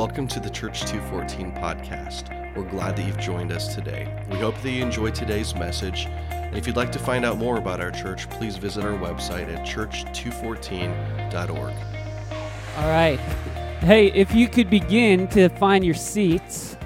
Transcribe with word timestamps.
Welcome 0.00 0.28
to 0.28 0.40
the 0.40 0.48
Church 0.48 0.86
214 0.86 1.52
podcast. 1.56 2.56
We're 2.56 2.70
glad 2.70 2.96
that 2.96 3.06
you've 3.06 3.18
joined 3.18 3.52
us 3.52 3.74
today. 3.74 4.24
We 4.30 4.38
hope 4.38 4.58
that 4.62 4.70
you 4.70 4.82
enjoyed 4.82 5.14
today's 5.14 5.54
message. 5.54 6.06
And 6.30 6.56
if 6.56 6.66
you'd 6.66 6.74
like 6.74 6.90
to 6.92 6.98
find 6.98 7.22
out 7.22 7.36
more 7.36 7.58
about 7.58 7.82
our 7.82 7.90
church, 7.90 8.30
please 8.30 8.56
visit 8.56 8.82
our 8.82 8.96
website 8.96 9.54
at 9.54 9.66
church214.org. 9.66 11.74
All 12.78 12.88
right. 12.88 13.18
Hey, 13.80 14.06
if 14.12 14.34
you 14.34 14.48
could 14.48 14.70
begin 14.70 15.28
to 15.28 15.50
find 15.50 15.84
your 15.84 15.92
seats. 15.92 16.78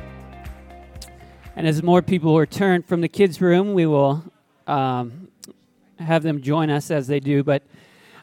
And 1.54 1.68
as 1.68 1.84
more 1.84 2.02
people 2.02 2.36
return 2.36 2.82
from 2.82 3.00
the 3.00 3.08
kids' 3.08 3.40
room, 3.40 3.74
we 3.74 3.86
will 3.86 4.24
um, 4.66 5.28
have 6.00 6.24
them 6.24 6.42
join 6.42 6.68
us 6.68 6.90
as 6.90 7.06
they 7.06 7.20
do. 7.20 7.44
But 7.44 7.62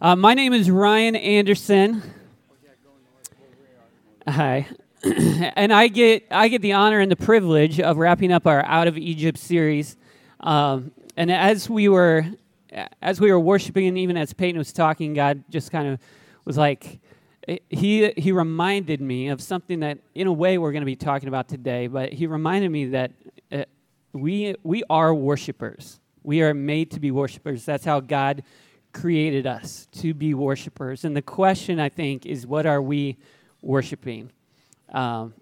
uh, 0.02 0.18
my 0.18 0.34
name 0.34 0.52
is 0.52 0.70
Ryan 0.70 1.16
Anderson. 1.16 2.04
Hi. 4.28 4.68
and 5.56 5.74
I 5.74 5.88
get 5.88 6.28
I 6.30 6.48
get 6.48 6.62
the 6.62 6.74
honor 6.74 7.00
and 7.00 7.12
the 7.12 7.16
privilege 7.16 7.80
of 7.80 7.98
wrapping 7.98 8.32
up 8.32 8.46
our 8.46 8.64
Out 8.66 8.88
of 8.88 8.98
Egypt 8.98 9.40
series. 9.40 9.98
Um, 10.42 10.92
and 11.18 11.32
as 11.32 11.68
we 11.68 11.90
were 11.90 12.26
as 13.02 13.20
we 13.20 13.32
were 13.32 13.40
worshiping, 13.40 13.88
and 13.88 13.98
even 13.98 14.16
as 14.16 14.32
Peyton 14.34 14.60
was 14.60 14.72
talking, 14.72 15.14
God 15.14 15.44
just 15.50 15.72
kind 15.72 15.88
of 15.88 16.00
was 16.46 16.56
like 16.56 17.00
he 17.70 18.14
he 18.16 18.32
reminded 18.32 19.02
me 19.02 19.30
of 19.30 19.42
something 19.42 19.80
that 19.80 19.98
in 20.14 20.28
a 20.28 20.34
way 20.34 20.60
we're 20.60 20.72
going 20.72 20.84
to 20.84 20.86
be 20.86 20.96
talking 20.96 21.28
about 21.28 21.48
today. 21.48 21.88
But 21.88 22.14
he 22.14 22.28
reminded 22.28 22.70
me 22.70 22.86
that 22.88 23.12
uh, 23.52 23.64
we 24.14 24.56
we 24.62 24.84
are 24.88 25.16
worshipers. 25.16 26.00
We 26.22 26.44
are 26.44 26.54
made 26.54 26.92
to 26.92 27.00
be 27.00 27.10
worshipers. 27.10 27.66
That's 27.66 27.86
how 27.86 28.02
God 28.02 28.44
created 28.94 29.48
us 29.48 29.88
to 29.94 30.14
be 30.14 30.36
worshipers. 30.36 31.06
And 31.06 31.16
the 31.16 31.24
question 31.24 31.80
I 31.80 31.90
think 31.90 32.28
is, 32.28 32.46
what 32.46 32.68
are 32.68 32.82
we 32.82 33.18
worshiping? 33.64 34.32
Um, 34.92 35.34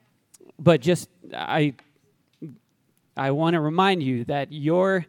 but 0.58 0.82
just 0.82 1.10
I 1.34 1.74
I 3.18 3.32
want 3.32 3.56
to 3.56 3.60
remind 3.60 4.02
you 4.04 4.24
that 4.26 4.52
your 4.52 5.06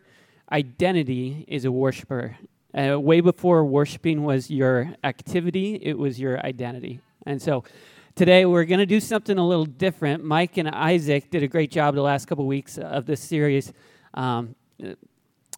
identity 0.51 1.45
is 1.47 1.65
a 1.65 1.73
worshiper. 1.73 2.37
Uh, 2.73 2.99
way 2.99 3.21
before 3.21 3.65
worshiping 3.65 4.25
was 4.25 4.51
your 4.51 4.95
activity, 5.05 5.79
it 5.83 5.99
was 5.99 6.19
your 6.21 6.45
identity. 6.45 7.01
And 7.27 7.41
so 7.41 7.65
today 8.15 8.47
we're 8.47 8.65
going 8.65 8.81
to 8.81 8.87
do 8.87 9.01
something 9.01 9.39
a 9.39 9.47
little 9.47 9.65
different. 9.65 10.25
Mike 10.25 10.57
and 10.57 10.69
Isaac 10.69 11.31
did 11.31 11.43
a 11.43 11.49
great 11.49 11.71
job 11.71 11.95
the 11.95 12.03
last 12.03 12.27
couple 12.27 12.47
weeks 12.47 12.79
of 12.79 13.07
this 13.07 13.21
series. 13.21 13.73
Um, 14.15 14.55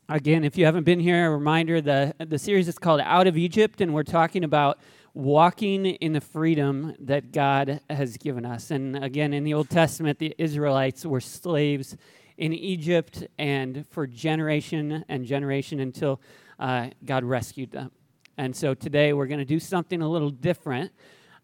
again, 0.08 0.44
if 0.44 0.58
you 0.58 0.64
haven't 0.64 0.84
been 0.84 1.00
here, 1.00 1.26
a 1.26 1.30
reminder 1.30 1.80
the, 1.80 2.14
the 2.18 2.38
series 2.38 2.68
is 2.68 2.78
called 2.78 3.00
Out 3.00 3.26
of 3.26 3.36
Egypt, 3.36 3.80
and 3.80 3.94
we're 3.94 4.02
talking 4.02 4.44
about 4.44 4.78
walking 5.14 5.86
in 5.86 6.12
the 6.12 6.20
freedom 6.20 6.94
that 6.98 7.32
God 7.32 7.80
has 7.90 8.16
given 8.16 8.46
us. 8.46 8.70
And 8.70 9.02
again, 9.02 9.32
in 9.32 9.44
the 9.44 9.54
Old 9.54 9.68
Testament, 9.68 10.18
the 10.18 10.34
Israelites 10.38 11.04
were 11.04 11.20
slaves 11.20 11.96
in 12.38 12.52
Egypt 12.52 13.24
and 13.38 13.86
for 13.88 14.06
generation 14.06 15.04
and 15.08 15.24
generation 15.24 15.80
until 15.80 16.20
uh, 16.58 16.88
God 17.04 17.24
rescued 17.24 17.72
them. 17.72 17.90
And 18.38 18.56
so 18.56 18.72
today 18.72 19.12
we're 19.12 19.26
going 19.26 19.38
to 19.38 19.44
do 19.44 19.60
something 19.60 20.00
a 20.00 20.08
little 20.08 20.30
different. 20.30 20.90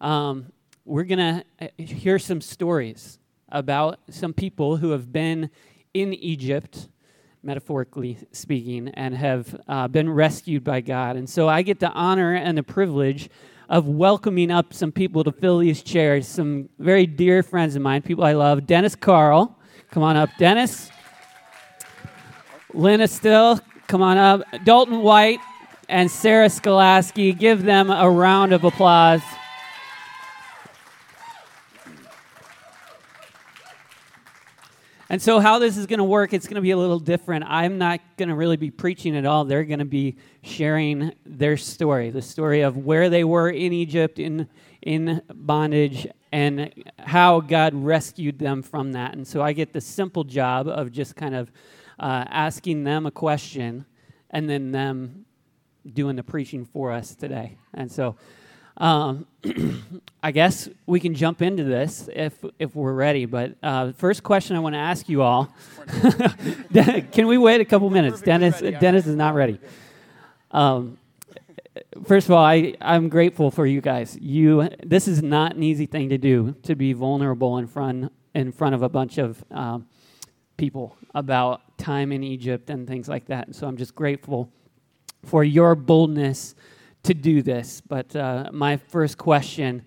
Um, 0.01 0.53
we're 0.87 1.05
going 1.05 1.19
to 1.19 1.45
uh, 1.61 1.69
hear 1.77 2.19
some 2.19 2.41
stories 2.41 3.19
about 3.51 3.99
some 4.09 4.33
people 4.33 4.79
who 4.79 4.91
have 4.91 5.13
been 5.13 5.51
in 5.93 6.15
Egypt 6.15 6.89
metaphorically 7.43 8.19
speaking, 8.33 8.89
and 8.89 9.15
have 9.15 9.61
uh, 9.69 9.89
been 9.89 10.11
rescued 10.11 10.65
by 10.65 10.81
God. 10.81 11.17
And 11.17 11.29
so 11.29 11.49
I 11.49 11.63
get 11.63 11.81
the 11.81 11.91
honor 11.91 12.35
and 12.35 12.59
the 12.59 12.63
privilege 12.63 13.31
of 13.69 13.87
welcoming 13.87 14.51
up 14.51 14.73
some 14.73 14.91
people 14.91 15.23
to 15.25 15.33
fill 15.33 15.59
these 15.59 15.83
chairs, 15.83 16.27
some 16.27 16.69
very 16.79 17.07
dear 17.07 17.43
friends 17.43 17.77
of 17.77 17.83
mine, 17.83 18.03
people 18.03 18.25
I 18.25 18.33
love. 18.33 18.67
Dennis 18.67 18.95
Carl, 18.95 19.57
come 19.91 20.03
on 20.03 20.17
up. 20.17 20.31
Dennis. 20.39 20.91
Lynn 22.75 23.07
Still, 23.09 23.61
come 23.87 24.03
on 24.03 24.19
up. 24.19 24.43
Dalton 24.65 25.03
White 25.03 25.41
and 25.89 26.11
Sarah 26.11 26.49
Skolaski, 26.49 27.37
give 27.37 27.63
them 27.63 27.91
a 27.91 28.09
round 28.11 28.53
of 28.53 28.65
applause. 28.65 29.23
And 35.11 35.23
so, 35.23 35.41
how 35.41 35.59
this 35.59 35.79
is 35.79 35.87
going 35.87 35.99
to 35.99 36.05
work, 36.05 36.35
it's 36.35 36.47
going 36.47 36.57
to 36.57 36.61
be 36.61 36.73
a 36.73 36.77
little 36.77 36.99
different. 36.99 37.47
I'm 37.49 37.79
not 37.79 38.01
going 38.19 38.29
to 38.29 38.35
really 38.35 38.59
be 38.59 38.71
preaching 38.71 39.17
at 39.17 39.25
all. 39.25 39.47
They're 39.47 39.65
going 39.65 39.79
to 39.79 39.87
be 39.87 40.17
sharing 40.43 41.13
their 41.25 41.57
story 41.57 42.11
the 42.11 42.21
story 42.21 42.61
of 42.61 42.77
where 42.77 43.09
they 43.09 43.25
were 43.25 43.49
in 43.49 43.73
Egypt, 43.73 44.19
in, 44.19 44.49
in 44.83 45.23
bondage, 45.33 46.07
and 46.31 46.75
how 46.99 47.41
God 47.41 47.75
rescued 47.75 48.39
them 48.39 48.63
from 48.63 48.93
that. 48.93 49.15
And 49.15 49.27
so, 49.27 49.41
I 49.41 49.55
get 49.55 49.73
the 49.73 49.81
simple 49.81 50.25
job 50.25 50.69
of 50.69 50.93
just 50.93 51.17
kind 51.17 51.35
of 51.35 51.51
uh, 51.99 52.25
asking 52.29 52.85
them 52.85 53.07
a 53.07 53.11
question 53.11 53.87
and 54.29 54.49
then 54.49 54.73
them 54.73 55.25
doing 55.91 56.17
the 56.17 56.23
preaching 56.23 56.67
for 56.67 56.93
us 56.93 57.15
today. 57.15 57.57
And 57.73 57.91
so, 57.91 58.17
um, 58.79 59.27
I 60.23 60.31
guess 60.33 60.69
we 60.87 61.01
can 61.01 61.15
jump 61.15 61.43
into 61.43 61.65
this 61.65 62.09
if 62.13 62.45
if 62.59 62.75
we're 62.75 62.93
ready. 62.93 63.27
But 63.27 63.57
uh, 63.63 63.93
first 63.93 64.23
question 64.23 64.57
I 64.57 64.61
want 64.61 64.75
to 64.75 64.79
ask 64.81 65.09
you 65.09 65.23
all: 65.23 65.53
Can 67.13 67.27
we 67.27 67.39
wait 67.39 67.61
a 67.61 67.65
couple 67.65 67.91
minutes? 67.91 68.21
Dennis 68.21 68.61
Dennis 68.61 69.07
is 69.07 69.17
not 69.17 69.35
ready. 69.35 69.61
Um, 70.51 70.99
first 72.07 72.29
of 72.29 72.33
all, 72.33 72.45
I 72.45 72.75
I'm 72.81 73.09
grateful 73.09 73.51
for 73.51 73.67
you 73.67 73.81
guys. 73.81 74.17
You 74.21 74.69
this 74.85 75.09
is 75.09 75.23
not 75.23 75.57
an 75.57 75.63
easy 75.63 75.87
thing 75.87 76.09
to 76.11 76.19
do 76.19 76.55
to 76.63 76.75
be 76.75 76.93
vulnerable 76.93 77.59
in 77.59 77.67
front 77.67 78.13
in 78.35 78.53
front 78.53 78.75
of 78.75 78.83
a 78.83 78.89
bunch 78.89 79.19
of 79.19 79.43
um, 79.51 79.87
people 80.57 80.97
about 81.15 81.79
time 81.79 82.13
in 82.13 82.23
Egypt 82.23 82.71
and 82.71 82.87
things 82.87 83.09
like 83.09 83.27
that. 83.27 83.47
And 83.47 83.57
so 83.57 83.67
I'm 83.67 83.77
just 83.77 83.95
grateful 83.95 84.53
for 85.25 85.43
your 85.43 85.75
boldness 85.75 86.55
to 87.05 87.15
do 87.15 87.43
this. 87.43 87.81
But 87.81 88.15
uh, 88.15 88.51
my 88.53 88.77
first 88.77 89.19
question 89.19 89.87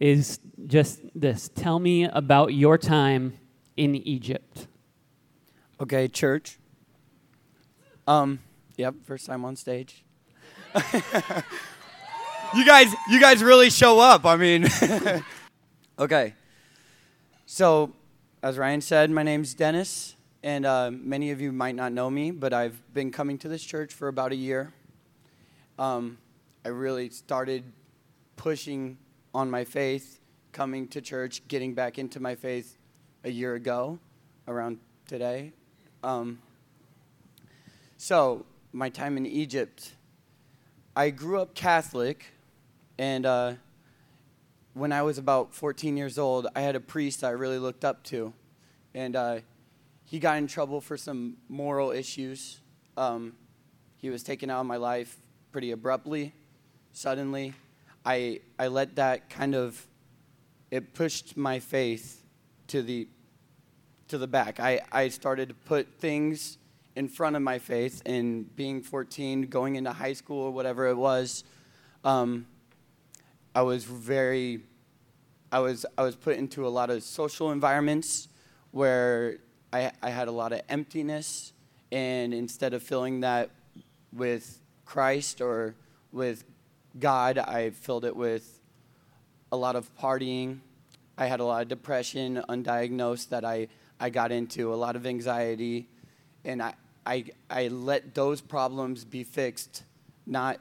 is 0.00 0.38
just 0.66 1.00
this 1.14 1.50
Tell 1.54 1.78
me 1.78 2.04
about 2.04 2.54
your 2.54 2.78
time 2.78 3.34
in 3.76 3.94
Egypt. 3.94 4.68
Okay, 5.80 6.08
church. 6.08 6.58
Um, 8.06 8.40
yep, 8.76 8.94
first 9.04 9.26
time 9.26 9.44
on 9.44 9.56
stage. 9.56 10.04
you 12.54 12.64
guys, 12.64 12.94
you 13.10 13.20
guys 13.20 13.42
really 13.42 13.70
show 13.70 13.98
up. 13.98 14.24
I 14.24 14.36
mean, 14.36 14.66
okay. 15.98 16.34
So, 17.46 17.92
as 18.42 18.58
Ryan 18.58 18.80
said, 18.80 19.10
my 19.10 19.22
name's 19.22 19.54
Dennis, 19.54 20.16
and 20.42 20.64
uh, 20.64 20.90
many 20.92 21.30
of 21.30 21.40
you 21.40 21.52
might 21.52 21.74
not 21.74 21.92
know 21.92 22.10
me, 22.10 22.30
but 22.30 22.52
I've 22.52 22.80
been 22.94 23.10
coming 23.10 23.38
to 23.38 23.48
this 23.48 23.62
church 23.62 23.92
for 23.92 24.08
about 24.08 24.32
a 24.32 24.36
year. 24.36 24.72
Um, 25.78 26.18
I 26.66 26.70
really 26.70 27.10
started 27.10 27.62
pushing 28.34 28.98
on 29.32 29.48
my 29.48 29.62
faith, 29.62 30.18
coming 30.50 30.88
to 30.88 31.00
church, 31.00 31.46
getting 31.46 31.74
back 31.74 31.96
into 31.96 32.18
my 32.18 32.34
faith 32.34 32.76
a 33.22 33.30
year 33.30 33.54
ago, 33.54 34.00
around 34.48 34.78
today. 35.06 35.52
Um, 36.02 36.40
so, 37.98 38.46
my 38.72 38.88
time 38.88 39.16
in 39.16 39.26
Egypt, 39.26 39.92
I 40.96 41.10
grew 41.10 41.40
up 41.40 41.54
Catholic, 41.54 42.32
and 42.98 43.24
uh, 43.24 43.52
when 44.74 44.90
I 44.90 45.02
was 45.02 45.18
about 45.18 45.54
14 45.54 45.96
years 45.96 46.18
old, 46.18 46.48
I 46.56 46.62
had 46.62 46.74
a 46.74 46.80
priest 46.80 47.22
I 47.22 47.30
really 47.30 47.60
looked 47.60 47.84
up 47.84 48.02
to, 48.06 48.34
and 48.92 49.14
uh, 49.14 49.38
he 50.02 50.18
got 50.18 50.38
in 50.38 50.48
trouble 50.48 50.80
for 50.80 50.96
some 50.96 51.36
moral 51.48 51.92
issues. 51.92 52.58
Um, 52.96 53.34
he 53.98 54.10
was 54.10 54.24
taken 54.24 54.50
out 54.50 54.62
of 54.62 54.66
my 54.66 54.78
life 54.78 55.16
pretty 55.52 55.70
abruptly 55.70 56.32
suddenly, 56.96 57.52
I, 58.06 58.40
I 58.58 58.68
let 58.68 58.96
that 58.96 59.28
kind 59.28 59.54
of, 59.54 59.86
it 60.70 60.94
pushed 60.94 61.36
my 61.36 61.58
faith 61.58 62.24
to 62.68 62.80
the, 62.80 63.06
to 64.08 64.16
the 64.16 64.26
back. 64.26 64.60
I, 64.60 64.80
I 64.90 65.08
started 65.08 65.50
to 65.50 65.54
put 65.54 65.86
things 65.98 66.56
in 66.96 67.06
front 67.08 67.36
of 67.36 67.42
my 67.42 67.58
faith 67.58 68.00
and 68.06 68.56
being 68.56 68.80
14, 68.80 69.42
going 69.42 69.76
into 69.76 69.92
high 69.92 70.14
school 70.14 70.38
or 70.38 70.50
whatever 70.50 70.86
it 70.86 70.96
was, 70.96 71.44
um, 72.02 72.46
I 73.54 73.60
was 73.60 73.84
very, 73.84 74.60
I 75.52 75.58
was, 75.58 75.84
I 75.98 76.02
was 76.02 76.16
put 76.16 76.38
into 76.38 76.66
a 76.66 76.70
lot 76.70 76.88
of 76.88 77.02
social 77.02 77.52
environments 77.52 78.28
where 78.70 79.36
I, 79.70 79.92
I 80.02 80.08
had 80.08 80.28
a 80.28 80.32
lot 80.32 80.54
of 80.54 80.62
emptiness. 80.70 81.52
And 81.92 82.32
instead 82.32 82.72
of 82.72 82.82
filling 82.82 83.20
that 83.20 83.50
with 84.14 84.60
Christ 84.86 85.42
or 85.42 85.74
with 86.10 86.44
God, 86.98 87.38
I 87.38 87.70
filled 87.70 88.04
it 88.04 88.16
with 88.16 88.60
a 89.52 89.56
lot 89.56 89.76
of 89.76 89.94
partying. 89.96 90.60
I 91.18 91.26
had 91.26 91.40
a 91.40 91.44
lot 91.44 91.62
of 91.62 91.68
depression, 91.68 92.42
undiagnosed, 92.48 93.30
that 93.30 93.44
I, 93.44 93.68
I 93.98 94.10
got 94.10 94.32
into, 94.32 94.72
a 94.72 94.76
lot 94.76 94.96
of 94.96 95.06
anxiety. 95.06 95.88
And 96.44 96.62
I, 96.62 96.74
I, 97.04 97.24
I 97.50 97.68
let 97.68 98.14
those 98.14 98.40
problems 98.40 99.04
be 99.04 99.24
fixed, 99.24 99.82
not 100.26 100.58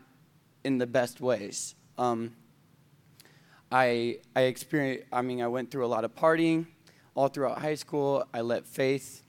in 0.63 0.77
the 0.77 0.87
best 0.87 1.21
ways. 1.21 1.75
Um, 1.97 2.35
I 3.71 4.19
I 4.35 4.41
experienced. 4.41 5.05
I 5.11 5.21
mean, 5.21 5.41
I 5.41 5.47
went 5.47 5.71
through 5.71 5.85
a 5.85 5.87
lot 5.87 6.03
of 6.03 6.15
partying 6.15 6.67
all 7.13 7.27
throughout 7.27 7.59
high 7.59 7.75
school. 7.75 8.25
I 8.33 8.41
let 8.41 8.65
faith. 8.67 9.23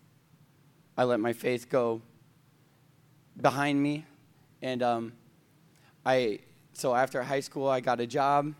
I 0.96 1.04
let 1.04 1.20
my 1.20 1.32
faith 1.32 1.68
go 1.68 2.02
behind 3.40 3.82
me, 3.82 4.04
and 4.62 4.82
um, 4.82 5.12
I. 6.04 6.40
So 6.76 6.94
after 6.94 7.22
high 7.22 7.40
school, 7.40 7.68
I 7.68 7.80
got 7.80 8.00
a 8.00 8.06
job. 8.06 8.52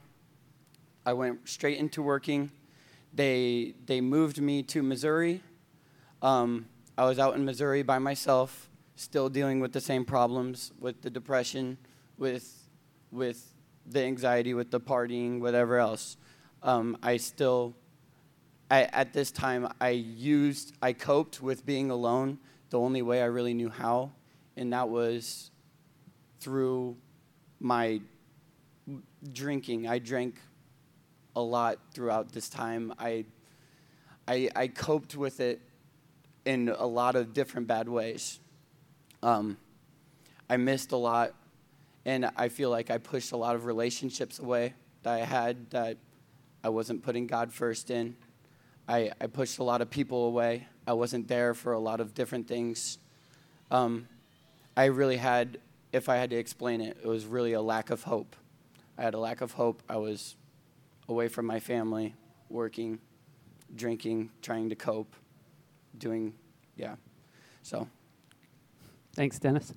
I 1.05 1.13
went 1.13 1.47
straight 1.47 1.77
into 1.77 2.03
working. 2.03 2.51
They 3.13 3.75
they 3.85 4.01
moved 4.01 4.41
me 4.41 4.63
to 4.63 4.83
Missouri. 4.83 5.43
Um, 6.23 6.65
I 6.97 7.05
was 7.05 7.19
out 7.19 7.35
in 7.35 7.45
Missouri 7.45 7.83
by 7.83 7.99
myself, 7.99 8.71
still 8.95 9.29
dealing 9.29 9.61
with 9.61 9.75
the 9.75 9.83
same 9.83 10.07
problems, 10.07 10.73
with 10.81 11.03
the 11.03 11.11
depression, 11.11 11.77
with 12.17 12.71
with 13.13 13.53
the 13.85 14.03
anxiety, 14.03 14.55
with 14.55 14.71
the 14.71 14.81
partying, 14.81 15.39
whatever 15.39 15.77
else. 15.77 16.17
Um, 16.63 16.97
I 17.03 17.19
still, 17.19 17.75
I, 18.71 18.85
at 18.85 19.13
this 19.13 19.31
time, 19.31 19.71
I 19.79 19.91
used, 19.91 20.75
I 20.81 20.95
coped 20.95 21.43
with 21.43 21.67
being 21.67 21.91
alone 21.91 22.39
the 22.71 22.81
only 22.81 23.03
way 23.03 23.21
I 23.21 23.27
really 23.27 23.53
knew 23.53 23.69
how, 23.69 24.13
and 24.57 24.73
that 24.73 24.89
was 24.89 25.51
through 26.41 26.97
my 27.61 28.01
drinking. 29.33 29.89
I 29.89 29.99
drank 29.99 30.37
a 31.35 31.41
lot 31.41 31.79
throughout 31.93 32.33
this 32.33 32.49
time. 32.49 32.93
I, 32.99 33.25
I, 34.27 34.49
I 34.55 34.69
coped 34.69 35.17
with 35.17 35.41
it 35.41 35.61
in 36.45 36.69
a 36.69 36.87
lot 36.87 37.17
of 37.17 37.35
different 37.35 37.67
bad 37.67 37.89
ways. 37.89 38.41
Um, 39.23 39.57
I 40.49 40.57
missed 40.57 40.93
a 40.93 40.97
lot 40.97 41.35
and 42.05 42.31
I 42.37 42.49
feel 42.49 42.71
like 42.71 42.91
I 42.91 42.99
pushed 42.99 43.33
a 43.33 43.37
lot 43.37 43.57
of 43.57 43.65
relationships 43.65 44.39
away 44.39 44.75
that 45.03 45.15
I 45.15 45.25
had 45.25 45.71
that 45.71 45.97
I 46.63 46.69
wasn't 46.69 47.03
putting 47.03 47.27
God 47.27 47.53
first 47.53 47.91
in. 47.91 48.17
I, 48.89 49.11
I 49.21 49.27
pushed 49.27 49.59
a 49.59 49.65
lot 49.65 49.83
of 49.83 49.91
people 49.91 50.27
away. 50.27 50.69
I 50.87 50.93
wasn't 50.93 51.27
there 51.27 51.53
for 51.53 51.73
a 51.73 51.81
lot 51.81 52.01
of 52.01 52.15
different 52.15 52.47
things. 52.47 52.99
Um, 53.73 54.07
I 54.77 54.85
really 54.85 55.17
had, 55.17 55.59
if 55.93 56.09
I 56.09 56.17
had 56.17 56.31
to 56.31 56.37
explain 56.37 56.81
it, 56.81 56.99
it 57.03 57.07
was 57.07 57.27
really 57.27 57.53
a 57.53 57.63
lack 57.63 57.91
of 57.91 58.05
hope. 58.05 58.37
I 58.99 59.03
had 59.03 59.15
a 59.15 59.19
lack 59.19 59.41
of 59.41 59.53
hope. 59.53 59.83
I 59.89 59.97
was 59.97 60.37
away 61.09 61.29
from 61.29 61.47
my 61.47 61.61
family, 61.61 62.15
working, 62.49 62.99
drinking, 63.75 64.31
trying 64.43 64.69
to 64.71 64.75
cope, 64.75 65.15
doing, 65.99 66.35
yeah. 66.77 66.97
So. 67.63 67.89
Thanks, 69.15 69.39
Dennis. 69.39 69.73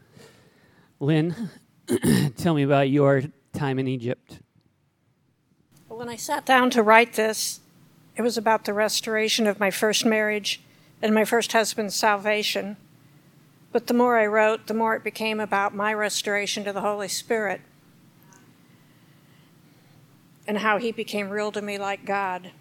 Lynn, 1.00 1.50
Tell 2.38 2.54
me 2.54 2.64
about 2.64 2.90
your 2.90 3.24
time 3.54 3.80
in 3.80 3.88
Egypt. 3.88 4.40
When 5.88 6.10
I 6.10 6.16
sat 6.16 6.46
down 6.46 6.70
to 6.72 6.84
write 6.84 7.14
this, 7.14 7.62
it 8.16 8.22
was 8.22 8.38
about 8.38 8.66
the 8.66 8.74
restoration 8.74 9.48
of 9.48 9.60
my 9.60 9.72
first 9.72 10.06
marriage 10.06 10.62
and 11.02 11.14
my 11.14 11.26
first 11.26 11.52
husband's 11.52 11.96
salvation. 11.96 12.78
But 13.72 13.88
the 13.88 13.94
more 13.94 14.18
I 14.18 14.26
wrote, 14.26 14.68
the 14.68 14.74
more 14.74 14.96
it 14.96 15.04
became 15.04 15.40
about 15.40 15.76
my 15.76 15.94
restoration 15.94 16.64
to 16.64 16.74
the 16.74 16.82
Holy 16.82 17.08
Spirit 17.08 17.62
and 20.48 20.60
how 20.60 20.78
he 20.78 20.92
became 20.92 21.30
real 21.30 21.52
to 21.52 21.62
me 21.62 21.78
like 21.78 22.06
God. 22.06 22.52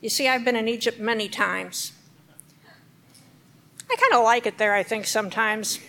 You 0.00 0.08
see, 0.08 0.26
I've 0.26 0.44
been 0.44 0.56
in 0.56 0.66
Egypt 0.66 0.98
many 0.98 1.28
times. 1.28 1.92
I 3.90 3.96
kind 3.96 4.14
of 4.14 4.24
like 4.24 4.46
it 4.46 4.58
there, 4.58 4.74
I 4.74 4.82
think, 4.82 5.06
sometimes. 5.06 5.78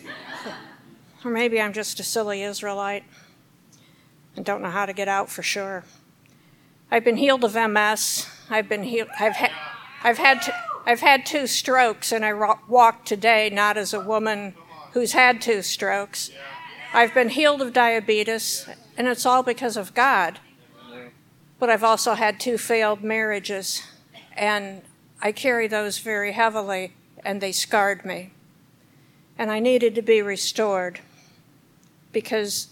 Or 1.26 1.32
maybe 1.32 1.60
I'm 1.60 1.74
just 1.74 2.00
a 2.00 2.04
silly 2.04 2.44
Israelite 2.44 3.04
and 4.38 4.46
don't 4.46 4.62
know 4.62 4.70
how 4.70 4.86
to 4.86 4.94
get 4.94 5.10
out 5.10 5.30
for 5.30 5.44
sure. 5.44 5.84
I've 6.90 7.04
been 7.04 7.18
healed 7.18 7.44
of 7.44 7.56
MS. 7.56 8.26
I've 8.50 8.70
been 8.70 8.84
healed. 8.84 9.10
I've, 9.20 9.36
ha- 9.36 9.76
I've 10.02 10.18
had 10.18 10.42
to, 10.44 10.56
I've 10.90 11.02
had 11.02 11.24
two 11.24 11.46
strokes, 11.46 12.12
and 12.12 12.26
I 12.26 12.34
walk 12.68 13.06
today 13.06 13.52
not 13.52 13.78
as 13.78 13.94
a 13.94 14.00
woman 14.00 14.56
who's 14.94 15.12
had 15.12 15.40
two 15.40 15.62
strokes. 15.62 16.32
I've 16.96 17.14
been 17.14 17.30
healed 17.30 17.62
of 17.62 17.74
diabetes, 17.74 18.68
and 18.98 19.08
it's 19.08 19.24
all 19.24 19.44
because 19.44 19.78
of 19.78 19.94
God. 19.94 20.40
But 21.60 21.70
I've 21.70 21.84
also 21.84 22.16
had 22.16 22.40
two 22.40 22.58
failed 22.58 23.04
marriages, 23.04 23.84
and 24.34 24.82
I 25.22 25.32
carry 25.32 25.68
those 25.68 26.00
very 26.00 26.32
heavily, 26.32 26.94
and 27.24 27.40
they 27.40 27.52
scarred 27.52 28.04
me. 28.04 28.32
And 29.38 29.52
I 29.52 29.60
needed 29.60 29.94
to 29.94 30.02
be 30.02 30.24
restored 30.24 31.02
because 32.12 32.70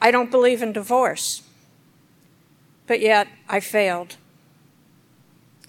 I 0.00 0.10
don't 0.10 0.32
believe 0.32 0.60
in 0.60 0.72
divorce. 0.72 1.44
But 2.88 2.98
yet 2.98 3.28
I 3.48 3.60
failed. 3.60 4.16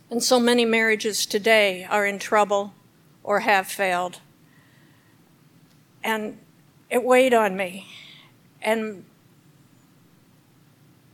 And 0.09 0.23
so 0.23 0.39
many 0.39 0.65
marriages 0.65 1.25
today 1.25 1.85
are 1.89 2.05
in 2.05 2.17
trouble 2.17 2.73
or 3.23 3.41
have 3.41 3.67
failed. 3.67 4.19
And 6.03 6.39
it 6.89 7.03
weighed 7.03 7.33
on 7.33 7.55
me. 7.55 7.87
And 8.61 9.05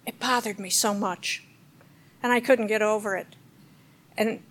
it 0.06 0.20
bothered 0.20 0.60
me 0.60 0.70
so 0.70 0.94
much. 0.94 1.44
And 2.24 2.32
I 2.32 2.40
couldn't 2.40 2.68
get 2.68 2.82
over 2.82 3.16
it. 3.16 3.36
And 4.18 4.42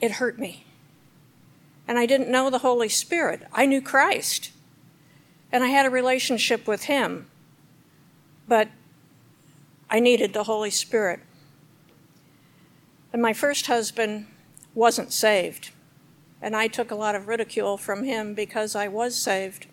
it 0.00 0.12
hurt 0.12 0.38
me. 0.38 0.64
And 1.88 1.98
I 1.98 2.06
didn't 2.06 2.30
know 2.30 2.50
the 2.50 2.58
Holy 2.58 2.88
Spirit. 2.88 3.42
I 3.52 3.66
knew 3.66 3.82
Christ 3.82 4.52
and 5.52 5.64
I 5.64 5.68
had 5.68 5.86
a 5.86 5.90
relationship 5.90 6.66
with 6.66 6.84
Him, 6.84 7.26
but 8.46 8.68
I 9.90 9.98
needed 9.98 10.32
the 10.32 10.44
Holy 10.44 10.70
Spirit. 10.70 11.20
And 13.12 13.20
my 13.20 13.32
first 13.32 13.66
husband 13.66 14.26
wasn't 14.74 15.12
saved, 15.12 15.70
and 16.40 16.54
I 16.54 16.68
took 16.68 16.90
a 16.90 16.94
lot 16.94 17.14
of 17.14 17.26
ridicule 17.26 17.76
from 17.76 18.04
him 18.04 18.34
because 18.34 18.76
I 18.76 18.88
was 18.88 19.16
saved. 19.16 19.66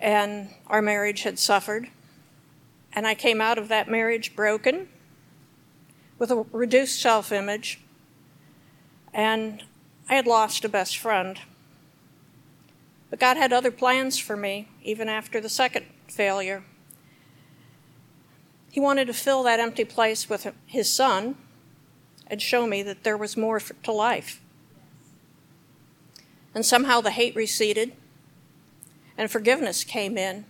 And 0.00 0.50
our 0.66 0.82
marriage 0.82 1.22
had 1.22 1.38
suffered, 1.38 1.88
and 2.92 3.06
I 3.06 3.14
came 3.14 3.40
out 3.40 3.58
of 3.58 3.68
that 3.68 3.88
marriage 3.88 4.36
broken 4.36 4.88
with 6.18 6.30
a 6.30 6.44
reduced 6.52 7.00
self 7.00 7.32
image, 7.32 7.80
and 9.12 9.64
I 10.08 10.14
had 10.14 10.26
lost 10.26 10.64
a 10.64 10.68
best 10.68 10.96
friend. 10.96 11.40
But 13.10 13.18
God 13.18 13.36
had 13.36 13.52
other 13.52 13.70
plans 13.70 14.18
for 14.18 14.36
me, 14.36 14.68
even 14.82 15.08
after 15.08 15.40
the 15.40 15.48
second 15.48 15.86
failure. 16.08 16.62
He 18.72 18.80
wanted 18.80 19.04
to 19.06 19.12
fill 19.12 19.44
that 19.44 19.60
empty 19.60 19.84
place 19.84 20.28
with 20.28 20.52
His 20.66 20.90
Son 20.90 21.36
and 22.26 22.42
show 22.42 22.66
me 22.66 22.82
that 22.82 23.04
there 23.04 23.16
was 23.16 23.36
more 23.36 23.60
to 23.60 23.92
life. 23.92 24.40
And 26.52 26.66
somehow 26.66 27.00
the 27.00 27.12
hate 27.12 27.36
receded 27.36 27.92
and 29.16 29.30
forgiveness 29.30 29.84
came 29.84 30.18
in, 30.18 30.46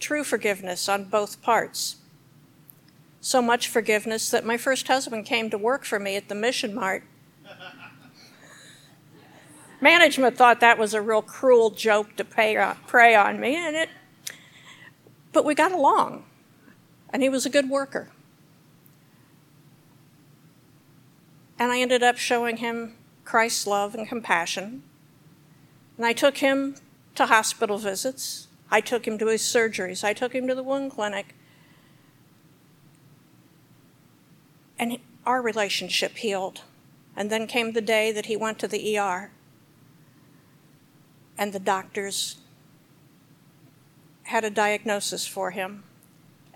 true 0.00 0.24
forgiveness 0.24 0.88
on 0.88 1.04
both 1.04 1.42
parts. 1.42 1.96
So 3.20 3.42
much 3.42 3.68
forgiveness 3.68 4.30
that 4.30 4.46
my 4.46 4.56
first 4.56 4.88
husband 4.88 5.26
came 5.26 5.50
to 5.50 5.58
work 5.58 5.84
for 5.84 5.98
me 5.98 6.16
at 6.16 6.30
the 6.30 6.34
Mission 6.34 6.74
Mart 6.74 7.02
Management 9.84 10.38
thought 10.38 10.60
that 10.60 10.78
was 10.78 10.94
a 10.94 11.02
real 11.02 11.20
cruel 11.20 11.68
joke 11.68 12.16
to 12.16 12.24
pay, 12.24 12.56
uh, 12.56 12.72
prey 12.86 13.14
on 13.14 13.38
me, 13.38 13.54
and 13.54 13.76
it. 13.76 13.90
But 15.30 15.44
we 15.44 15.54
got 15.54 15.72
along, 15.72 16.24
and 17.14 17.22
he 17.22 17.28
was 17.28 17.46
a 17.46 17.50
good 17.50 17.70
worker. 17.70 18.08
And 21.56 21.70
I 21.70 21.78
ended 21.78 22.02
up 22.02 22.18
showing 22.18 22.56
him 22.56 22.96
Christ's 23.24 23.68
love 23.68 23.94
and 23.94 24.08
compassion. 24.08 24.82
And 25.96 26.04
I 26.04 26.12
took 26.12 26.38
him 26.38 26.74
to 27.14 27.26
hospital 27.26 27.78
visits. 27.78 28.48
I 28.68 28.80
took 28.80 29.06
him 29.06 29.16
to 29.18 29.28
his 29.28 29.42
surgeries. 29.42 30.02
I 30.02 30.12
took 30.12 30.34
him 30.34 30.48
to 30.48 30.56
the 30.56 30.64
wound 30.64 30.90
clinic. 30.90 31.36
And 34.76 34.98
our 35.24 35.40
relationship 35.40 36.16
healed. 36.16 36.62
And 37.14 37.30
then 37.30 37.46
came 37.46 37.74
the 37.74 37.80
day 37.80 38.10
that 38.10 38.26
he 38.26 38.36
went 38.36 38.58
to 38.58 38.66
the 38.66 38.98
ER 38.98 39.30
and 41.38 41.52
the 41.52 41.60
doctors 41.60 42.38
had 44.24 44.44
a 44.44 44.50
diagnosis 44.50 45.26
for 45.26 45.50
him, 45.50 45.82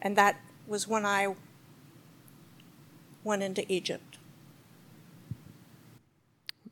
and 0.01 0.17
that 0.17 0.41
was 0.69 0.87
when 0.87 1.05
I 1.07 1.35
went 3.25 3.43
into 3.43 3.65
Egypt. 3.73 4.19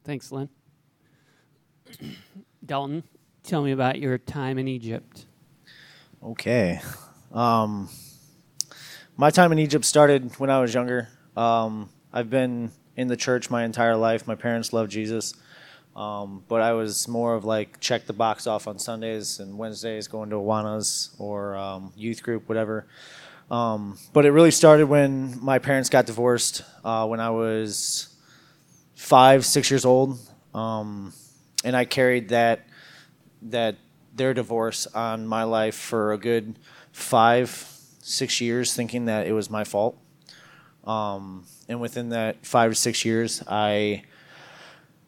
Thanks, 0.04 0.30
Lynn. 0.30 0.48
Dalton, 2.64 3.02
tell 3.42 3.62
me 3.62 3.72
about 3.72 3.98
your 3.98 4.18
time 4.18 4.58
in 4.58 4.68
Egypt. 4.68 5.26
Okay. 6.22 6.80
Um, 7.32 7.88
my 9.16 9.30
time 9.30 9.52
in 9.52 9.58
Egypt 9.58 9.84
started 9.84 10.38
when 10.38 10.50
I 10.50 10.60
was 10.60 10.74
younger. 10.74 11.08
Um, 11.36 11.88
I've 12.12 12.30
been 12.30 12.70
in 12.96 13.08
the 13.08 13.16
church 13.16 13.50
my 13.50 13.64
entire 13.64 13.96
life. 13.96 14.26
My 14.26 14.34
parents 14.34 14.72
love 14.72 14.88
Jesus. 14.88 15.34
Um, 15.94 16.44
but 16.46 16.60
I 16.60 16.74
was 16.74 17.08
more 17.08 17.34
of 17.34 17.44
like 17.44 17.80
check 17.80 18.06
the 18.06 18.12
box 18.12 18.46
off 18.46 18.68
on 18.68 18.78
Sundays 18.78 19.40
and 19.40 19.56
Wednesdays, 19.56 20.08
going 20.08 20.28
to 20.30 20.36
Awanas 20.36 21.18
or 21.18 21.56
um, 21.56 21.92
youth 21.96 22.22
group, 22.22 22.48
whatever. 22.48 22.86
Um, 23.50 23.98
but 24.12 24.26
it 24.26 24.32
really 24.32 24.50
started 24.50 24.86
when 24.86 25.42
my 25.42 25.58
parents 25.58 25.88
got 25.88 26.06
divorced 26.06 26.62
uh, 26.84 27.06
when 27.06 27.20
I 27.20 27.30
was 27.30 28.08
five, 28.96 29.46
six 29.46 29.70
years 29.70 29.84
old, 29.84 30.18
um, 30.52 31.12
and 31.64 31.76
I 31.76 31.84
carried 31.84 32.30
that 32.30 32.66
that 33.42 33.76
their 34.14 34.34
divorce 34.34 34.86
on 34.86 35.26
my 35.26 35.44
life 35.44 35.76
for 35.76 36.12
a 36.12 36.18
good 36.18 36.58
five, 36.90 37.50
six 38.00 38.40
years, 38.40 38.74
thinking 38.74 39.04
that 39.04 39.26
it 39.26 39.32
was 39.32 39.50
my 39.50 39.62
fault. 39.62 39.96
Um, 40.84 41.44
and 41.68 41.80
within 41.80 42.08
that 42.10 42.44
five 42.44 42.72
to 42.72 42.74
six 42.74 43.04
years, 43.04 43.42
I 43.46 44.02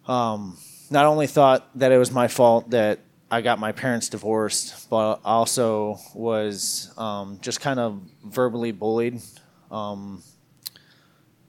um, 0.07 0.59
not 0.91 1.07
only 1.07 1.27
thought 1.27 1.69
that 1.79 1.91
it 1.91 1.99
was 1.99 2.11
my 2.11 2.29
fault 2.29 2.71
that 2.71 3.01
I 3.31 3.43
got 3.43 3.59
my 3.59 3.73
parents 3.73 4.09
divorced, 4.09 4.89
but 4.89 5.21
also 5.23 5.99
was 6.15 6.93
um, 6.97 7.39
just 7.43 7.61
kind 7.61 7.79
of 7.79 8.01
verbally 8.25 8.73
bullied. 8.73 9.21
Um, 9.71 10.23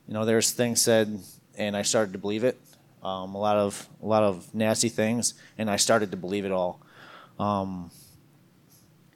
you 0.08 0.14
know, 0.14 0.26
there's 0.26 0.52
things 0.52 0.82
said, 0.82 1.20
and 1.58 1.78
I 1.78 1.84
started 1.84 2.12
to 2.14 2.20
believe 2.20 2.44
it. 2.44 2.60
Um, 3.02 3.34
a 3.34 3.38
lot 3.38 3.56
of 3.56 3.88
a 4.04 4.06
lot 4.06 4.24
of 4.24 4.54
nasty 4.54 4.90
things, 4.90 5.36
and 5.58 5.70
I 5.70 5.78
started 5.78 6.12
to 6.12 6.18
believe 6.18 6.44
it 6.44 6.52
all. 6.52 6.82
Um, 7.40 7.92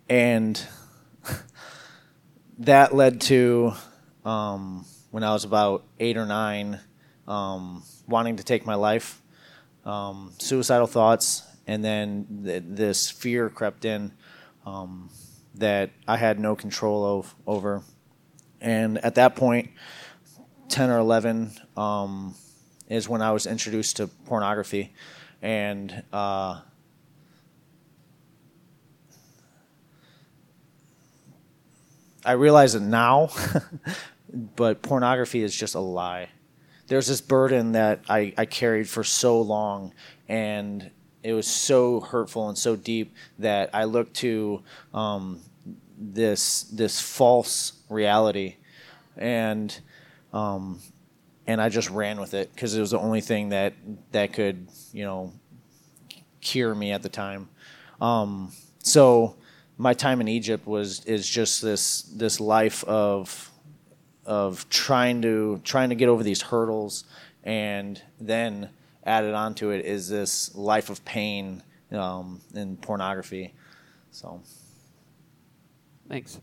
and 0.08 0.62
that 2.60 2.96
led 2.96 3.20
to 3.22 3.74
um, 4.24 4.86
when 5.12 5.26
I 5.26 5.34
was 5.34 5.44
about 5.44 5.84
eight 6.00 6.16
or 6.16 6.26
nine, 6.26 6.80
um, 7.28 7.84
wanting 8.08 8.38
to 8.38 8.44
take 8.44 8.66
my 8.66 8.76
life, 8.76 9.22
suicidal 10.40 10.88
thoughts, 10.88 11.44
and 11.68 11.84
then 11.84 12.44
th- 12.44 12.64
this 12.66 13.10
fear 13.10 13.50
crept 13.50 13.86
in 13.86 14.12
um, 14.66 15.10
that 15.56 15.92
I 16.08 16.18
had 16.18 16.40
no 16.40 16.56
control 16.56 17.20
of 17.20 17.36
over. 17.46 17.84
And 18.62 18.98
at 19.00 19.16
that 19.16 19.36
point, 19.36 19.72
ten 20.70 20.90
or 20.90 21.00
eleven 21.00 21.52
um, 21.76 22.36
is 22.90 23.10
when 23.10 23.22
I 23.22 23.32
was 23.32 23.46
introduced 23.46 23.98
to 23.98 24.08
pornography, 24.08 24.94
and 25.42 26.04
uh, 26.14 26.62
I 32.26 32.34
realize 32.34 32.76
it 32.76 32.82
now, 32.82 33.30
but 34.56 34.82
pornography 34.82 35.44
is 35.44 35.54
just 35.56 35.76
a 35.76 35.80
lie. 35.80 36.30
There's 36.88 37.08
this 37.08 37.22
burden 37.22 37.74
that 37.74 38.02
I, 38.10 38.34
I 38.38 38.46
carried 38.46 38.88
for 38.88 39.04
so 39.04 39.42
long, 39.42 39.94
and 40.30 40.90
it 41.24 41.34
was 41.34 41.48
so 41.48 42.02
hurtful 42.02 42.50
and 42.50 42.58
so 42.58 42.76
deep 42.76 43.16
that 43.40 43.70
I 43.74 43.86
looked 43.86 44.16
to 44.18 44.62
um, 44.94 45.40
this 45.98 46.64
this 46.64 47.00
false 47.00 47.74
reality, 47.90 48.58
and 49.18 49.76
um, 50.34 50.80
and 51.48 51.62
I 51.62 51.70
just 51.70 51.90
ran 51.90 52.20
with 52.20 52.34
it 52.34 52.54
because 52.54 52.76
it 52.76 52.82
was 52.82 52.92
the 52.92 53.00
only 53.00 53.22
thing 53.22 53.50
that 53.50 53.74
that 54.12 54.34
could 54.34 54.68
you 54.92 55.06
know 55.06 55.34
cure 56.42 56.76
me 56.76 56.92
at 56.92 57.02
the 57.02 57.10
time. 57.10 57.50
Um, 58.02 58.52
so 58.84 59.38
my 59.78 59.94
time 59.94 60.22
in 60.22 60.28
Egypt 60.28 60.68
was 60.68 61.06
is 61.06 61.28
just 61.28 61.62
this 61.62 62.02
this 62.02 62.40
life 62.40 62.84
of 62.84 63.50
of 64.26 64.68
trying 64.70 65.22
to 65.22 65.62
trying 65.64 65.90
to 65.90 65.96
get 65.96 66.10
over 66.10 66.24
these 66.24 66.42
hurdles 66.42 67.06
and 67.44 68.02
then 68.20 68.70
added 69.06 69.34
onto 69.34 69.70
it 69.70 69.86
is 69.86 70.10
this 70.10 70.54
life 70.56 70.90
of 70.90 71.04
pain 71.06 71.64
um, 71.92 72.42
and 72.56 72.82
pornography. 72.82 73.54
So, 74.12 74.42
thanks, 76.08 76.40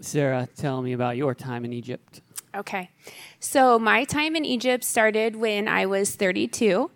Sarah. 0.00 0.48
Tell 0.56 0.82
me 0.82 0.92
about 0.92 1.16
your 1.16 1.34
time 1.34 1.64
in 1.64 1.72
Egypt. 1.72 2.20
Okay, 2.54 2.90
so 3.38 3.78
my 3.78 4.04
time 4.04 4.34
in 4.34 4.44
Egypt 4.44 4.82
started 4.82 5.36
when 5.36 5.68
I 5.68 5.86
was 5.86 6.14
32. 6.14 6.90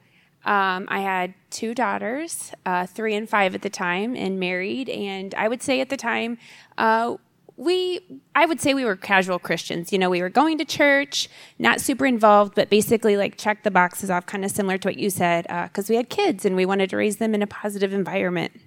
Um, 0.45 0.87
I 0.89 1.01
had 1.01 1.35
two 1.51 1.75
daughters, 1.75 2.53
uh, 2.65 2.87
three 2.87 3.15
and 3.15 3.29
five 3.29 3.55
at 3.55 3.61
the 3.61 3.69
time, 3.69 4.17
and 4.17 4.41
married. 4.41 4.89
And 4.89 5.35
I 5.35 5.49
would 5.49 5.63
say 5.63 5.83
at 5.83 5.91
the 5.91 5.99
time, 5.99 6.39
uh, 6.79 7.17
we 7.61 8.01
i 8.35 8.47
would 8.47 8.59
say 8.59 8.73
we 8.73 8.87
were 8.87 8.97
casual 8.97 9.39
christians. 9.39 9.93
You 9.93 9.99
know 9.99 10.09
we 10.09 10.23
were 10.23 10.31
going 10.31 10.57
to 10.59 10.65
church 10.65 11.29
not 11.59 11.81
super 11.81 12.07
involved 12.07 12.55
but 12.55 12.71
basically 12.71 13.19
like 13.19 13.37
check 13.37 13.63
the 13.63 13.71
boxes 13.71 14.11
off 14.11 14.25
kind 14.25 14.45
of 14.45 14.51
similar 14.51 14.79
to 14.79 14.89
what 14.89 14.97
you 14.97 15.11
said 15.11 15.45
because 15.65 15.91
uh, 15.91 15.93
we 15.93 15.97
had 15.97 16.09
kids 16.09 16.47
and 16.47 16.57
we 16.57 16.65
wanted 16.65 16.89
to 16.91 16.97
raise 16.97 17.19
them 17.19 17.35
in 17.35 17.43
a 17.43 17.47
positive 17.47 17.93
environment. 17.93 18.59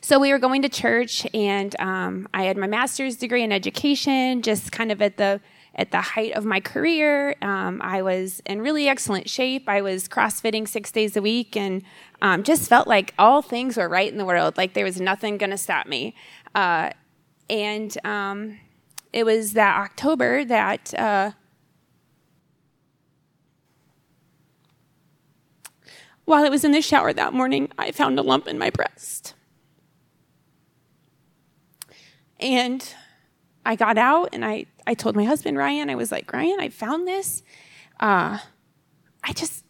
So 0.00 0.20
we 0.20 0.30
were 0.30 0.38
going 0.38 0.62
to 0.62 0.68
church 0.68 1.26
and 1.34 1.74
um, 1.80 2.28
i 2.32 2.44
had 2.44 2.56
my 2.56 2.68
master's 2.68 3.16
degree 3.16 3.42
in 3.42 3.50
education 3.50 4.42
just 4.42 4.70
kind 4.70 4.92
of 4.92 5.02
at 5.02 5.16
the 5.16 5.40
at 5.74 5.90
the 5.90 6.00
height 6.00 6.32
of 6.32 6.44
my 6.44 6.60
career. 6.60 7.34
Um, 7.42 7.82
i 7.82 8.00
was 8.00 8.40
in 8.46 8.62
really 8.62 8.86
excellent 8.88 9.28
shape. 9.28 9.68
I 9.68 9.80
was 9.80 10.06
crossfitting 10.06 10.68
six 10.68 10.92
days 10.92 11.16
a 11.16 11.22
week 11.22 11.56
and 11.56 11.82
um, 12.22 12.44
just 12.44 12.68
felt 12.68 12.86
like 12.86 13.12
all 13.18 13.42
things 13.42 13.76
were 13.76 13.88
right 13.88 14.10
in 14.10 14.18
the 14.18 14.24
world 14.24 14.56
like 14.56 14.74
there 14.74 14.84
was 14.84 15.00
nothing 15.00 15.36
going 15.36 15.50
to 15.50 15.58
stop 15.58 15.88
me. 15.88 16.14
Uh, 16.54 16.90
and 17.48 17.96
um, 18.04 18.58
it 19.12 19.24
was 19.24 19.52
that 19.52 19.80
October 19.80 20.44
that 20.44 20.94
uh, 20.94 21.30
while 26.24 26.44
I 26.44 26.48
was 26.48 26.64
in 26.64 26.72
the 26.72 26.82
shower 26.82 27.12
that 27.12 27.32
morning, 27.32 27.70
I 27.78 27.92
found 27.92 28.18
a 28.18 28.22
lump 28.22 28.46
in 28.46 28.58
my 28.58 28.70
breast. 28.70 29.34
And 32.38 32.86
I 33.64 33.76
got 33.76 33.96
out 33.96 34.30
and 34.32 34.44
I, 34.44 34.66
I 34.86 34.94
told 34.94 35.16
my 35.16 35.24
husband, 35.24 35.56
Ryan, 35.56 35.88
I 35.88 35.94
was 35.94 36.12
like, 36.12 36.32
Ryan, 36.32 36.58
I 36.60 36.68
found 36.68 37.08
this. 37.08 37.42
Uh, 37.98 38.38
I 39.24 39.32
just, 39.32 39.64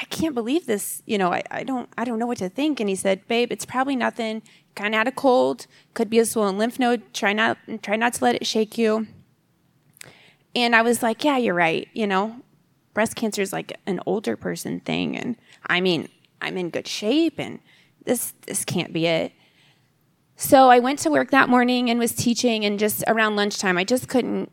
I 0.00 0.04
can't 0.04 0.34
believe 0.34 0.66
this. 0.66 1.02
You 1.06 1.18
know, 1.18 1.32
I, 1.32 1.42
I 1.50 1.64
don't, 1.64 1.88
I 1.98 2.04
don't 2.04 2.18
know 2.18 2.26
what 2.26 2.38
to 2.38 2.48
think. 2.48 2.78
And 2.80 2.88
he 2.88 2.94
said, 2.94 3.26
babe, 3.26 3.50
it's 3.50 3.66
probably 3.66 3.96
nothing 3.96 4.42
kind 4.78 4.94
of 4.94 4.98
had 4.98 5.08
a 5.08 5.12
cold, 5.12 5.66
could 5.92 6.08
be 6.08 6.20
a 6.20 6.24
swollen 6.24 6.56
lymph 6.56 6.78
node. 6.78 7.12
Try 7.12 7.32
not 7.32 7.58
try 7.82 7.96
not 7.96 8.14
to 8.14 8.24
let 8.24 8.36
it 8.36 8.46
shake 8.46 8.78
you. 8.78 9.08
And 10.54 10.74
I 10.74 10.82
was 10.82 11.02
like, 11.02 11.24
yeah, 11.24 11.36
you're 11.36 11.54
right. 11.54 11.88
You 11.92 12.06
know, 12.06 12.36
breast 12.94 13.16
cancer 13.16 13.42
is 13.42 13.52
like 13.52 13.76
an 13.86 14.00
older 14.06 14.36
person 14.36 14.80
thing, 14.80 15.16
and 15.16 15.36
I 15.66 15.80
mean, 15.80 16.08
I'm 16.40 16.56
in 16.56 16.70
good 16.70 16.86
shape, 16.86 17.38
and 17.38 17.58
this 18.04 18.32
this 18.46 18.64
can't 18.64 18.92
be 18.92 19.06
it. 19.06 19.32
So 20.36 20.70
I 20.70 20.78
went 20.78 21.00
to 21.00 21.10
work 21.10 21.32
that 21.32 21.48
morning 21.48 21.90
and 21.90 21.98
was 21.98 22.12
teaching, 22.12 22.64
and 22.64 22.78
just 22.78 23.02
around 23.08 23.34
lunchtime, 23.34 23.76
I 23.76 23.84
just 23.84 24.08
couldn't 24.08 24.50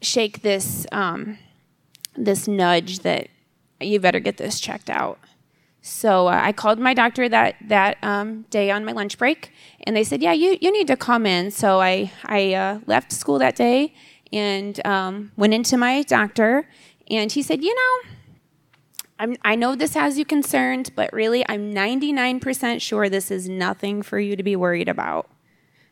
shake 0.00 0.42
this 0.42 0.86
um, 0.90 1.38
this 2.16 2.48
nudge 2.48 3.00
that 3.00 3.28
you 3.86 4.00
better 4.00 4.20
get 4.20 4.36
this 4.36 4.60
checked 4.60 4.90
out. 4.90 5.18
So 5.82 6.28
uh, 6.28 6.40
I 6.42 6.52
called 6.52 6.78
my 6.78 6.94
doctor 6.94 7.28
that 7.28 7.56
that 7.66 7.98
um, 8.02 8.42
day 8.50 8.70
on 8.70 8.84
my 8.84 8.92
lunch 8.92 9.18
break, 9.18 9.50
and 9.84 9.96
they 9.96 10.04
said, 10.04 10.22
"Yeah, 10.22 10.32
you, 10.32 10.56
you 10.60 10.70
need 10.70 10.86
to 10.86 10.96
come 10.96 11.26
in." 11.26 11.50
So 11.50 11.80
I 11.80 12.12
I 12.24 12.54
uh, 12.54 12.80
left 12.86 13.12
school 13.12 13.38
that 13.40 13.56
day 13.56 13.92
and 14.32 14.84
um, 14.86 15.32
went 15.36 15.54
into 15.54 15.76
my 15.76 16.02
doctor, 16.02 16.68
and 17.10 17.32
he 17.32 17.42
said, 17.42 17.64
"You 17.64 17.74
know, 17.74 18.10
I'm, 19.18 19.36
I 19.42 19.56
know 19.56 19.74
this 19.74 19.94
has 19.94 20.18
you 20.18 20.24
concerned, 20.24 20.92
but 20.94 21.12
really, 21.12 21.44
I'm 21.48 21.74
99% 21.74 22.80
sure 22.80 23.08
this 23.08 23.32
is 23.32 23.48
nothing 23.48 24.02
for 24.02 24.20
you 24.20 24.36
to 24.36 24.42
be 24.44 24.54
worried 24.54 24.88
about." 24.88 25.28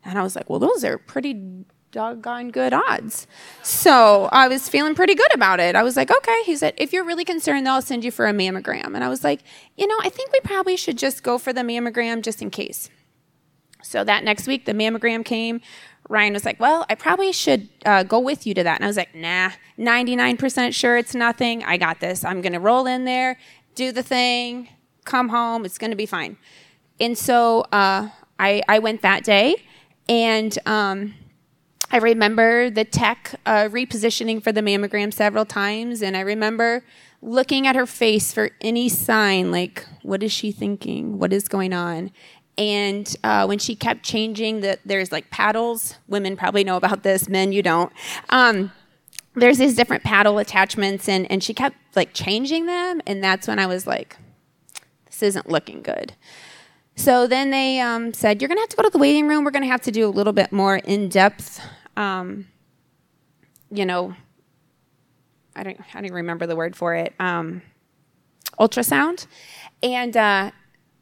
And 0.05 0.17
I 0.17 0.23
was 0.23 0.37
like, 0.37 0.49
"Well, 0.49 0.61
those 0.61 0.85
are 0.85 0.99
pretty 0.99 1.65
doggone 1.93 2.51
good 2.51 2.73
odds. 2.73 3.27
So 3.63 4.29
I 4.33 4.49
was 4.49 4.69
feeling 4.69 4.95
pretty 4.95 5.15
good 5.15 5.35
about 5.35 5.61
it. 5.61 5.75
I 5.75 5.83
was 5.83 5.97
like, 5.97 6.11
okay. 6.11 6.43
He 6.45 6.57
said, 6.57 6.75
if 6.77 6.93
you're 6.93 7.05
really 7.05 7.25
concerned, 7.25 7.69
I'll 7.69 7.83
send 7.83 8.05
you 8.05 8.11
for 8.11 8.27
a 8.27 8.33
mammogram. 8.33 8.95
And 8.95 9.03
I 9.03 9.09
was 9.09 9.25
like, 9.25 9.41
you 9.77 9.87
know, 9.87 9.99
I 10.03 10.09
think 10.09 10.33
we 10.33 10.41
probably 10.41 10.77
should 10.77 10.99
just 10.99 11.23
go 11.23 11.39
for 11.39 11.53
the 11.53 11.63
mammogram 11.63 12.23
just 12.23 12.43
in 12.43 12.51
case. 12.51 12.89
So 13.83 14.05
that 14.05 14.25
next 14.25 14.47
week, 14.47 14.67
the 14.67 14.73
mammogram 14.73 15.25
came. 15.25 15.61
Ryan 16.09 16.33
was 16.33 16.45
like, 16.45 16.61
well, 16.61 16.87
I 16.89 16.95
probably 16.95 17.33
should 17.33 17.69
uh, 17.85 18.03
go 18.03 18.19
with 18.19 18.47
you 18.47 18.55
to 18.55 18.63
that. 18.65 18.77
And 18.77 18.85
I 18.85 18.89
was 18.89 18.97
like, 18.97 19.15
nah, 19.15 19.51
99% 19.79 20.75
sure 20.75 20.97
it's 20.97 21.15
nothing. 21.15 21.65
I 21.65 21.77
got 21.77 22.01
this. 22.01 22.25
I'm 22.25 22.41
going 22.41 22.53
to 22.53 22.61
roll 22.61 22.87
in 22.87 23.05
there, 23.05 23.39
do 23.75 23.93
the 23.93 24.03
thing, 24.03 24.69
come 25.05 25.29
home. 25.29 25.65
It's 25.65 25.79
going 25.79 25.91
to 25.91 25.97
be 25.97 26.07
fine. 26.07 26.37
And 26.99 27.17
so 27.17 27.61
uh, 27.73 28.09
I, 28.39 28.63
I 28.69 28.81
went 28.81 29.03
that 29.03 29.25
day. 29.25 29.57
And 30.09 30.59
um, 30.67 31.15
I 31.93 31.99
remember 31.99 32.71
the 32.71 32.85
tech 32.85 33.35
uh, 33.45 33.65
repositioning 33.65 34.43
for 34.43 34.53
the 34.53 34.61
mammogram 34.61 35.13
several 35.13 35.45
times, 35.45 36.03
and 36.03 36.17
I 36.17 36.21
remember 36.21 36.85
looking 37.21 37.67
at 37.67 37.77
her 37.77 37.87
face 37.87 38.33
for 38.33 38.51
any 38.61 38.89
sign 38.89 39.51
like, 39.51 39.87
what 40.03 40.23
is 40.23 40.33
she 40.33 40.53
thinking? 40.53 41.19
What 41.19 41.33
is 41.33 41.49
going 41.49 41.73
on? 41.73 42.13
And 42.57 43.15
uh, 43.25 43.47
when 43.47 43.59
she 43.59 43.75
kept 43.75 44.03
changing, 44.03 44.61
that 44.61 44.81
there's 44.85 45.11
like 45.11 45.31
paddles. 45.31 45.97
Women 46.09 46.37
probably 46.37 46.63
know 46.63 46.77
about 46.77 47.03
this. 47.03 47.29
Men, 47.29 47.53
you 47.53 47.63
don't. 47.63 47.93
Um, 48.29 48.73
there's 49.35 49.59
these 49.59 49.75
different 49.75 50.05
paddle 50.05 50.39
attachments, 50.39 51.09
and 51.09 51.31
and 51.31 51.43
she 51.43 51.55
kept 51.55 51.77
like 51.97 52.13
changing 52.13 52.67
them, 52.67 53.01
and 53.07 53.23
that's 53.23 53.49
when 53.49 53.59
I 53.59 53.67
was 53.67 53.87
like, 53.87 54.17
this 55.07 55.23
isn't 55.23 55.49
looking 55.49 55.83
good. 55.83 56.15
So 56.97 57.27
then 57.27 57.51
they 57.51 57.81
um, 57.81 58.13
said, 58.13 58.43
You're 58.43 58.49
going 58.49 58.59
to 58.59 58.63
have 58.63 58.69
to 58.71 58.77
go 58.77 58.83
to 58.83 58.91
the 58.91 58.99
waiting 58.99 59.27
room. 59.27 59.45
We're 59.45 59.53
going 59.53 59.63
to 59.63 59.69
have 59.69 59.81
to 59.83 59.91
do 59.91 60.07
a 60.07 60.11
little 60.11 60.35
bit 60.35 60.53
more 60.53 60.77
in 60.77 61.09
depth, 61.09 61.61
um, 62.01 62.47
you 63.71 63.85
know, 63.85 64.15
I 65.55 65.63
don't, 65.63 65.79
I 65.95 66.01
don't 66.01 66.13
remember 66.13 66.47
the 66.47 66.57
word 66.57 66.75
for 66.75 66.95
it, 66.95 67.13
um, 67.21 67.61
ultrasound. 68.59 69.27
And 69.83 70.17
uh, 70.17 70.51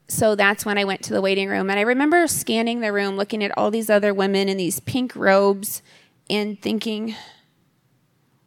so 0.09 0.35
that's 0.35 0.67
when 0.67 0.77
I 0.77 0.85
went 0.85 1.03
to 1.05 1.13
the 1.13 1.21
waiting 1.21 1.49
room. 1.49 1.71
And 1.71 1.79
I 1.79 1.83
remember 1.83 2.27
scanning 2.27 2.81
the 2.81 2.93
room, 2.93 3.17
looking 3.17 3.45
at 3.45 3.57
all 3.57 3.71
these 3.71 3.89
other 3.89 4.13
women 4.13 4.49
in 4.49 4.57
these 4.57 4.81
pink 4.81 5.15
robes, 5.15 5.83
and 6.29 6.61
thinking, 6.61 7.15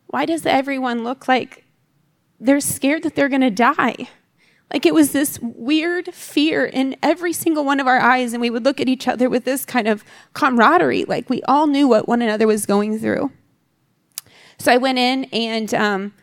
why 0.07 0.25
does 0.25 0.45
everyone 0.45 1.03
look 1.05 1.27
like 1.27 1.63
they're 2.39 2.59
scared 2.59 3.03
that 3.03 3.15
they're 3.15 3.29
going 3.29 3.41
to 3.41 3.49
die? 3.49 4.09
Like 4.73 4.85
it 4.85 4.93
was 4.93 5.11
this 5.11 5.37
weird 5.41 6.13
fear 6.13 6.65
in 6.65 6.95
every 7.03 7.33
single 7.33 7.65
one 7.65 7.79
of 7.79 7.87
our 7.87 7.99
eyes, 7.99 8.33
and 8.33 8.41
we 8.41 8.49
would 8.49 8.63
look 8.63 8.79
at 8.79 8.87
each 8.87 9.07
other 9.07 9.29
with 9.29 9.43
this 9.43 9.65
kind 9.65 9.87
of 9.87 10.03
camaraderie, 10.33 11.05
like 11.05 11.29
we 11.29 11.41
all 11.43 11.67
knew 11.67 11.87
what 11.87 12.07
one 12.07 12.21
another 12.21 12.47
was 12.47 12.65
going 12.65 12.97
through. 12.97 13.31
So 14.57 14.71
I 14.71 14.77
went 14.77 14.97
in 14.97 15.25
and 15.25 15.73
um, 15.73 16.13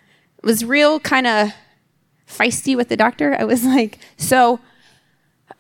was 0.43 0.65
real 0.65 1.01
kind 1.01 1.27
of 1.27 1.53
feisty 2.27 2.77
with 2.77 2.89
the 2.89 2.97
doctor. 2.97 3.37
I 3.39 3.45
was 3.45 3.65
like, 3.67 3.99
so 4.17 4.61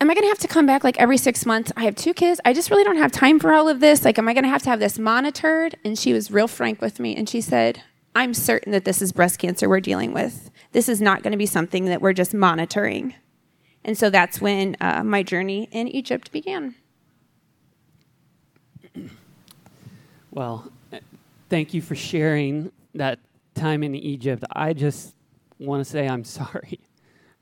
am 0.00 0.11
I 0.11 0.14
going 0.14 0.25
to 0.25 0.28
have 0.28 0.38
to 0.38 0.49
come 0.49 0.66
back 0.66 0.85
like 0.85 0.99
every 0.99 1.18
six 1.18 1.45
months? 1.45 1.73
I 1.76 1.85
have 1.85 1.97
two 1.97 2.14
kids. 2.14 2.40
I 2.45 2.52
just 2.52 2.71
really 2.71 2.85
don't 2.85 2.97
have 2.97 3.12
time 3.12 3.38
for 3.38 3.52
all 3.52 3.68
of 3.68 3.80
this. 3.80 4.04
Like, 4.04 4.18
am 4.18 4.28
I 4.28 4.33
going 4.33 4.45
to 4.45 4.50
have 4.50 4.62
to 4.62 4.71
have 4.71 4.80
this 4.80 4.99
monitored? 4.99 5.76
And 5.85 5.99
she 5.99 6.12
was 6.12 6.30
real 6.30 6.49
frank 6.49 6.80
with 6.80 7.00
me. 7.00 7.16
And 7.16 7.28
she 7.28 7.40
said, 7.40 7.83
I'm 8.14 8.35
certain 8.35 8.73
that 8.73 8.85
this 8.85 9.02
is 9.02 9.12
breast 9.12 9.38
cancer 9.38 9.68
we're 9.68 9.80
dealing 9.80 10.12
with. 10.12 10.50
This 10.73 10.89
is 10.89 11.01
not 11.01 11.23
going 11.23 11.33
to 11.33 11.39
be 11.39 11.47
something 11.47 11.87
that 11.87 12.01
we're 12.01 12.13
just 12.13 12.35
monitoring. 12.35 13.15
And 13.85 13.97
so 13.97 14.11
that's 14.11 14.41
when 14.41 14.77
uh, 14.81 15.03
my 15.05 15.23
journey 15.23 15.69
in 15.73 15.89
Egypt 15.89 16.31
began. 16.31 16.75
Well, 20.31 20.71
thank 21.49 21.73
you 21.73 21.81
for 21.81 21.95
sharing 21.95 22.71
that 22.95 23.19
time 23.55 23.83
in 23.83 23.95
Egypt. 23.95 24.45
I 24.53 24.73
just 24.73 25.15
want 25.59 25.85
to 25.85 25.91
say 25.91 26.07
I'm 26.07 26.25
sorry. 26.41 26.81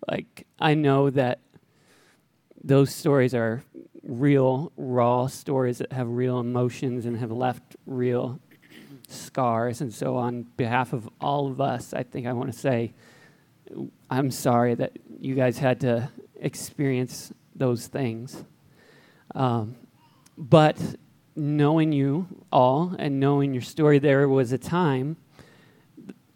Like, 0.09 0.47
I 0.61 0.75
know 0.75 1.11
that 1.11 1.41
those 2.63 2.95
stories 2.95 3.35
are 3.35 3.63
real, 4.03 4.73
raw 4.77 5.27
stories 5.27 5.79
that 5.79 5.93
have 5.93 6.09
real 6.09 6.39
emotions 6.39 7.07
and 7.07 7.17
have 7.19 7.33
left 7.33 7.77
real 7.87 8.41
scars. 9.09 9.81
And 9.81 9.93
so, 9.93 10.17
on 10.17 10.43
behalf 10.57 10.93
of 10.93 11.09
all 11.21 11.49
of 11.49 11.61
us, 11.61 11.93
I 11.93 12.03
think 12.03 12.27
I 12.27 12.33
want 12.33 12.53
to 12.53 12.59
say 12.59 12.93
I'm 14.11 14.31
sorry 14.31 14.75
that 14.75 14.93
you 15.21 15.35
guys 15.35 15.59
had 15.59 15.81
to 15.81 16.11
experience 16.41 17.33
those 17.55 17.87
things. 17.87 18.45
Um, 19.35 19.77
but 20.37 20.79
knowing 21.35 21.93
you 21.93 22.27
all 22.53 22.95
and 22.99 23.21
knowing 23.21 23.53
your 23.53 23.63
story, 23.63 23.99
there 23.99 24.29
was 24.29 24.53
a 24.53 24.59
time 24.59 25.17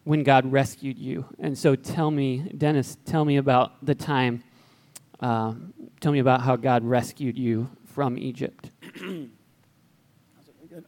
when 0.05 0.23
God 0.23 0.51
rescued 0.51 0.99
you. 0.99 1.25
And 1.39 1.57
so 1.57 1.77
tell 1.77 2.11
me, 2.11 2.39
Dennis, 2.57 2.97
tell 3.05 3.25
me 3.25 3.37
about 3.37 3.85
the 3.85 3.95
time. 3.95 4.43
Um, 5.21 5.75
tell 6.01 6.13
me 6.13 6.19
about 6.19 6.43
how 6.43 6.57
God 6.57 6.85
rescued 6.85 7.39
you 7.39 7.71
from 7.87 8.19
Egypt. 8.19 8.71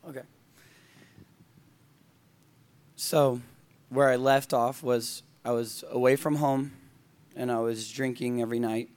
Okay. 0.09 0.23
So, 2.95 3.41
where 3.89 4.09
I 4.09 4.17
left 4.17 4.53
off 4.53 4.83
was 4.83 5.23
I 5.45 5.51
was 5.51 5.83
away 5.91 6.15
from 6.15 6.37
home, 6.37 6.73
and 7.35 7.51
I 7.51 7.59
was 7.59 7.91
drinking 7.91 8.41
every 8.41 8.61
night, 8.61 8.91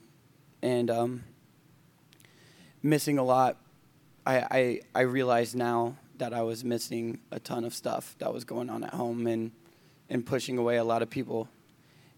and 0.61 0.91
um, 0.91 1.23
missing 2.83 3.17
a 3.17 3.23
lot. 3.23 3.57
I, 4.27 4.37
I 4.51 4.79
I 4.93 5.01
realize 5.01 5.55
now 5.55 5.97
that 6.17 6.33
I 6.33 6.43
was 6.43 6.63
missing 6.63 7.19
a 7.31 7.39
ton 7.39 7.63
of 7.65 7.73
stuff 7.73 8.15
that 8.19 8.31
was 8.31 8.43
going 8.43 8.69
on 8.69 8.83
at 8.83 8.93
home, 8.93 9.25
and 9.25 9.51
and 10.07 10.23
pushing 10.23 10.59
away 10.59 10.77
a 10.77 10.83
lot 10.83 11.01
of 11.01 11.09
people, 11.09 11.49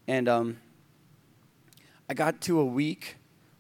and 0.08 0.28
um, 0.28 0.58
I 2.10 2.14
got 2.14 2.42
to 2.42 2.60
a 2.60 2.66
week 2.66 3.16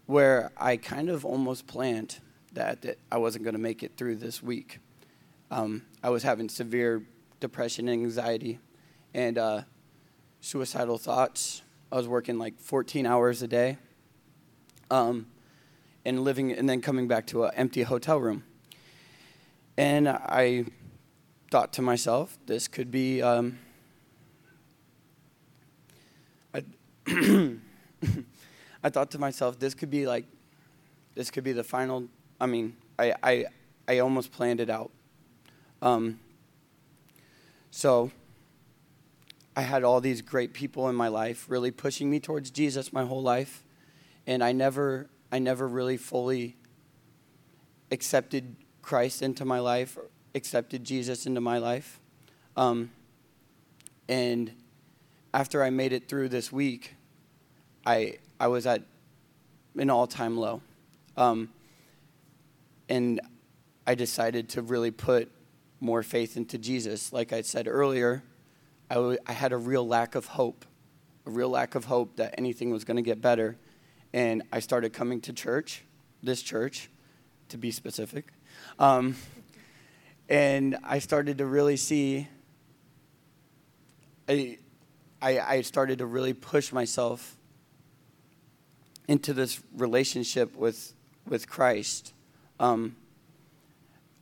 where 0.05 0.51
I 0.57 0.75
kind 0.75 1.09
of 1.09 1.23
almost 1.23 1.67
planned 1.67 2.19
that, 2.53 2.81
that 2.81 2.97
I 3.09 3.17
wasn't 3.17 3.45
going 3.45 3.55
to 3.55 3.59
make 3.59 3.83
it 3.83 3.97
through 3.97 4.17
this 4.17 4.43
week. 4.43 4.79
Um, 5.51 5.83
I 6.03 6.09
was 6.09 6.23
having 6.23 6.49
severe 6.49 7.03
depression 7.39 7.87
and 7.87 8.01
anxiety 8.03 8.59
and 9.13 9.37
uh, 9.37 9.61
suicidal 10.47 10.97
thoughts. 10.97 11.61
I 11.91 11.97
was 11.97 12.07
working 12.07 12.39
like 12.39 12.57
14 12.57 13.05
hours 13.05 13.41
a 13.41 13.49
day 13.49 13.77
um, 14.89 15.27
and 16.05 16.23
living 16.23 16.53
and 16.53 16.69
then 16.69 16.81
coming 16.81 17.05
back 17.05 17.27
to 17.27 17.43
an 17.43 17.51
empty 17.55 17.83
hotel 17.83 18.17
room. 18.17 18.43
And 19.77 20.07
I 20.07 20.65
thought 21.51 21.73
to 21.73 21.81
myself, 21.81 22.37
this 22.45 22.69
could 22.69 22.91
be. 22.91 23.21
Um, 23.21 23.59
I, 26.53 26.63
I 28.83 28.89
thought 28.89 29.11
to 29.11 29.19
myself, 29.19 29.59
this 29.59 29.73
could 29.73 29.91
be 29.91 30.07
like, 30.07 30.25
this 31.13 31.29
could 31.29 31.43
be 31.43 31.51
the 31.51 31.63
final. 31.63 32.07
I 32.39 32.45
mean, 32.45 32.77
I, 32.97 33.13
I, 33.21 33.45
I 33.85 33.99
almost 33.99 34.31
planned 34.31 34.61
it 34.61 34.69
out. 34.69 34.91
Um, 35.81 36.19
so 37.69 38.11
I 39.57 39.61
had 39.61 39.83
all 39.83 39.99
these 40.01 40.21
great 40.21 40.53
people 40.53 40.87
in 40.87 40.93
my 40.93 41.07
life 41.07 41.47
really 41.49 41.71
pushing 41.71 42.11
me 42.11 42.19
towards 42.19 42.51
Jesus 42.51 42.93
my 42.93 43.03
whole 43.03 43.23
life. 43.23 43.63
And 44.27 44.43
I 44.43 44.51
never 44.51 45.09
I 45.31 45.39
never 45.39 45.67
really 45.67 45.97
fully 45.97 46.57
accepted 47.89 48.55
Christ 48.83 49.23
into 49.23 49.45
my 49.45 49.57
life, 49.57 49.97
accepted 50.35 50.83
Jesus 50.83 51.25
into 51.25 51.41
my 51.41 51.57
life. 51.57 51.99
Um, 52.55 52.91
and 54.07 54.53
after 55.33 55.63
I 55.63 55.71
made 55.71 55.91
it 55.91 56.07
through 56.07 56.29
this 56.29 56.51
week, 56.51 56.93
I 57.83 58.19
I 58.39 58.49
was 58.49 58.67
at 58.67 58.83
an 59.75 59.89
all 59.89 60.05
time 60.05 60.37
low. 60.37 60.61
Um, 61.17 61.49
and 62.89 63.19
I 63.87 63.95
decided 63.95 64.49
to 64.49 64.61
really 64.61 64.91
put 64.91 65.31
more 65.79 66.03
faith 66.03 66.37
into 66.37 66.59
Jesus. 66.59 67.11
Like 67.11 67.33
I 67.33 67.41
said 67.41 67.67
earlier, 67.67 68.21
I, 68.89 68.95
w- 68.95 69.17
I 69.25 69.33
had 69.33 69.51
a 69.51 69.57
real 69.57 69.87
lack 69.87 70.15
of 70.15 70.25
hope, 70.25 70.65
a 71.25 71.29
real 71.29 71.49
lack 71.49 71.75
of 71.75 71.85
hope 71.85 72.15
that 72.17 72.35
anything 72.37 72.71
was 72.71 72.83
going 72.83 72.97
to 72.97 73.03
get 73.03 73.21
better. 73.21 73.57
And 74.13 74.43
I 74.51 74.59
started 74.59 74.93
coming 74.93 75.21
to 75.21 75.33
church, 75.33 75.83
this 76.23 76.41
church, 76.41 76.89
to 77.49 77.57
be 77.57 77.71
specific. 77.71 78.33
Um, 78.79 79.15
and 80.29 80.77
I 80.83 80.99
started 80.99 81.37
to 81.39 81.45
really 81.45 81.77
see, 81.77 82.27
I, 84.27 84.57
I, 85.21 85.39
I 85.39 85.61
started 85.61 85.99
to 85.99 86.05
really 86.05 86.33
push 86.33 86.71
myself 86.71 87.37
into 89.07 89.33
this 89.33 89.61
relationship 89.75 90.55
with, 90.55 90.93
with 91.27 91.49
Christ. 91.49 92.13
Um, 92.59 92.95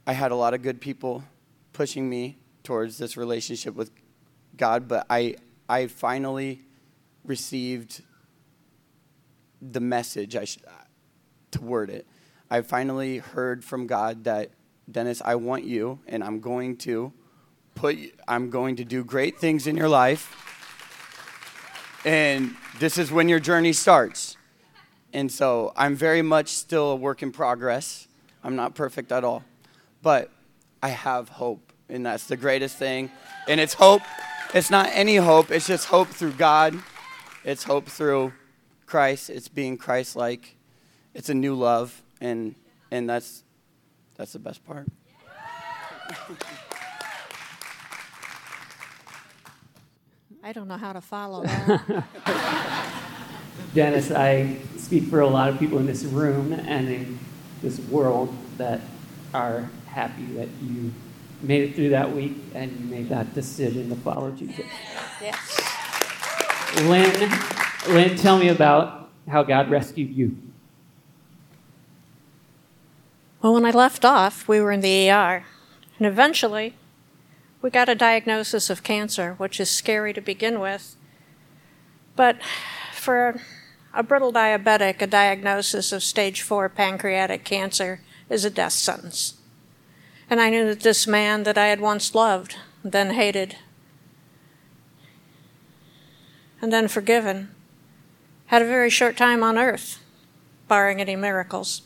I 0.05 0.13
had 0.13 0.31
a 0.31 0.35
lot 0.35 0.53
of 0.53 0.61
good 0.61 0.79
people 0.79 1.23
pushing 1.73 2.07
me 2.09 2.37
towards 2.63 2.97
this 2.97 3.17
relationship 3.17 3.75
with 3.75 3.91
God, 4.57 4.87
but 4.87 5.05
I, 5.09 5.35
I 5.67 5.87
finally 5.87 6.61
received 7.23 8.01
the 9.61 9.79
message 9.79 10.35
I 10.35 10.45
should, 10.45 10.63
to 11.51 11.61
word 11.61 11.89
it. 11.89 12.05
I 12.49 12.61
finally 12.61 13.17
heard 13.17 13.63
from 13.63 13.87
God 13.87 14.25
that 14.25 14.51
Dennis, 14.89 15.21
I 15.25 15.35
want 15.35 15.63
you, 15.63 15.99
and 16.07 16.23
I'm 16.23 16.39
going 16.39 16.77
to 16.77 17.11
put. 17.73 17.97
I'm 18.27 18.49
going 18.49 18.75
to 18.75 18.85
do 18.85 19.03
great 19.03 19.39
things 19.39 19.65
in 19.65 19.75
your 19.75 19.89
life, 19.89 20.31
and 22.05 22.55
this 22.79 22.97
is 22.97 23.11
when 23.11 23.27
your 23.27 23.39
journey 23.39 23.73
starts. 23.73 24.37
And 25.11 25.31
so 25.31 25.73
I'm 25.75 25.95
very 25.95 26.21
much 26.21 26.49
still 26.49 26.91
a 26.91 26.95
work 26.95 27.23
in 27.23 27.31
progress. 27.31 28.07
I'm 28.43 28.55
not 28.55 28.75
perfect 28.75 29.11
at 29.11 29.23
all, 29.23 29.43
but 30.03 30.29
I 30.83 30.89
have 30.89 31.29
hope, 31.29 31.73
and 31.89 32.05
that's 32.05 32.27
the 32.27 32.37
greatest 32.37 32.77
thing. 32.77 33.09
And 33.47 33.59
it's 33.59 33.73
hope. 33.73 34.01
It's 34.55 34.71
not 34.71 34.89
any 34.93 35.17
hope. 35.17 35.51
It's 35.51 35.67
just 35.67 35.87
hope 35.87 36.07
through 36.07 36.31
God. 36.31 36.81
It's 37.43 37.65
hope 37.65 37.87
through 37.87 38.31
Christ. 38.85 39.29
It's 39.29 39.49
being 39.49 39.77
Christ-like. 39.77 40.55
It's 41.13 41.27
a 41.27 41.33
new 41.33 41.55
love, 41.55 42.01
and 42.21 42.55
and 42.89 43.09
that's 43.09 43.43
that's 44.15 44.31
the 44.31 44.39
best 44.39 44.65
part. 44.65 44.87
I 50.41 50.53
don't 50.53 50.69
know 50.69 50.77
how 50.77 50.93
to 50.93 51.01
follow 51.01 51.43
that. 51.45 52.05
Dennis, 53.73 54.09
I 54.09 54.55
speak 54.77 55.09
for 55.09 55.19
a 55.19 55.27
lot 55.27 55.49
of 55.49 55.59
people 55.59 55.79
in 55.79 55.85
this 55.85 56.05
room 56.05 56.53
and 56.53 56.87
in 56.87 57.19
this 57.61 57.77
world 57.79 58.33
that 58.55 58.79
are 59.33 59.69
happy 59.87 60.27
that 60.27 60.47
you 60.61 60.93
made 61.41 61.69
it 61.69 61.75
through 61.75 61.89
that 61.89 62.11
week 62.11 62.33
and 62.53 62.71
you 62.71 62.85
made 62.85 63.09
that 63.09 63.33
decision 63.33 63.89
to 63.89 63.95
follow 63.95 64.31
Jesus. 64.31 64.65
yes. 65.21 65.61
Lynn, 66.83 67.31
Lynn, 67.87 68.17
tell 68.17 68.37
me 68.37 68.49
about 68.49 69.09
how 69.27 69.43
God 69.43 69.69
rescued 69.69 70.11
you. 70.11 70.37
Well, 73.41 73.53
when 73.53 73.65
I 73.65 73.71
left 73.71 74.03
off, 74.03 74.47
we 74.47 74.59
were 74.59 74.71
in 74.71 74.81
the 74.81 75.09
ER, 75.09 75.45
and 75.97 76.07
eventually 76.07 76.73
we 77.61 77.69
got 77.69 77.89
a 77.89 77.95
diagnosis 77.95 78.69
of 78.69 78.83
cancer, 78.83 79.35
which 79.37 79.59
is 79.59 79.69
scary 79.69 80.13
to 80.13 80.21
begin 80.21 80.59
with. 80.59 80.95
But 82.15 82.37
for 82.93 83.39
a 83.93 84.03
brittle 84.03 84.33
diabetic, 84.33 85.01
a 85.01 85.07
diagnosis 85.07 85.91
of 85.91 86.03
stage 86.03 86.41
four 86.41 86.69
pancreatic 86.69 87.43
cancer 87.43 88.01
is 88.29 88.45
a 88.45 88.49
death 88.49 88.73
sentence. 88.73 89.35
And 90.29 90.41
I 90.41 90.49
knew 90.49 90.65
that 90.65 90.81
this 90.81 91.05
man 91.05 91.43
that 91.43 91.57
I 91.57 91.67
had 91.67 91.79
once 91.79 92.15
loved, 92.15 92.55
then 92.83 93.11
hated, 93.11 93.57
and 96.61 96.73
then 96.73 96.87
forgiven, 96.87 97.53
had 98.47 98.61
a 98.61 98.67
very 98.67 98.89
short 98.89 99.17
time 99.17 99.43
on 99.43 99.57
earth, 99.57 99.99
barring 100.67 100.99
any 100.99 101.15
miracles. 101.15 101.83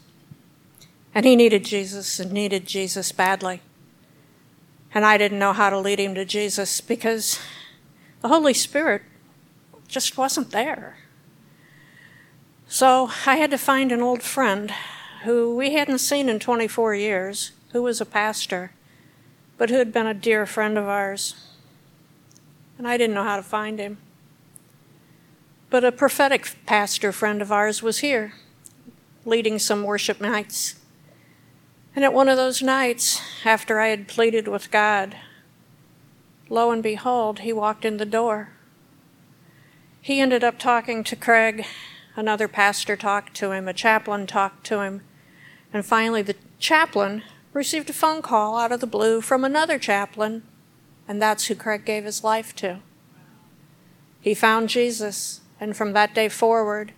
And 1.13 1.25
he 1.25 1.35
needed 1.35 1.65
Jesus 1.65 2.19
and 2.19 2.31
needed 2.31 2.65
Jesus 2.65 3.11
badly. 3.11 3.61
And 4.93 5.05
I 5.05 5.17
didn't 5.17 5.39
know 5.39 5.53
how 5.53 5.69
to 5.69 5.77
lead 5.77 5.99
him 5.99 6.15
to 6.15 6.25
Jesus 6.25 6.81
because 6.81 7.39
the 8.21 8.27
Holy 8.27 8.53
Spirit 8.53 9.03
just 9.87 10.17
wasn't 10.17 10.51
there. 10.51 10.97
So 12.67 13.09
I 13.25 13.35
had 13.35 13.51
to 13.51 13.57
find 13.57 13.91
an 13.91 14.01
old 14.01 14.21
friend 14.21 14.71
who 15.23 15.55
we 15.55 15.73
hadn't 15.73 15.99
seen 15.99 16.29
in 16.29 16.39
24 16.39 16.95
years, 16.95 17.51
who 17.71 17.83
was 17.83 18.01
a 18.01 18.05
pastor, 18.05 18.71
but 19.57 19.69
who 19.69 19.77
had 19.77 19.93
been 19.93 20.07
a 20.07 20.13
dear 20.13 20.45
friend 20.45 20.77
of 20.77 20.87
ours. 20.87 21.35
And 22.77 22.87
I 22.87 22.97
didn't 22.97 23.15
know 23.15 23.23
how 23.23 23.35
to 23.35 23.43
find 23.43 23.79
him. 23.79 23.97
But 25.69 25.83
a 25.83 25.91
prophetic 25.91 26.55
pastor 26.65 27.11
friend 27.11 27.41
of 27.41 27.51
ours 27.51 27.83
was 27.83 27.99
here, 27.99 28.33
leading 29.25 29.59
some 29.59 29.83
worship 29.83 30.19
nights. 30.19 30.75
And 31.95 32.03
at 32.05 32.13
one 32.13 32.29
of 32.29 32.37
those 32.37 32.61
nights, 32.61 33.21
after 33.45 33.79
I 33.79 33.89
had 33.89 34.07
pleaded 34.07 34.47
with 34.47 34.71
God, 34.71 35.15
lo 36.49 36.71
and 36.71 36.81
behold, 36.81 37.39
he 37.39 37.53
walked 37.53 37.85
in 37.85 37.97
the 37.97 38.05
door. 38.05 38.49
He 40.01 40.19
ended 40.19 40.43
up 40.43 40.57
talking 40.57 41.03
to 41.03 41.15
Craig. 41.15 41.65
Another 42.15 42.47
pastor 42.47 42.95
talked 42.95 43.35
to 43.35 43.51
him, 43.51 43.67
a 43.67 43.73
chaplain 43.73 44.25
talked 44.25 44.65
to 44.67 44.81
him, 44.81 45.01
and 45.71 45.85
finally 45.85 46.21
the 46.21 46.35
chaplain 46.57 47.23
received 47.53 47.89
a 47.89 47.93
phone 47.93 48.21
call 48.21 48.57
out 48.57 48.71
of 48.71 48.79
the 48.79 48.87
blue 48.87 49.21
from 49.21 49.43
another 49.43 49.79
chaplain, 49.79 50.43
and 51.07 51.21
that's 51.21 51.45
who 51.45 51.55
Craig 51.55 51.85
gave 51.85 52.05
his 52.05 52.23
life 52.23 52.55
to. 52.57 52.79
He 54.21 54.33
found 54.33 54.69
Jesus 54.69 55.41
and 55.59 55.75
from 55.75 55.93
that 55.93 56.15
day 56.15 56.29
forward, 56.29 56.93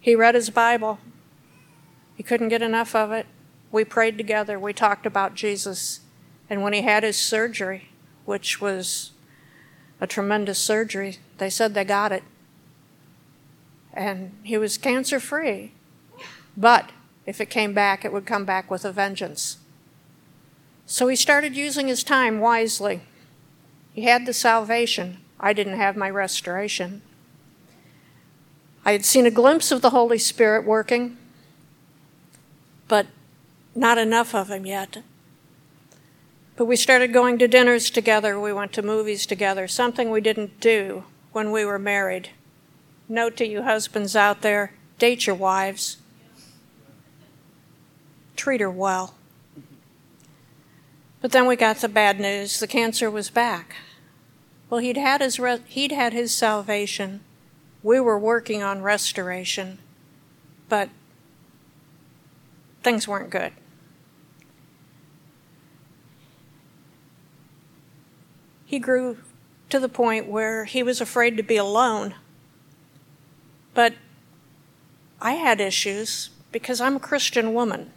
he 0.00 0.14
read 0.14 0.34
his 0.34 0.50
Bible. 0.50 0.98
He 2.16 2.22
couldn't 2.22 2.48
get 2.48 2.62
enough 2.62 2.94
of 2.94 3.12
it. 3.12 3.26
We 3.70 3.84
prayed 3.84 4.16
together. 4.16 4.58
We 4.58 4.72
talked 4.72 5.04
about 5.04 5.34
Jesus. 5.34 6.00
And 6.48 6.62
when 6.62 6.72
he 6.72 6.82
had 6.82 7.02
his 7.02 7.18
surgery, 7.18 7.88
which 8.24 8.60
was 8.60 9.12
a 10.00 10.06
tremendous 10.06 10.58
surgery, 10.58 11.18
they 11.38 11.50
said 11.50 11.74
they 11.74 11.84
got 11.84 12.12
it. 12.12 12.22
And 13.92 14.32
he 14.42 14.56
was 14.56 14.78
cancer 14.78 15.20
free. 15.20 15.72
But 16.56 16.90
if 17.26 17.40
it 17.40 17.50
came 17.50 17.74
back, 17.74 18.04
it 18.04 18.12
would 18.12 18.26
come 18.26 18.44
back 18.44 18.70
with 18.70 18.84
a 18.84 18.92
vengeance. 18.92 19.58
So 20.86 21.08
he 21.08 21.16
started 21.16 21.56
using 21.56 21.88
his 21.88 22.04
time 22.04 22.40
wisely. 22.40 23.00
He 23.92 24.02
had 24.02 24.24
the 24.24 24.32
salvation. 24.32 25.18
I 25.38 25.52
didn't 25.52 25.76
have 25.76 25.96
my 25.96 26.08
restoration. 26.08 27.02
I 28.84 28.92
had 28.92 29.04
seen 29.04 29.26
a 29.26 29.32
glimpse 29.32 29.72
of 29.72 29.82
the 29.82 29.90
Holy 29.90 30.16
Spirit 30.16 30.64
working, 30.64 31.16
but 32.86 33.06
not 33.74 33.98
enough 33.98 34.32
of 34.32 34.48
Him 34.48 34.64
yet. 34.64 34.98
But 36.54 36.66
we 36.66 36.76
started 36.76 37.12
going 37.12 37.38
to 37.40 37.48
dinners 37.48 37.90
together, 37.90 38.38
we 38.38 38.52
went 38.52 38.72
to 38.74 38.82
movies 38.82 39.26
together, 39.26 39.66
something 39.66 40.10
we 40.10 40.20
didn't 40.20 40.60
do 40.60 41.04
when 41.32 41.50
we 41.50 41.64
were 41.64 41.80
married. 41.80 42.30
Note 43.08 43.36
to 43.38 43.46
you 43.46 43.62
husbands 43.62 44.14
out 44.14 44.42
there 44.42 44.72
date 44.98 45.26
your 45.26 45.36
wives, 45.36 45.98
treat 48.36 48.60
her 48.60 48.70
well. 48.70 49.14
But 51.26 51.32
then 51.32 51.48
we 51.48 51.56
got 51.56 51.78
the 51.78 51.88
bad 51.88 52.20
news 52.20 52.60
the 52.60 52.68
cancer 52.68 53.10
was 53.10 53.30
back. 53.30 53.74
Well, 54.70 54.78
he'd 54.78 54.96
had 54.96 55.20
his, 55.20 55.40
re- 55.40 55.58
he'd 55.66 55.90
had 55.90 56.12
his 56.12 56.32
salvation 56.32 57.18
we 57.82 57.98
were 57.98 58.16
working 58.16 58.62
on 58.62 58.80
restoration, 58.80 59.80
but 60.68 60.88
things 62.84 63.08
weren't 63.08 63.30
good. 63.30 63.50
He 68.64 68.78
grew 68.78 69.18
to 69.70 69.80
the 69.80 69.88
point 69.88 70.28
where 70.28 70.64
he 70.64 70.84
was 70.84 71.00
afraid 71.00 71.36
to 71.38 71.42
be 71.42 71.56
alone. 71.56 72.14
But 73.74 73.94
I 75.20 75.32
had 75.32 75.60
issues 75.60 76.30
because 76.52 76.80
I'm 76.80 76.94
a 76.94 77.00
Christian 77.00 77.52
woman 77.52 77.90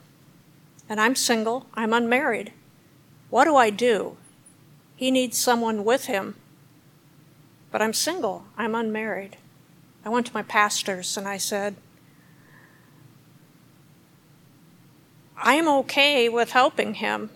and 0.90 1.00
I'm 1.00 1.14
single, 1.14 1.68
I'm 1.76 1.94
unmarried. 1.94 2.54
What 3.30 3.46
do 3.46 3.56
I 3.56 3.70
do? 3.70 4.18
He 4.96 5.12
needs 5.12 5.38
someone 5.38 5.86
with 5.86 6.06
him, 6.06 6.36
but 7.72 7.82
I'm 7.82 7.94
single, 7.94 8.46
I'm 8.58 8.76
unmarried. 8.76 9.38
I 10.04 10.10
went 10.10 10.28
to 10.28 10.34
my 10.34 10.44
pastors 10.44 11.16
and 11.16 11.28
I 11.28 11.38
said, 11.38 11.76
I'm 15.38 15.70
okay 15.70 16.28
with 16.28 16.52
helping 16.52 16.96
him, 16.96 17.30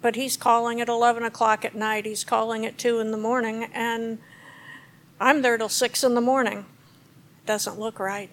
but 0.00 0.14
he's 0.14 0.36
calling 0.36 0.80
at 0.80 0.88
11 0.88 1.24
o'clock 1.24 1.64
at 1.64 1.74
night, 1.74 2.06
he's 2.06 2.22
calling 2.22 2.64
at 2.64 2.78
2 2.78 3.00
in 3.00 3.10
the 3.10 3.16
morning, 3.16 3.64
and 3.72 4.18
I'm 5.18 5.42
there 5.42 5.58
till 5.58 5.68
6 5.68 6.04
in 6.04 6.14
the 6.14 6.20
morning. 6.20 6.58
It 6.58 7.46
doesn't 7.46 7.80
look 7.80 7.98
right. 7.98 8.30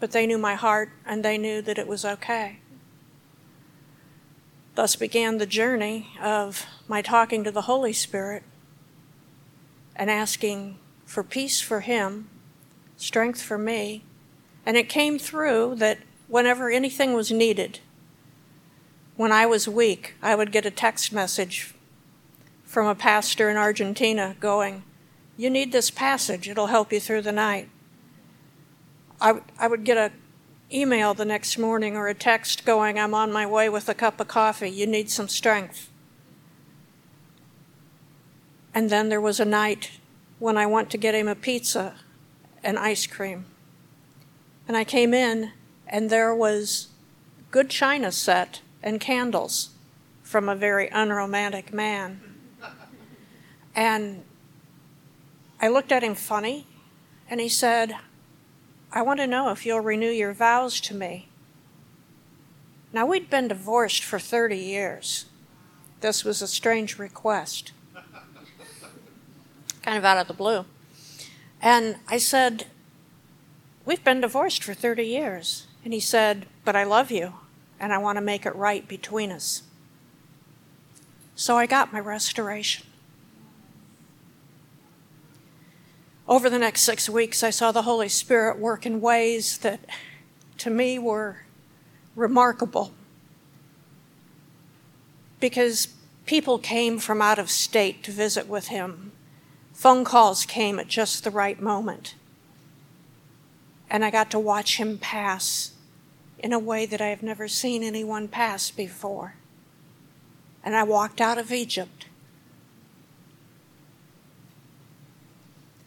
But 0.00 0.10
they 0.10 0.26
knew 0.26 0.38
my 0.38 0.54
heart 0.54 0.90
and 1.06 1.24
they 1.24 1.38
knew 1.38 1.62
that 1.62 1.78
it 1.78 1.86
was 1.86 2.04
okay. 2.04 2.58
Thus 4.74 4.96
began 4.96 5.38
the 5.38 5.46
journey 5.46 6.08
of 6.20 6.66
my 6.88 7.00
talking 7.00 7.44
to 7.44 7.52
the 7.52 7.62
Holy 7.62 7.92
Spirit 7.92 8.42
and 9.94 10.10
asking 10.10 10.78
for 11.04 11.22
peace 11.22 11.60
for 11.60 11.80
him, 11.80 12.28
strength 12.96 13.40
for 13.40 13.56
me, 13.56 14.02
and 14.66 14.76
it 14.76 14.88
came 14.88 15.18
through 15.18 15.76
that 15.76 15.98
whenever 16.26 16.70
anything 16.70 17.12
was 17.12 17.30
needed, 17.30 17.78
when 19.16 19.30
I 19.30 19.46
was 19.46 19.68
weak, 19.68 20.14
I 20.20 20.34
would 20.34 20.50
get 20.50 20.66
a 20.66 20.70
text 20.70 21.12
message 21.12 21.74
from 22.64 22.86
a 22.88 22.94
pastor 22.96 23.48
in 23.48 23.56
Argentina 23.56 24.34
going, 24.40 24.82
You 25.36 25.50
need 25.50 25.70
this 25.70 25.90
passage, 25.90 26.48
it'll 26.48 26.66
help 26.66 26.92
you 26.92 26.98
through 26.98 27.22
the 27.22 27.30
night. 27.30 27.68
I, 29.20 29.40
I 29.56 29.68
would 29.68 29.84
get 29.84 29.96
a 29.96 30.10
email 30.74 31.14
the 31.14 31.24
next 31.24 31.56
morning 31.56 31.96
or 31.96 32.08
a 32.08 32.14
text 32.14 32.64
going, 32.64 32.98
I'm 32.98 33.14
on 33.14 33.32
my 33.32 33.46
way 33.46 33.68
with 33.68 33.88
a 33.88 33.94
cup 33.94 34.18
of 34.20 34.28
coffee, 34.28 34.70
you 34.70 34.86
need 34.86 35.08
some 35.08 35.28
strength. 35.28 35.90
And 38.74 38.90
then 38.90 39.08
there 39.08 39.20
was 39.20 39.38
a 39.38 39.44
night 39.44 39.92
when 40.40 40.58
I 40.58 40.66
went 40.66 40.90
to 40.90 40.98
get 40.98 41.14
him 41.14 41.28
a 41.28 41.36
pizza 41.36 41.94
and 42.64 42.78
ice 42.78 43.06
cream. 43.06 43.46
And 44.66 44.76
I 44.76 44.82
came 44.82 45.14
in, 45.14 45.52
and 45.86 46.10
there 46.10 46.34
was 46.34 46.88
good 47.50 47.70
china 47.70 48.10
set 48.10 48.60
and 48.82 48.98
candles 48.98 49.70
from 50.22 50.48
a 50.48 50.56
very 50.56 50.88
unromantic 50.88 51.72
man. 51.72 52.20
And 53.76 54.24
I 55.60 55.68
looked 55.68 55.92
at 55.92 56.02
him 56.02 56.14
funny, 56.14 56.66
and 57.30 57.40
he 57.40 57.48
said, 57.48 57.94
I 58.94 59.02
want 59.02 59.18
to 59.18 59.26
know 59.26 59.50
if 59.50 59.66
you'll 59.66 59.80
renew 59.80 60.10
your 60.10 60.32
vows 60.32 60.80
to 60.82 60.94
me. 60.94 61.26
Now, 62.92 63.06
we'd 63.06 63.28
been 63.28 63.48
divorced 63.48 64.04
for 64.04 64.20
30 64.20 64.56
years. 64.56 65.24
This 66.00 66.24
was 66.24 66.40
a 66.40 66.46
strange 66.46 66.96
request 66.96 67.72
kind 69.82 69.98
of 69.98 70.04
out 70.04 70.18
of 70.18 70.28
the 70.28 70.32
blue. 70.32 70.64
And 71.60 71.96
I 72.06 72.18
said, 72.18 72.66
We've 73.84 74.04
been 74.04 74.20
divorced 74.20 74.62
for 74.62 74.74
30 74.74 75.04
years. 75.04 75.66
And 75.84 75.92
he 75.92 75.98
said, 75.98 76.46
But 76.64 76.76
I 76.76 76.84
love 76.84 77.10
you, 77.10 77.34
and 77.80 77.92
I 77.92 77.98
want 77.98 78.16
to 78.16 78.22
make 78.22 78.46
it 78.46 78.54
right 78.54 78.86
between 78.86 79.32
us. 79.32 79.64
So 81.34 81.56
I 81.56 81.66
got 81.66 81.92
my 81.92 81.98
restoration. 81.98 82.86
Over 86.26 86.48
the 86.48 86.58
next 86.58 86.82
six 86.82 87.08
weeks, 87.08 87.42
I 87.42 87.50
saw 87.50 87.72
the 87.72 87.82
Holy 87.82 88.08
Spirit 88.08 88.58
work 88.58 88.86
in 88.86 89.00
ways 89.00 89.58
that 89.58 89.80
to 90.58 90.70
me 90.70 90.98
were 90.98 91.42
remarkable. 92.16 92.92
Because 95.40 95.88
people 96.24 96.58
came 96.58 96.98
from 96.98 97.20
out 97.20 97.38
of 97.38 97.50
state 97.50 98.02
to 98.04 98.10
visit 98.10 98.48
with 98.48 98.68
him 98.68 99.12
Phone 99.74 100.04
calls 100.04 100.46
came 100.46 100.78
at 100.78 100.88
just 100.88 101.24
the 101.24 101.30
right 101.30 101.60
moment. 101.60 102.14
And 103.90 104.04
I 104.04 104.10
got 104.10 104.30
to 104.30 104.38
watch 104.38 104.78
him 104.78 104.98
pass 104.98 105.72
in 106.38 106.52
a 106.52 106.58
way 106.58 106.86
that 106.86 107.00
I 107.00 107.08
have 107.08 107.22
never 107.22 107.48
seen 107.48 107.82
anyone 107.82 108.28
pass 108.28 108.70
before. 108.70 109.34
And 110.64 110.74
I 110.74 110.84
walked 110.84 111.20
out 111.20 111.38
of 111.38 111.52
Egypt. 111.52 112.06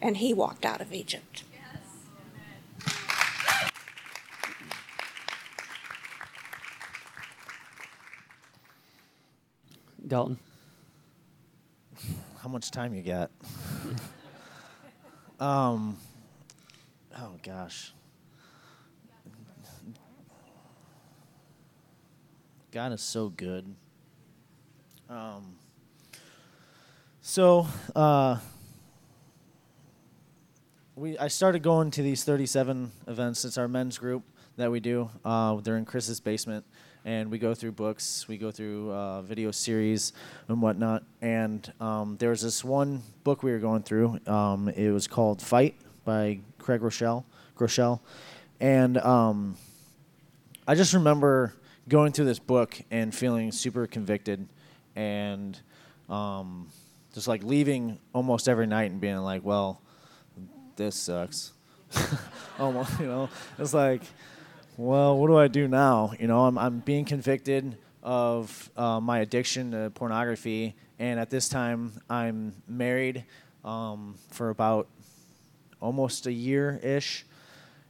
And 0.01 0.17
he 0.17 0.33
walked 0.33 0.65
out 0.65 0.81
of 0.81 0.93
Egypt. 0.93 1.43
Dalton. 10.07 10.37
How 12.41 12.47
much 12.47 12.71
time 12.71 12.93
you 12.93 13.03
got? 13.03 13.29
um. 15.39 15.97
Oh 17.17 17.33
gosh. 17.43 17.93
God 22.71 22.93
is 22.93 23.01
so 23.01 23.29
good. 23.29 23.75
Um. 25.09 25.55
So, 27.21 27.67
uh, 27.93 28.37
we 30.97 31.15
I 31.19 31.27
started 31.27 31.61
going 31.61 31.91
to 31.91 32.01
these 32.01 32.23
37 32.23 32.91
events. 33.07 33.45
It's 33.45 33.57
our 33.57 33.67
men's 33.67 33.99
group 33.99 34.23
that 34.57 34.71
we 34.71 34.79
do. 34.79 35.09
Uh, 35.23 35.57
they're 35.57 35.77
in 35.77 35.85
Chris's 35.85 36.19
basement, 36.19 36.65
and 37.05 37.29
we 37.29 37.37
go 37.37 37.53
through 37.53 37.73
books, 37.73 38.27
we 38.27 38.37
go 38.37 38.49
through 38.49 38.91
uh, 38.91 39.21
video 39.21 39.51
series 39.51 40.11
and 40.47 40.59
whatnot. 40.59 41.03
And 41.21 41.71
um, 41.79 42.17
there 42.17 42.31
was 42.31 42.41
this 42.41 42.63
one 42.63 43.03
book 43.23 43.43
we 43.43 43.51
were 43.51 43.59
going 43.59 43.83
through. 43.83 44.19
Um, 44.25 44.69
it 44.69 44.89
was 44.89 45.07
called 45.07 45.39
Fight 45.39 45.75
by 46.03 46.39
Craig 46.57 46.81
Rochelle. 46.81 47.25
Groeschel. 47.55 47.99
And 48.59 48.97
um, 48.97 49.55
I 50.67 50.75
just 50.75 50.93
remember 50.93 51.53
going 51.87 52.11
through 52.11 52.25
this 52.25 52.39
book 52.39 52.79
and 52.91 53.13
feeling 53.13 53.51
super 53.51 53.87
convicted 53.87 54.47
and 54.95 55.59
um, 56.09 56.69
just 57.13 57.27
like 57.27 57.43
leaving 57.43 57.99
almost 58.13 58.47
every 58.47 58.67
night 58.67 58.91
and 58.91 59.01
being 59.01 59.17
like, 59.17 59.43
well, 59.43 59.81
this 60.77 60.95
sucks. 60.95 61.51
almost, 62.59 62.99
you 62.99 63.07
know, 63.07 63.29
it's 63.57 63.73
like, 63.73 64.01
well, 64.77 65.17
what 65.17 65.27
do 65.27 65.37
I 65.37 65.47
do 65.47 65.67
now? 65.67 66.13
You 66.19 66.27
know, 66.27 66.45
I'm, 66.45 66.57
I'm 66.57 66.79
being 66.79 67.05
convicted 67.05 67.77
of 68.03 68.69
uh, 68.77 68.99
my 68.99 69.19
addiction 69.19 69.71
to 69.71 69.89
pornography, 69.89 70.75
and 70.99 71.19
at 71.19 71.29
this 71.29 71.49
time, 71.49 71.93
I'm 72.09 72.53
married 72.67 73.25
um, 73.65 74.15
for 74.29 74.49
about 74.49 74.87
almost 75.81 76.27
a 76.27 76.31
year 76.31 76.79
ish, 76.83 77.25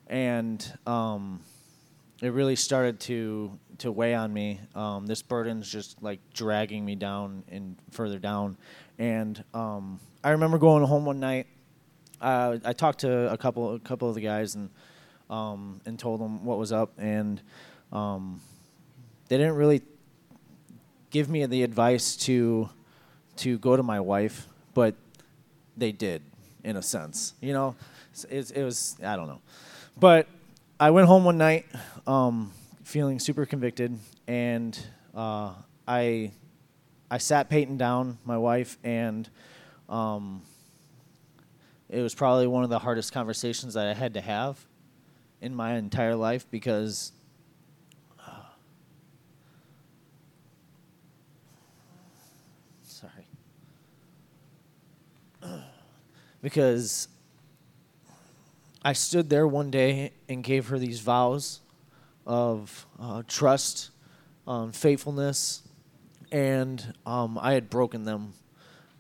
and 0.08 0.66
um, 0.88 1.42
it 2.22 2.30
really 2.30 2.56
started 2.56 3.00
to 3.02 3.60
to 3.80 3.92
weigh 3.92 4.16
on 4.16 4.34
me. 4.34 4.60
Um, 4.74 5.06
this 5.06 5.22
burden's 5.22 5.70
just 5.70 6.02
like 6.02 6.20
dragging 6.34 6.84
me 6.84 6.96
down 6.96 7.44
and 7.50 7.76
further 7.92 8.18
down, 8.18 8.58
and 8.98 9.44
um, 9.54 10.00
I 10.24 10.32
remember 10.32 10.58
going 10.58 10.84
home 10.84 11.06
one 11.06 11.20
night. 11.20 11.48
Uh, 12.20 12.58
I 12.66 12.74
talked 12.74 13.00
to 13.00 13.32
a 13.32 13.38
couple 13.38 13.76
a 13.76 13.80
couple 13.80 14.10
of 14.10 14.16
the 14.16 14.22
guys 14.22 14.56
and 14.56 14.70
um, 15.30 15.82
and 15.86 16.00
told 16.00 16.20
them 16.20 16.46
what 16.46 16.58
was 16.58 16.72
up, 16.72 16.92
and 16.98 17.42
um, 17.92 18.42
they 19.28 19.38
didn't 19.38 19.56
really 19.56 19.82
give 21.10 21.30
me 21.30 21.46
the 21.46 21.64
advice 21.64 22.16
to 22.16 22.70
to 23.38 23.58
go 23.60 23.76
to 23.76 23.84
my 23.84 24.00
wife, 24.00 24.48
but 24.74 24.96
they 25.76 25.92
did 25.92 26.22
in 26.64 26.76
a 26.76 26.82
sense. 26.82 27.34
You 27.42 27.54
know, 27.54 27.76
it, 28.30 28.52
it 28.52 28.64
was 28.64 28.96
I 29.04 29.16
don't 29.16 29.28
know, 29.28 29.42
but 30.00 30.28
I 30.80 30.92
went 30.92 31.08
home 31.08 31.24
one 31.24 31.38
night 31.38 31.66
um, 32.06 32.52
feeling 32.84 33.20
super 33.20 33.46
convicted, 33.46 33.98
and 34.28 34.78
uh, 35.16 35.54
I 35.88 36.32
I 37.10 37.18
sat 37.20 37.50
Peyton 37.50 37.78
down, 37.78 38.18
my 38.26 38.38
wife, 38.38 38.78
and 38.84 39.30
um, 39.88 40.42
it 41.90 42.02
was 42.02 42.14
probably 42.14 42.48
one 42.48 42.64
of 42.64 42.70
the 42.70 42.80
hardest 42.80 43.14
conversations 43.14 43.74
that 43.76 43.88
I 43.88 43.94
had 43.94 44.14
to 44.16 44.22
have 44.22 44.58
in 45.42 45.56
my 45.56 45.76
entire 45.76 46.16
life 46.16 46.46
because 46.50 47.12
uh, 48.20 48.32
sorry 52.84 53.28
because 56.42 57.08
I 58.84 58.94
stood 58.94 59.30
there 59.30 59.46
one 59.46 59.70
day 59.70 60.14
and 60.30 60.44
gave 60.44 60.68
her 60.68 60.80
these 60.80 61.02
vows 61.02 61.60
of 62.26 62.86
uh, 63.00 63.24
trust, 63.28 63.90
um, 64.48 64.72
faithfulness, 64.72 65.62
and 66.32 66.94
um, 67.06 67.38
I 67.42 67.54
had 67.54 67.70
broken 67.70 68.04
them, 68.04 68.34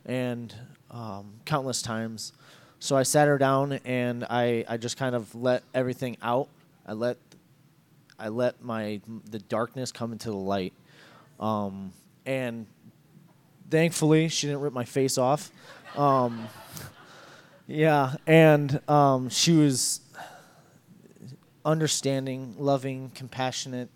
and 0.05 0.53
um, 0.91 1.35
countless 1.45 1.81
times. 1.81 2.33
So 2.79 2.95
I 2.95 3.03
sat 3.03 3.27
her 3.27 3.37
down 3.37 3.73
and 3.85 4.23
I, 4.29 4.63
I 4.67 4.77
just 4.77 4.97
kind 4.97 5.15
of 5.15 5.33
let 5.33 5.63
everything 5.73 6.17
out. 6.21 6.47
I 6.85 6.93
let 6.93 7.17
I 8.19 8.29
let 8.29 8.63
my 8.63 8.99
the 9.29 9.39
darkness 9.39 9.91
come 9.91 10.11
into 10.11 10.29
the 10.29 10.37
light, 10.37 10.73
um, 11.39 11.93
and 12.25 12.65
thankfully 13.69 14.27
she 14.29 14.47
didn't 14.47 14.61
rip 14.61 14.73
my 14.73 14.85
face 14.85 15.17
off. 15.17 15.51
Um, 15.95 16.47
yeah, 17.67 18.15
and 18.25 18.81
um, 18.89 19.29
she 19.29 19.53
was 19.53 20.01
understanding, 21.63 22.55
loving, 22.57 23.11
compassionate. 23.13 23.89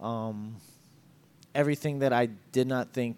Um, 0.00 0.56
everything 1.54 2.00
that 2.00 2.12
I 2.12 2.26
did 2.52 2.66
not 2.66 2.92
think 2.92 3.16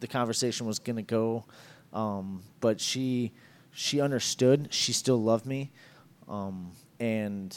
the 0.00 0.06
conversation 0.06 0.66
was 0.66 0.78
going 0.78 0.96
to 0.96 1.02
go, 1.02 1.44
um, 1.92 2.42
but 2.60 2.80
she 2.80 3.32
she 3.76 4.00
understood. 4.00 4.68
She 4.70 4.92
still 4.92 5.22
loved 5.22 5.46
me, 5.46 5.70
um, 6.28 6.72
and 6.98 7.56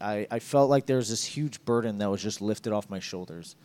I 0.00 0.26
I 0.30 0.38
felt 0.38 0.70
like 0.70 0.86
there 0.86 0.96
was 0.96 1.10
this 1.10 1.24
huge 1.24 1.64
burden 1.64 1.98
that 1.98 2.10
was 2.10 2.22
just 2.22 2.40
lifted 2.40 2.72
off 2.72 2.88
my 2.88 2.98
shoulders. 2.98 3.56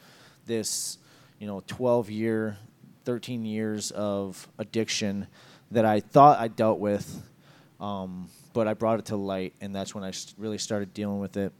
This, 0.46 0.98
you 1.40 1.48
know, 1.48 1.64
twelve 1.68 2.10
year, 2.10 2.58
thirteen 3.06 3.46
years 3.46 3.92
of 3.92 4.48
addiction 4.60 5.28
that 5.72 5.86
I 5.86 6.00
thought 6.00 6.40
I 6.40 6.48
dealt 6.48 6.80
with 6.80 7.24
um, 7.80 8.30
but 8.54 8.68
I 8.68 8.74
brought 8.74 9.00
it 9.00 9.06
to 9.06 9.16
light, 9.16 9.54
and 9.62 9.76
that's 9.76 9.94
when 9.94 10.04
I 10.04 10.14
really 10.38 10.58
started 10.58 10.94
dealing 10.94 11.20
with 11.20 11.38
it. 11.38 11.54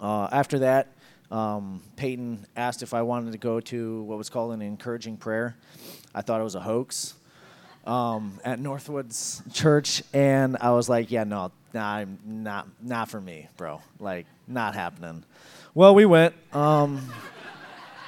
Uh, 0.00 0.28
after 0.32 0.60
that, 0.60 0.92
um, 1.30 1.82
Peyton 1.96 2.46
asked 2.56 2.82
if 2.82 2.94
I 2.94 3.02
wanted 3.02 3.32
to 3.32 3.38
go 3.38 3.60
to 3.60 4.02
what 4.02 4.16
was 4.18 4.30
called 4.30 4.52
an 4.52 4.62
encouraging 4.62 5.16
prayer. 5.16 5.56
I 6.14 6.22
thought 6.22 6.40
it 6.40 6.44
was 6.44 6.54
a 6.54 6.60
hoax 6.60 7.14
um, 7.86 8.40
at 8.44 8.58
Northwoods 8.58 9.42
Church, 9.54 10.02
and 10.12 10.56
I 10.60 10.72
was 10.72 10.88
like, 10.88 11.10
"Yeah, 11.10 11.24
no, 11.24 11.52
nah, 11.72 12.04
not 12.24 12.68
not 12.82 13.08
for 13.08 13.20
me, 13.20 13.48
bro. 13.56 13.80
Like, 13.98 14.26
not 14.48 14.74
happening." 14.74 15.24
Well, 15.74 15.94
we 15.94 16.04
went, 16.04 16.34
um, 16.52 17.00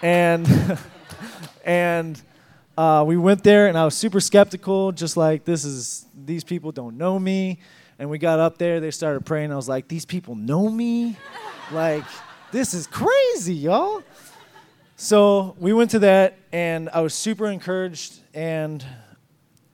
and 0.02 0.78
and 1.64 2.20
uh, 2.76 3.04
we 3.06 3.16
went 3.16 3.44
there, 3.44 3.68
and 3.68 3.78
I 3.78 3.84
was 3.84 3.94
super 3.94 4.20
skeptical, 4.20 4.92
just 4.92 5.16
like 5.16 5.44
this 5.44 5.64
is 5.64 6.06
these 6.24 6.44
people 6.44 6.72
don't 6.72 6.98
know 6.98 7.18
me. 7.18 7.60
And 8.00 8.08
we 8.08 8.18
got 8.18 8.38
up 8.38 8.58
there, 8.58 8.78
they 8.78 8.92
started 8.92 9.26
praying. 9.26 9.50
I 9.50 9.56
was 9.56 9.68
like, 9.68 9.88
these 9.88 10.04
people 10.04 10.36
know 10.36 10.68
me, 10.68 11.16
like 11.72 12.04
this 12.52 12.74
is 12.74 12.86
crazy, 12.86 13.54
y'all. 13.54 14.02
So 14.96 15.56
we 15.58 15.72
went 15.72 15.90
to 15.92 16.00
that, 16.00 16.36
and 16.52 16.88
I 16.90 17.00
was 17.00 17.14
super 17.14 17.46
encouraged 17.48 18.20
and 18.34 18.84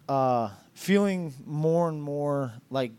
uh, 0.08 0.50
feeling 0.74 1.32
more 1.46 1.88
and 1.88 2.02
more 2.02 2.52
like 2.70 2.92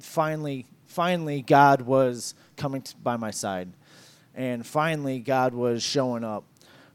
finally, 0.00 0.66
finally, 0.86 1.42
God 1.42 1.82
was 1.82 2.34
coming 2.56 2.82
to, 2.82 2.96
by 2.96 3.16
my 3.16 3.30
side, 3.30 3.68
and 4.34 4.66
finally, 4.66 5.20
God 5.20 5.54
was 5.54 5.82
showing 5.82 6.24
up. 6.24 6.44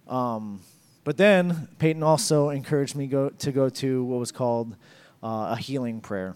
Um, 0.07 0.61
but 1.03 1.17
then 1.17 1.67
Peyton 1.77 2.03
also 2.03 2.49
encouraged 2.49 2.95
me 2.95 3.07
go, 3.07 3.29
to 3.29 3.51
go 3.51 3.69
to 3.69 4.03
what 4.03 4.19
was 4.19 4.31
called 4.31 4.75
uh, 5.23 5.49
a 5.51 5.57
healing 5.57 6.01
prayer. 6.01 6.35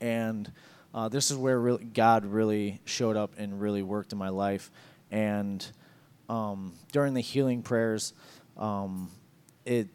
And 0.00 0.52
uh, 0.92 1.08
this 1.08 1.30
is 1.30 1.36
where 1.36 1.58
really 1.58 1.84
God 1.84 2.26
really 2.26 2.80
showed 2.84 3.16
up 3.16 3.32
and 3.38 3.60
really 3.60 3.82
worked 3.82 4.12
in 4.12 4.18
my 4.18 4.28
life. 4.28 4.70
And 5.10 5.66
um, 6.28 6.74
during 6.92 7.14
the 7.14 7.22
healing 7.22 7.62
prayers, 7.62 8.12
um, 8.56 9.10
it 9.64 9.88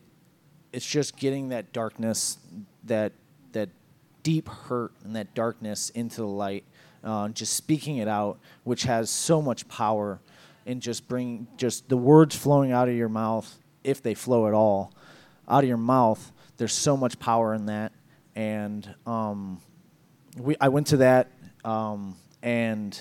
it's 0.71 0.85
just 0.85 1.17
getting 1.17 1.49
that 1.49 1.73
darkness, 1.73 2.37
that 2.83 3.13
that 3.51 3.69
deep 4.23 4.47
hurt 4.47 4.91
and 5.03 5.15
that 5.15 5.33
darkness 5.33 5.89
into 5.91 6.17
the 6.21 6.27
light, 6.27 6.63
uh, 7.03 7.29
just 7.29 7.53
speaking 7.53 7.97
it 7.97 8.07
out, 8.07 8.39
which 8.63 8.83
has 8.83 9.09
so 9.09 9.41
much 9.41 9.67
power 9.67 10.19
and 10.65 10.81
just 10.81 11.07
bring 11.07 11.47
just 11.57 11.89
the 11.89 11.97
words 11.97 12.35
flowing 12.35 12.71
out 12.71 12.87
of 12.87 12.95
your 12.95 13.09
mouth, 13.09 13.57
if 13.83 14.03
they 14.03 14.13
flow 14.13 14.47
at 14.47 14.53
all, 14.53 14.93
out 15.47 15.63
of 15.63 15.67
your 15.67 15.77
mouth. 15.77 16.31
There's 16.57 16.73
so 16.73 16.97
much 16.97 17.17
power 17.19 17.53
in 17.53 17.67
that, 17.67 17.93
and 18.35 18.93
um, 19.05 19.61
we 20.37 20.55
I 20.61 20.67
went 20.69 20.87
to 20.87 20.97
that, 20.97 21.31
um, 21.63 22.15
and 22.43 22.99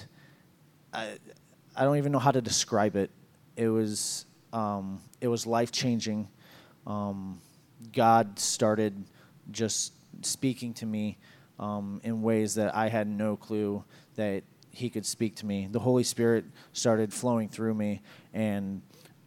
I 0.92 1.18
I 1.76 1.84
don't 1.84 1.98
even 1.98 2.12
know 2.12 2.18
how 2.18 2.30
to 2.30 2.40
describe 2.40 2.96
it. 2.96 3.10
It 3.56 3.68
was 3.68 4.24
um, 4.52 5.00
it 5.20 5.28
was 5.28 5.46
life 5.46 5.72
changing. 5.72 6.28
Um, 6.86 7.40
God 7.92 8.38
started 8.38 9.04
just 9.50 9.92
speaking 10.22 10.74
to 10.74 10.86
me 10.86 11.18
um, 11.58 12.00
in 12.04 12.22
ways 12.22 12.54
that 12.54 12.74
I 12.74 12.88
had 12.88 13.06
no 13.06 13.36
clue 13.36 13.84
that 14.16 14.42
He 14.70 14.90
could 14.90 15.06
speak 15.06 15.36
to 15.36 15.46
me. 15.46 15.68
The 15.70 15.80
Holy 15.80 16.04
Spirit 16.04 16.44
started 16.72 17.12
flowing 17.12 17.48
through 17.48 17.74
me, 17.74 18.00
and 18.32 18.82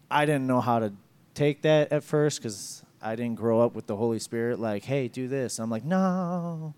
I 0.09 0.25
didn't 0.25 0.47
know 0.47 0.61
how 0.61 0.79
to 0.79 0.93
take 1.33 1.61
that 1.63 1.91
at 1.91 2.03
first 2.03 2.39
because 2.41 2.83
I 3.01 3.15
didn't 3.15 3.35
grow 3.35 3.61
up 3.61 3.73
with 3.73 3.87
the 3.87 3.95
Holy 3.95 4.19
Spirit. 4.19 4.59
Like, 4.59 4.83
hey, 4.83 5.07
do 5.07 5.27
this. 5.27 5.59
I'm 5.59 5.69
like, 5.69 5.83
no, 5.83 6.73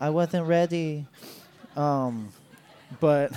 I 0.00 0.10
wasn't 0.10 0.46
ready. 0.46 1.06
Um, 1.76 2.30
but 3.00 3.32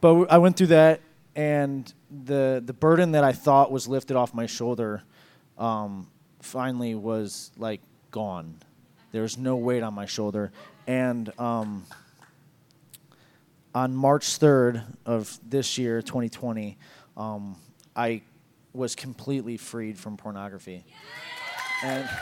but 0.00 0.30
I 0.30 0.38
went 0.38 0.56
through 0.56 0.68
that, 0.68 1.00
and 1.34 1.92
the 2.24 2.62
the 2.64 2.72
burden 2.72 3.12
that 3.12 3.24
I 3.24 3.32
thought 3.32 3.72
was 3.72 3.88
lifted 3.88 4.16
off 4.16 4.34
my 4.34 4.46
shoulder, 4.46 5.02
um, 5.58 6.08
finally 6.42 6.94
was 6.94 7.50
like 7.56 7.80
gone. 8.10 8.56
There 9.12 9.22
was 9.22 9.38
no 9.38 9.56
weight 9.56 9.82
on 9.82 9.94
my 9.94 10.06
shoulder, 10.06 10.52
and 10.86 11.32
um, 11.38 11.84
on 13.74 13.94
March 13.94 14.38
3rd 14.38 14.84
of 15.04 15.38
this 15.48 15.78
year, 15.78 16.02
2020, 16.02 16.78
um, 17.16 17.56
I 17.94 18.22
was 18.72 18.94
completely 18.94 19.56
freed 19.56 19.98
from 19.98 20.16
pornography. 20.16 20.84
And 21.82 22.08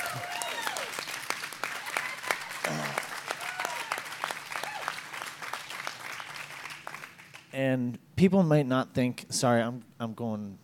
and 7.53 7.99
people 8.15 8.43
might 8.43 8.67
not 8.67 8.95
think 8.95 9.27
sorry 9.31 9.61
i'm 9.61 9.83
i'm 9.99 10.15
going 10.15 10.59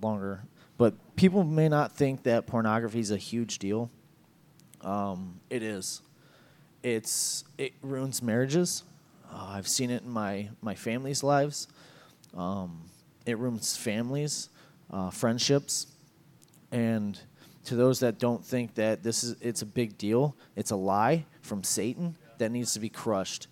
longer 0.00 0.42
but 0.80 0.94
people 1.14 1.44
may 1.44 1.68
not 1.68 1.92
think 1.92 2.22
that 2.22 2.46
pornography 2.46 3.00
is 3.00 3.10
a 3.10 3.18
huge 3.18 3.58
deal. 3.58 3.90
Um, 4.80 5.38
it 5.50 5.62
is. 5.62 6.00
It's 6.82 7.44
it 7.58 7.74
ruins 7.82 8.22
marriages. 8.22 8.84
Uh, 9.30 9.48
i've 9.50 9.68
seen 9.68 9.90
it 9.90 10.04
in 10.04 10.08
my 10.08 10.48
my 10.62 10.74
family's 10.74 11.22
lives. 11.22 11.68
Um, 12.34 12.86
it 13.26 13.36
ruins 13.36 13.76
families 13.76 14.48
uh, 14.90 15.10
friendships. 15.10 15.86
And 16.72 17.20
to 17.64 17.76
those 17.76 18.00
that 18.00 18.18
don't 18.18 18.42
think 18.42 18.76
that 18.76 19.02
this 19.02 19.22
is 19.22 19.36
it's 19.42 19.60
a 19.60 19.66
big 19.66 19.98
deal 19.98 20.34
it's 20.56 20.70
a 20.70 20.76
lie 20.76 21.26
from 21.42 21.62
satan 21.62 22.16
that 22.38 22.50
needs 22.50 22.72
to 22.72 22.80
be 22.80 22.88
crushed. 22.88 23.48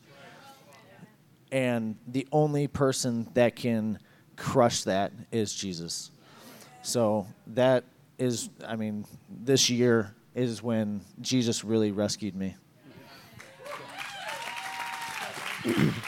And 1.53 1.97
the 2.07 2.27
only 2.33 2.69
person 2.69 3.29
that 3.35 3.55
can 3.55 3.99
crush 4.37 4.85
that 4.85 5.12
is 5.31 5.55
Jesus. 5.55 6.11
So 6.83 7.27
that 7.49 7.85
is, 8.19 8.51
I 8.67 8.77
mean, 8.77 9.05
this 9.29 9.69
year 9.71 10.14
is 10.35 10.62
when 10.62 11.03
Jesus 11.21 11.64
really 11.64 11.91
rescued 11.93 12.35
me. 12.35 12.55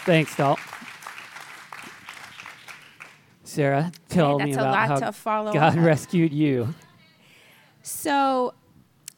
Thanks, 0.04 0.34
Dalt. 0.36 0.58
Sarah, 3.44 3.90
tell 4.08 4.34
Okay, 4.36 4.44
me 4.44 4.52
that's 4.52 4.58
a 4.58 4.60
about 4.68 4.72
lot 4.72 4.88
how 5.00 5.06
to 5.06 5.12
follow 5.12 5.52
God 5.52 5.76
up. 5.76 5.84
rescued 5.84 6.32
you. 6.32 6.72
So, 7.82 8.54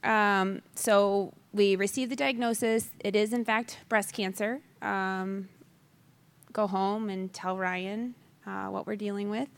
um, 0.03 0.63
so 0.75 1.35
we 1.53 1.77
received 1.77 2.11
the 2.11 2.17
diagnosis. 2.17 2.91
It 3.01 3.15
is 3.15 3.35
in 3.35 3.45
fact 3.45 3.79
breast 3.91 4.15
cancer. 4.15 4.61
Um, 4.81 5.49
go 6.53 6.67
home 6.67 7.11
and 7.11 7.31
tell 7.33 7.59
Ryan 7.59 8.15
uh, 8.47 8.69
what 8.69 8.87
we're 8.87 8.97
dealing 8.97 9.29
with. 9.29 9.49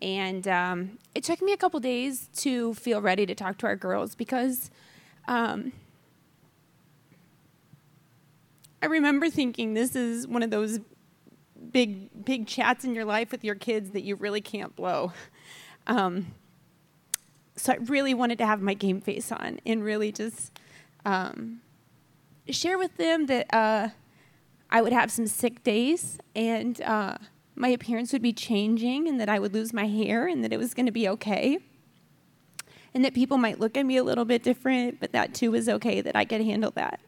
And 0.00 0.46
um, 0.46 0.98
it 1.14 1.24
took 1.24 1.42
me 1.42 1.52
a 1.52 1.56
couple 1.56 1.80
days 1.80 2.28
to 2.38 2.74
feel 2.74 3.00
ready 3.00 3.26
to 3.26 3.34
talk 3.34 3.58
to 3.58 3.66
our 3.66 3.76
girls 3.76 4.14
because 4.14 4.70
um, 5.26 5.72
I 8.80 8.86
remember 8.86 9.28
thinking 9.28 9.74
this 9.74 9.96
is 9.96 10.26
one 10.26 10.42
of 10.42 10.50
those 10.50 10.78
big, 11.72 12.24
big 12.24 12.46
chats 12.46 12.84
in 12.84 12.94
your 12.94 13.04
life 13.04 13.32
with 13.32 13.44
your 13.44 13.56
kids 13.56 13.90
that 13.90 14.02
you 14.02 14.14
really 14.14 14.40
can't 14.40 14.74
blow. 14.76 15.12
Um, 15.86 16.28
so 17.56 17.72
I 17.72 17.76
really 17.76 18.14
wanted 18.14 18.38
to 18.38 18.46
have 18.46 18.60
my 18.60 18.74
game 18.74 19.00
face 19.00 19.32
on 19.32 19.58
and 19.66 19.82
really 19.82 20.12
just 20.12 20.58
um, 21.04 21.60
share 22.48 22.78
with 22.78 22.96
them 22.96 23.26
that 23.26 23.52
uh, 23.52 23.88
I 24.70 24.82
would 24.82 24.92
have 24.92 25.10
some 25.10 25.26
sick 25.26 25.64
days 25.64 26.18
and 26.36 26.80
uh, 26.82 27.18
my 27.58 27.68
appearance 27.68 28.12
would 28.12 28.22
be 28.22 28.32
changing 28.32 29.08
and 29.08 29.20
that 29.20 29.28
I 29.28 29.38
would 29.38 29.52
lose 29.52 29.72
my 29.72 29.86
hair 29.86 30.28
and 30.28 30.44
that 30.44 30.52
it 30.52 30.58
was 30.58 30.74
going 30.74 30.86
to 30.86 30.92
be 30.92 31.08
okay. 31.08 31.58
And 32.94 33.04
that 33.04 33.14
people 33.14 33.36
might 33.36 33.58
look 33.58 33.76
at 33.76 33.84
me 33.84 33.96
a 33.96 34.04
little 34.04 34.24
bit 34.24 34.42
different, 34.42 35.00
but 35.00 35.12
that 35.12 35.34
too 35.34 35.50
was 35.50 35.68
okay, 35.68 36.00
that 36.00 36.16
I 36.16 36.24
could 36.24 36.40
handle 36.40 36.70
that. 36.72 37.00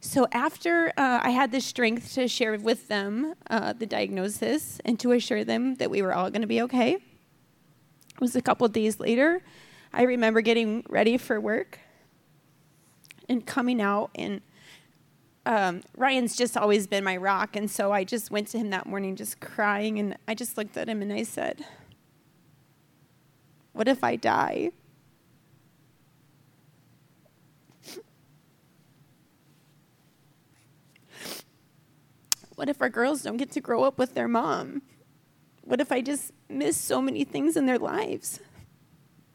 So 0.00 0.26
after 0.32 0.88
uh, 0.96 1.20
I 1.22 1.30
had 1.30 1.52
the 1.52 1.60
strength 1.60 2.14
to 2.14 2.26
share 2.28 2.56
with 2.58 2.88
them 2.88 3.34
uh, 3.50 3.72
the 3.72 3.86
diagnosis 3.86 4.80
and 4.84 4.98
to 5.00 5.12
assure 5.12 5.44
them 5.44 5.74
that 5.76 5.90
we 5.90 6.02
were 6.02 6.14
all 6.14 6.30
going 6.30 6.42
to 6.42 6.48
be 6.48 6.62
okay, 6.62 6.94
it 6.94 8.20
was 8.20 8.34
a 8.34 8.42
couple 8.42 8.66
days 8.68 8.98
later. 8.98 9.42
I 9.92 10.02
remember 10.02 10.40
getting 10.40 10.84
ready 10.88 11.18
for 11.18 11.40
work 11.40 11.78
and 13.28 13.44
coming 13.44 13.80
out, 13.80 14.10
and 14.14 14.40
um, 15.48 15.82
Ryan's 15.96 16.36
just 16.36 16.58
always 16.58 16.86
been 16.86 17.02
my 17.02 17.16
rock, 17.16 17.56
and 17.56 17.70
so 17.70 17.90
I 17.90 18.04
just 18.04 18.30
went 18.30 18.48
to 18.48 18.58
him 18.58 18.68
that 18.68 18.84
morning, 18.84 19.16
just 19.16 19.40
crying, 19.40 19.98
and 19.98 20.14
I 20.28 20.34
just 20.34 20.58
looked 20.58 20.76
at 20.76 20.90
him 20.90 21.00
and 21.00 21.10
I 21.10 21.22
said, 21.22 21.64
"What 23.72 23.88
if 23.88 24.04
I 24.04 24.16
die?" 24.16 24.72
What 32.56 32.68
if 32.68 32.82
our 32.82 32.90
girls 32.90 33.22
don't 33.22 33.38
get 33.38 33.52
to 33.52 33.60
grow 33.60 33.84
up 33.84 33.98
with 33.98 34.12
their 34.14 34.28
mom? 34.28 34.82
What 35.62 35.80
if 35.80 35.90
I 35.90 36.02
just 36.02 36.32
miss 36.50 36.76
so 36.76 37.00
many 37.00 37.24
things 37.24 37.56
in 37.56 37.64
their 37.64 37.78
lives? 37.78 38.40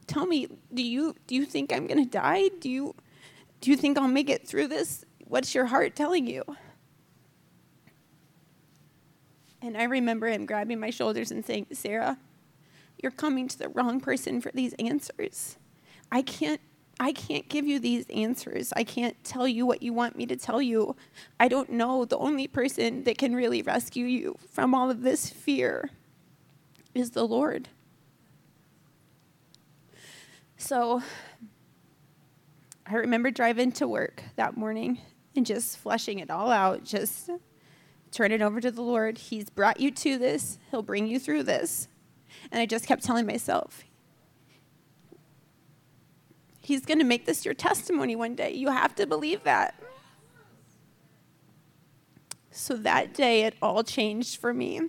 Tell 0.06 0.26
me, 0.26 0.46
do 0.72 0.82
you 0.82 1.16
do 1.26 1.34
you 1.34 1.44
think 1.44 1.72
I'm 1.72 1.88
going 1.88 2.04
to 2.04 2.08
die? 2.08 2.50
Do 2.60 2.70
you 2.70 2.94
do 3.60 3.70
you 3.70 3.76
think 3.76 3.98
I'll 3.98 4.06
make 4.06 4.30
it 4.30 4.46
through 4.46 4.68
this? 4.68 5.04
What's 5.26 5.54
your 5.54 5.66
heart 5.66 5.96
telling 5.96 6.26
you? 6.26 6.44
And 9.62 9.76
I 9.76 9.84
remember 9.84 10.28
him 10.28 10.44
grabbing 10.44 10.78
my 10.78 10.90
shoulders 10.90 11.30
and 11.30 11.44
saying, 11.44 11.66
"Sarah, 11.72 12.18
you're 13.02 13.12
coming 13.12 13.48
to 13.48 13.58
the 13.58 13.68
wrong 13.70 14.00
person 14.00 14.40
for 14.40 14.50
these 14.52 14.74
answers. 14.74 15.56
I 16.12 16.22
can't 16.22 16.60
I 17.00 17.12
can't 17.12 17.48
give 17.48 17.66
you 17.66 17.80
these 17.80 18.06
answers. 18.10 18.72
I 18.76 18.84
can't 18.84 19.16
tell 19.24 19.48
you 19.48 19.66
what 19.66 19.82
you 19.82 19.92
want 19.92 20.16
me 20.16 20.26
to 20.26 20.36
tell 20.36 20.62
you. 20.62 20.94
I 21.40 21.48
don't 21.48 21.70
know. 21.70 22.04
The 22.04 22.18
only 22.18 22.46
person 22.46 23.02
that 23.04 23.18
can 23.18 23.34
really 23.34 23.62
rescue 23.62 24.06
you 24.06 24.36
from 24.50 24.74
all 24.74 24.90
of 24.90 25.02
this 25.02 25.28
fear 25.28 25.90
is 26.94 27.10
the 27.10 27.26
Lord. 27.26 27.68
So 30.56 31.02
I 32.86 32.94
remember 32.94 33.30
driving 33.30 33.72
to 33.72 33.88
work 33.88 34.22
that 34.36 34.56
morning 34.56 35.00
and 35.36 35.44
just 35.44 35.78
flushing 35.78 36.18
it 36.18 36.30
all 36.30 36.50
out, 36.50 36.84
just 36.84 37.30
turn 38.10 38.32
it 38.32 38.42
over 38.42 38.60
to 38.60 38.70
the 38.70 38.82
Lord. 38.82 39.18
He's 39.18 39.50
brought 39.50 39.80
you 39.80 39.90
to 39.90 40.18
this, 40.18 40.58
He'll 40.70 40.82
bring 40.82 41.06
you 41.06 41.18
through 41.18 41.44
this. 41.44 41.88
And 42.50 42.60
I 42.60 42.66
just 42.66 42.86
kept 42.86 43.02
telling 43.02 43.26
myself, 43.26 43.84
He's 46.60 46.86
going 46.86 46.98
to 46.98 47.04
make 47.04 47.26
this 47.26 47.44
your 47.44 47.52
testimony 47.52 48.16
one 48.16 48.34
day. 48.34 48.52
You 48.54 48.70
have 48.70 48.94
to 48.94 49.06
believe 49.06 49.44
that. 49.44 49.74
So 52.50 52.76
that 52.76 53.12
day, 53.12 53.42
it 53.42 53.54
all 53.60 53.82
changed 53.82 54.40
for 54.40 54.54
me. 54.54 54.80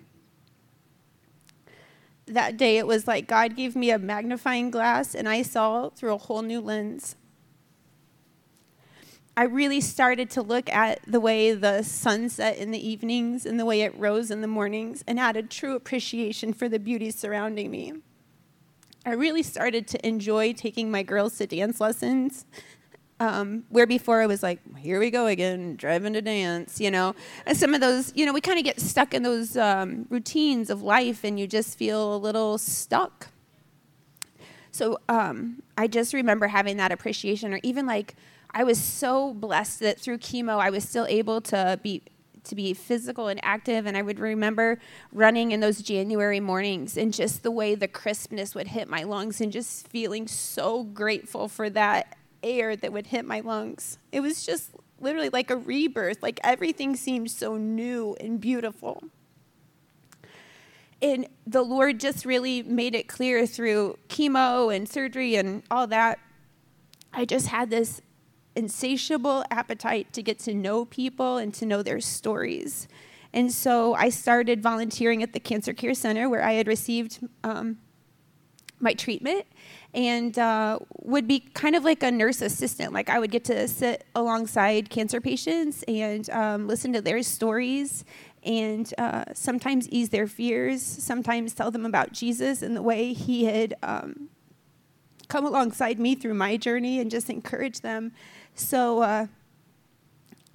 That 2.27 2.57
day, 2.57 2.77
it 2.77 2.87
was 2.87 3.07
like 3.07 3.27
God 3.27 3.55
gave 3.55 3.75
me 3.75 3.89
a 3.89 3.99
magnifying 3.99 4.71
glass 4.71 5.13
and 5.13 5.27
I 5.27 5.41
saw 5.41 5.89
through 5.89 6.13
a 6.13 6.17
whole 6.17 6.43
new 6.43 6.61
lens. 6.61 7.15
I 9.37 9.43
really 9.43 9.81
started 9.81 10.29
to 10.31 10.41
look 10.41 10.69
at 10.69 10.99
the 11.05 11.19
way 11.19 11.53
the 11.53 11.83
sun 11.83 12.29
set 12.29 12.57
in 12.57 12.71
the 12.71 12.87
evenings 12.87 13.45
and 13.45 13.59
the 13.59 13.65
way 13.65 13.81
it 13.81 13.97
rose 13.99 14.31
in 14.31 14.39
the 14.39 14.47
mornings 14.47 15.03
and 15.07 15.19
had 15.19 15.35
a 15.35 15.43
true 15.43 15.75
appreciation 15.75 16.53
for 16.53 16.69
the 16.69 16.79
beauty 16.79 17.11
surrounding 17.11 17.69
me. 17.69 17.93
I 19.05 19.13
really 19.13 19.43
started 19.43 19.87
to 19.89 20.07
enjoy 20.07 20.53
taking 20.53 20.89
my 20.89 21.03
girls 21.03 21.37
to 21.37 21.47
dance 21.47 21.81
lessons. 21.81 22.45
Um, 23.17 23.63
where 23.69 23.87
before 23.87 24.21
I 24.21 24.25
was 24.25 24.43
like, 24.43 24.59
here 24.77 24.99
we 24.99 25.09
go 25.09 25.27
again, 25.27 25.77
driving 25.77 26.13
to 26.13 26.21
dance, 26.21 26.81
you 26.81 26.91
know. 26.91 27.15
And 27.45 27.57
some 27.57 27.73
of 27.73 27.79
those, 27.79 28.11
you 28.13 28.25
know, 28.25 28.33
we 28.33 28.41
kind 28.41 28.59
of 28.59 28.65
get 28.65 28.81
stuck 28.81 29.13
in 29.13 29.23
those 29.23 29.55
um, 29.55 30.05
routines 30.09 30.69
of 30.69 30.81
life 30.81 31.23
and 31.23 31.39
you 31.39 31.47
just 31.47 31.77
feel 31.77 32.15
a 32.15 32.17
little 32.17 32.57
stuck. 32.57 33.27
So 34.71 34.99
um, 35.07 35.63
I 35.77 35.87
just 35.87 36.13
remember 36.13 36.47
having 36.47 36.75
that 36.77 36.91
appreciation, 36.91 37.53
or 37.53 37.61
even 37.63 37.85
like 37.85 38.15
I 38.57 38.63
was 38.63 38.81
so 38.81 39.33
blessed 39.33 39.81
that 39.81 39.99
through 39.99 40.19
chemo 40.19 40.59
I 40.59 40.69
was 40.69 40.87
still 40.87 41.05
able 41.07 41.41
to 41.41 41.77
be 41.83 42.03
to 42.45 42.55
be 42.55 42.73
physical 42.73 43.27
and 43.27 43.39
active. 43.43 43.85
And 43.85 43.97
I 43.97 44.01
would 44.01 44.19
remember 44.19 44.79
running 45.11 45.51
in 45.51 45.59
those 45.59 45.81
January 45.81 46.39
mornings 46.39 46.95
and 46.95 47.13
just 47.13 47.43
the 47.43 47.51
way 47.51 47.75
the 47.75 47.87
crispness 47.87 48.55
would 48.55 48.67
hit 48.67 48.87
my 48.87 49.03
lungs 49.03 49.41
and 49.41 49.51
just 49.51 49.87
feeling 49.87 50.27
so 50.27 50.83
grateful 50.83 51.47
for 51.47 51.69
that 51.71 52.17
air 52.43 52.75
that 52.75 52.93
would 52.93 53.07
hit 53.07 53.25
my 53.25 53.39
lungs. 53.39 53.97
It 54.11 54.21
was 54.21 54.45
just 54.45 54.71
literally 54.99 55.29
like 55.29 55.49
a 55.49 55.57
rebirth, 55.57 56.21
like 56.21 56.39
everything 56.43 56.95
seemed 56.95 57.31
so 57.31 57.57
new 57.57 58.15
and 58.19 58.39
beautiful. 58.39 59.03
And 61.01 61.27
the 61.45 61.63
Lord 61.63 61.99
just 61.99 62.25
really 62.25 62.63
made 62.63 62.95
it 62.95 63.07
clear 63.07 63.45
through 63.45 63.97
chemo 64.07 64.73
and 64.73 64.87
surgery 64.87 65.35
and 65.35 65.63
all 65.69 65.87
that. 65.87 66.19
I 67.11 67.25
just 67.25 67.47
had 67.47 67.69
this 67.69 68.01
insatiable 68.55 69.43
appetite 69.51 70.13
to 70.13 70.23
get 70.23 70.39
to 70.39 70.53
know 70.53 70.85
people 70.85 71.37
and 71.37 71.53
to 71.55 71.65
know 71.65 71.83
their 71.83 71.99
stories. 71.99 72.87
And 73.33 73.51
so 73.51 73.93
I 73.95 74.09
started 74.09 74.63
volunteering 74.63 75.21
at 75.21 75.33
the 75.33 75.39
Cancer 75.39 75.73
Care 75.73 75.93
Center 75.93 76.29
where 76.29 76.43
I 76.43 76.53
had 76.53 76.67
received 76.67 77.19
um, 77.43 77.77
my 78.79 78.93
treatment 78.93 79.45
and 79.93 80.37
uh, 80.37 80.79
would 81.01 81.27
be 81.27 81.39
kind 81.39 81.75
of 81.75 81.83
like 81.83 82.03
a 82.03 82.11
nurse 82.11 82.41
assistant. 82.41 82.93
Like 82.93 83.09
I 83.09 83.19
would 83.19 83.31
get 83.31 83.43
to 83.45 83.67
sit 83.67 84.05
alongside 84.15 84.89
cancer 84.89 85.19
patients 85.19 85.83
and 85.87 86.29
um, 86.29 86.67
listen 86.67 86.93
to 86.93 87.01
their 87.01 87.23
stories 87.23 88.05
and 88.43 88.93
uh, 88.97 89.25
sometimes 89.33 89.89
ease 89.89 90.09
their 90.09 90.27
fears, 90.27 90.81
sometimes 90.81 91.53
tell 91.53 91.71
them 91.71 91.85
about 91.85 92.11
Jesus 92.11 92.61
and 92.61 92.75
the 92.75 92.81
way 92.81 93.11
he 93.11 93.45
had 93.45 93.73
um, 93.81 94.29
come 95.27 95.45
alongside 95.45 95.99
me 95.99 96.15
through 96.15 96.35
my 96.35 96.55
journey 96.55 96.99
and 96.99 97.09
just 97.09 97.29
encourage 97.29 97.81
them. 97.81 98.11
So, 98.55 99.01
uh, 99.01 99.27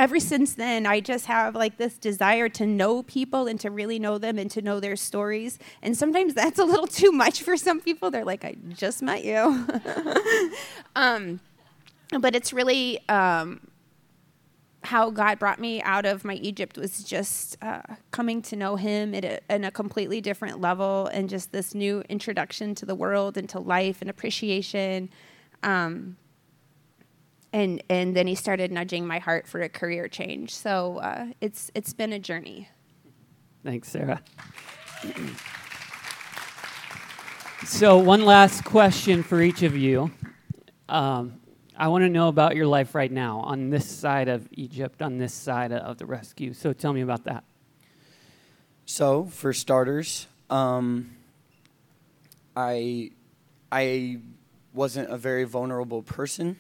ever 0.01 0.19
since 0.19 0.55
then, 0.55 0.87
I 0.87 1.01
just 1.01 1.27
have 1.27 1.55
like 1.55 1.77
this 1.77 1.99
desire 1.99 2.49
to 2.49 2.67
know 2.67 3.03
people 3.03 3.47
and 3.47 3.61
to 3.61 3.71
really 3.71 3.99
know 3.99 4.17
them 4.17 4.39
and 4.39 4.51
to 4.53 4.63
know 4.63 4.81
their 4.81 4.97
stories. 4.97 5.59
And 5.83 5.95
sometimes 5.95 6.33
that's 6.33 6.59
a 6.59 6.65
little 6.65 6.87
too 7.03 7.13
much 7.13 7.43
for 7.43 7.57
some 7.57 7.81
people. 7.81 8.11
They're 8.11 8.25
like, 8.25 8.43
I 8.43 8.57
just 8.71 9.03
met 9.03 9.23
you. 9.23 9.67
um, 10.97 11.41
but 12.19 12.35
it's 12.35 12.55
really 12.55 13.07
um, 13.11 13.61
how 14.85 15.11
God 15.11 15.39
brought 15.39 15.61
me 15.61 15.83
out 15.83 16.07
of 16.07 16.25
my 16.25 16.35
Egypt 16.35 16.79
was 16.79 17.05
just 17.05 17.59
uh, 17.63 17.83
coming 18.11 18.41
to 18.43 18.57
know 18.57 18.77
Him 18.77 19.15
at 19.15 19.25
a, 19.27 19.53
at 19.53 19.63
a 19.63 19.71
completely 19.71 20.23
different 20.23 20.63
level 20.63 21.09
and 21.09 21.29
just 21.29 21.53
this 21.53 21.75
new 21.75 22.03
introduction 22.09 22.75
to 22.77 22.87
the 22.87 22.95
world 22.95 23.37
and 23.37 23.51
to 23.51 23.59
life 23.59 24.01
and 24.01 24.09
appreciation. 24.09 25.11
Um, 25.63 26.17
and 27.53 27.83
and 27.89 28.15
then 28.15 28.27
he 28.27 28.35
started 28.35 28.71
nudging 28.71 29.07
my 29.07 29.19
heart 29.19 29.47
for 29.47 29.61
a 29.61 29.69
career 29.69 30.09
change. 30.09 30.55
So 30.55 30.99
uh, 30.99 31.27
it's 31.41 31.71
it's 31.75 31.93
been 31.93 32.13
a 32.13 32.19
journey. 32.19 32.69
Thanks, 33.65 33.89
Sarah. 33.89 34.23
so 37.65 37.99
one 37.99 38.25
last 38.25 38.65
question 38.65 39.23
for 39.23 39.43
each 39.43 39.63
of 39.63 39.77
you. 39.77 40.11
Um, 40.89 41.41
I 41.77 41.89
want 41.89 42.03
to 42.03 42.09
know 42.11 42.29
about 42.29 42.57
your 42.57 42.67
life 42.67 42.95
right 42.95 43.11
now 43.11 43.41
on 43.41 43.71
this 43.71 43.87
side 43.89 44.29
of 44.29 44.49
Egypt, 44.53 45.01
on 45.01 45.19
this 45.19 45.33
side 45.33 45.73
of 45.73 45.99
the 45.99 46.07
rescue. 46.07 46.53
So 46.53 46.73
tell 46.73 46.93
me 46.93 47.01
about 47.01 47.25
that. 47.25 47.45
So, 48.87 49.27
for 49.27 49.53
starters, 49.53 50.27
um, 50.51 51.13
I 52.57 53.13
I 53.71 54.19
wasn't 54.75 55.11
a 55.11 55.17
very 55.17 55.45
vulnerable 55.45 56.03
person. 56.03 56.57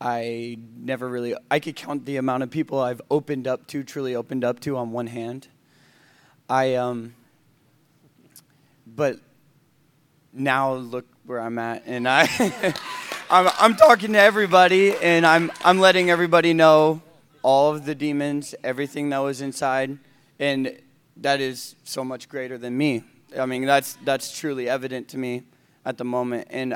I 0.00 0.56
never 0.78 1.06
really, 1.08 1.34
I 1.50 1.60
could 1.60 1.76
count 1.76 2.06
the 2.06 2.16
amount 2.16 2.42
of 2.42 2.50
people 2.50 2.80
I've 2.80 3.02
opened 3.10 3.46
up 3.46 3.66
to, 3.68 3.82
truly 3.82 4.14
opened 4.14 4.44
up 4.44 4.58
to 4.60 4.78
on 4.78 4.92
one 4.92 5.06
hand. 5.06 5.48
I, 6.48 6.76
um, 6.76 7.14
but 8.86 9.18
now 10.32 10.74
look 10.74 11.06
where 11.26 11.40
I'm 11.40 11.58
at, 11.58 11.82
and 11.84 12.08
I, 12.08 12.28
I'm, 13.30 13.50
I'm 13.58 13.76
talking 13.76 14.14
to 14.14 14.18
everybody, 14.18 14.96
and 14.96 15.26
I'm, 15.26 15.52
I'm 15.62 15.78
letting 15.78 16.10
everybody 16.10 16.54
know 16.54 17.02
all 17.42 17.74
of 17.74 17.84
the 17.84 17.94
demons, 17.94 18.54
everything 18.64 19.10
that 19.10 19.18
was 19.18 19.42
inside, 19.42 19.98
and 20.38 20.78
that 21.18 21.42
is 21.42 21.76
so 21.84 22.02
much 22.02 22.26
greater 22.28 22.56
than 22.56 22.76
me. 22.76 23.04
I 23.38 23.44
mean, 23.44 23.66
that's, 23.66 23.98
that's 24.04 24.36
truly 24.36 24.66
evident 24.66 25.08
to 25.08 25.18
me 25.18 25.42
at 25.84 25.98
the 25.98 26.04
moment, 26.04 26.48
and 26.50 26.74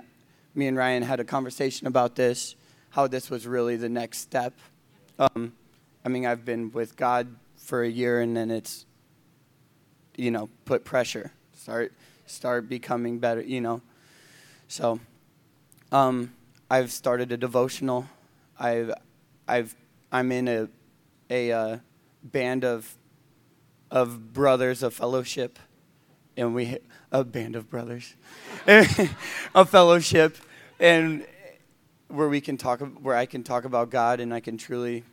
me 0.55 0.67
and 0.67 0.77
Ryan 0.77 1.03
had 1.03 1.21
a 1.21 1.25
conversation 1.25 1.87
about 1.87 2.17
this 2.17 2.55
how 2.95 3.09
this 3.09 3.29
was 3.29 3.45
really 3.45 3.75
the 3.75 3.89
next 3.89 4.19
step. 4.19 4.55
Um, 5.19 5.53
I 6.05 6.09
mean, 6.09 6.25
I've 6.25 6.45
been 6.45 6.71
with 6.71 6.95
God 6.95 7.27
for 7.57 7.83
a 7.83 7.89
year, 7.89 8.21
and 8.21 8.37
then 8.37 8.53
it's, 8.53 8.87
you 10.17 10.31
know, 10.31 10.49
put 10.65 10.85
pressure, 10.85 11.33
start 11.55 11.93
start 12.27 12.69
becoming 12.69 13.19
better, 13.19 13.41
you 13.43 13.61
know. 13.61 13.83
So, 14.69 15.01
um, 15.91 16.35
I've 16.71 16.93
started 16.93 17.33
a 17.33 17.37
devotional. 17.37 18.07
I've 18.61 18.93
I've 19.49 19.75
I'm 20.13 20.31
in 20.31 20.47
a 20.47 20.69
a 21.29 21.51
uh, 21.51 21.79
band 22.23 22.65
of 22.65 22.97
of 23.91 24.33
brothers 24.33 24.85
of 24.85 24.95
fellowship, 24.95 25.59
and 26.37 26.55
we 26.55 26.79
a 27.11 27.25
band 27.25 27.57
of 27.57 27.69
brothers, 27.69 28.15
a 28.69 29.65
fellowship, 29.65 30.37
and 30.79 31.27
where 32.15 32.29
we 32.29 32.41
can 32.41 32.57
talk, 32.57 32.81
where 32.81 33.17
I 33.17 33.27
can 33.27 33.43
talk 33.43 33.65
about 33.65 33.91
God 33.91 34.21
and 34.21 34.33
I 34.33 34.41
can 34.41 34.57
truly, 34.57 35.05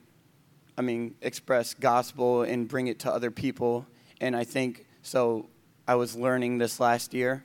I 0.77 0.81
mean, 0.81 1.15
express 1.21 1.73
gospel 1.73 2.43
and 2.43 2.67
bring 2.67 2.87
it 2.87 2.99
to 2.99 3.11
other 3.11 3.31
people. 3.31 3.85
And 4.19 4.35
I 4.35 4.43
think 4.43 4.85
so. 5.01 5.49
I 5.87 5.95
was 5.95 6.15
learning 6.15 6.59
this 6.59 6.79
last 6.79 7.13
year, 7.13 7.43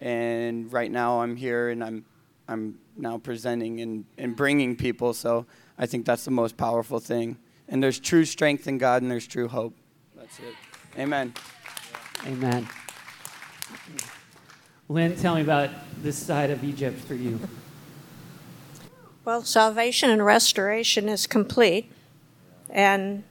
and 0.00 0.70
right 0.72 0.90
now 0.90 1.22
I'm 1.22 1.34
here 1.34 1.70
and 1.70 1.82
I'm 1.82 2.04
I'm 2.46 2.78
now 2.96 3.16
presenting 3.16 3.80
and, 3.80 4.04
and 4.18 4.34
bringing 4.34 4.76
people. 4.76 5.14
So 5.14 5.46
I 5.78 5.86
think 5.86 6.04
that's 6.04 6.24
the 6.24 6.32
most 6.32 6.56
powerful 6.56 6.98
thing. 6.98 7.38
And 7.68 7.80
there's 7.80 8.00
true 8.00 8.24
strength 8.24 8.66
in 8.66 8.76
God 8.76 9.02
and 9.02 9.10
there's 9.10 9.26
true 9.26 9.46
hope. 9.46 9.76
That's 10.16 10.38
it. 10.40 10.54
Amen. 10.98 11.32
Amen. 12.26 12.68
Lynn, 14.88 15.16
tell 15.16 15.36
me 15.36 15.42
about 15.42 15.70
this 16.02 16.18
side 16.18 16.50
of 16.50 16.64
Egypt 16.64 16.98
for 16.98 17.14
you. 17.14 17.38
Well, 19.30 19.44
salvation 19.44 20.10
and 20.10 20.26
restoration 20.26 21.08
is 21.08 21.28
complete, 21.28 21.88
and 22.68 23.22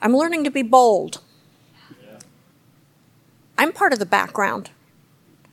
I'm 0.00 0.16
learning 0.16 0.44
to 0.44 0.52
be 0.52 0.62
bold. 0.62 1.20
I'm 3.58 3.72
part 3.72 3.92
of 3.92 3.98
the 3.98 4.06
background. 4.06 4.70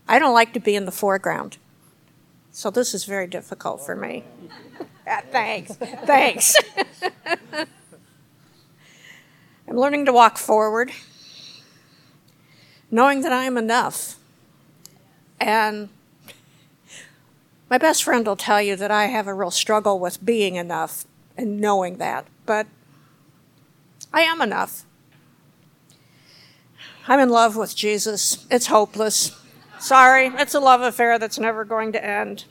I 0.08 0.20
don't 0.20 0.36
like 0.36 0.54
to 0.54 0.60
be 0.60 0.76
in 0.76 0.86
the 0.86 0.92
foreground. 0.92 1.58
So 2.52 2.70
this 2.70 2.94
is 2.94 3.06
very 3.06 3.26
difficult 3.26 3.84
for 3.84 3.96
me. 3.96 4.26
Ah, 5.08 5.24
thanks. 5.32 5.74
Thanks. 5.74 6.56
I'm 9.68 9.76
learning 9.76 10.06
to 10.06 10.14
walk 10.14 10.38
forward, 10.38 10.92
knowing 12.92 13.22
that 13.22 13.34
I 13.34 13.46
am 13.46 13.58
enough. 13.58 14.18
And 15.39 15.89
my 17.72 17.78
best 17.78 18.04
friend 18.04 18.28
will 18.28 18.36
tell 18.36 18.62
you 18.62 18.76
that 18.76 18.92
I 18.92 19.06
have 19.06 19.28
a 19.28 19.34
real 19.34 19.50
struggle 19.50 19.98
with 19.98 20.26
being 20.26 20.56
enough 20.56 21.06
and 21.38 21.62
knowing 21.62 22.00
that, 22.00 22.28
but 22.46 22.68
I 24.14 24.24
am 24.24 24.42
enough. 24.42 24.86
I'm 27.08 27.22
in 27.22 27.30
love 27.30 27.56
with 27.56 27.74
Jesus. 27.74 28.46
It's 28.52 28.68
hopeless. 28.68 29.42
Sorry, 29.80 30.28
it's 30.28 30.54
a 30.54 30.60
love 30.60 30.82
affair 30.82 31.18
that's 31.18 31.40
never 31.40 31.64
going 31.64 31.94
to 31.94 32.06
end. 32.06 32.44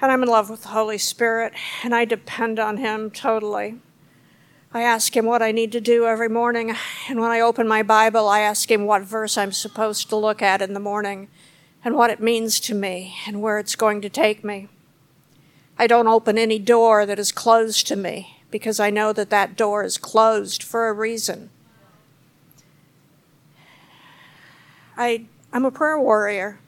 And 0.00 0.10
I'm 0.10 0.22
in 0.22 0.30
love 0.30 0.48
with 0.48 0.62
the 0.62 0.68
Holy 0.68 0.98
Spirit, 0.98 1.52
and 1.82 1.94
I 1.94 2.06
depend 2.06 2.58
on 2.58 2.78
Him 2.78 3.10
totally. 3.10 3.80
I 4.72 4.80
ask 4.80 5.14
Him 5.14 5.26
what 5.26 5.42
I 5.42 5.52
need 5.52 5.72
to 5.72 5.80
do 5.80 6.06
every 6.06 6.30
morning, 6.30 6.74
and 7.10 7.20
when 7.20 7.30
I 7.30 7.40
open 7.40 7.68
my 7.68 7.82
Bible, 7.82 8.28
I 8.28 8.40
ask 8.40 8.70
Him 8.70 8.86
what 8.86 9.02
verse 9.02 9.36
I'm 9.36 9.52
supposed 9.52 10.08
to 10.08 10.16
look 10.16 10.40
at 10.40 10.62
in 10.62 10.72
the 10.72 10.80
morning 10.80 11.28
and 11.84 11.94
what 11.94 12.10
it 12.10 12.18
means 12.18 12.58
to 12.58 12.74
me 12.74 13.14
and 13.26 13.42
where 13.42 13.58
it's 13.58 13.76
going 13.76 14.00
to 14.00 14.08
take 14.08 14.42
me. 14.42 14.68
I 15.78 15.86
don't 15.86 16.08
open 16.08 16.38
any 16.38 16.58
door 16.58 17.04
that 17.04 17.18
is 17.18 17.30
closed 17.30 17.86
to 17.88 17.96
me 17.96 18.40
because 18.50 18.80
I 18.80 18.88
know 18.88 19.12
that 19.12 19.30
that 19.30 19.56
door 19.56 19.84
is 19.84 19.98
closed 19.98 20.62
for 20.62 20.88
a 20.88 20.92
reason. 20.92 21.50
I, 24.96 25.26
I'm 25.52 25.64
a 25.64 25.70
prayer 25.70 25.98
warrior. 25.98 26.58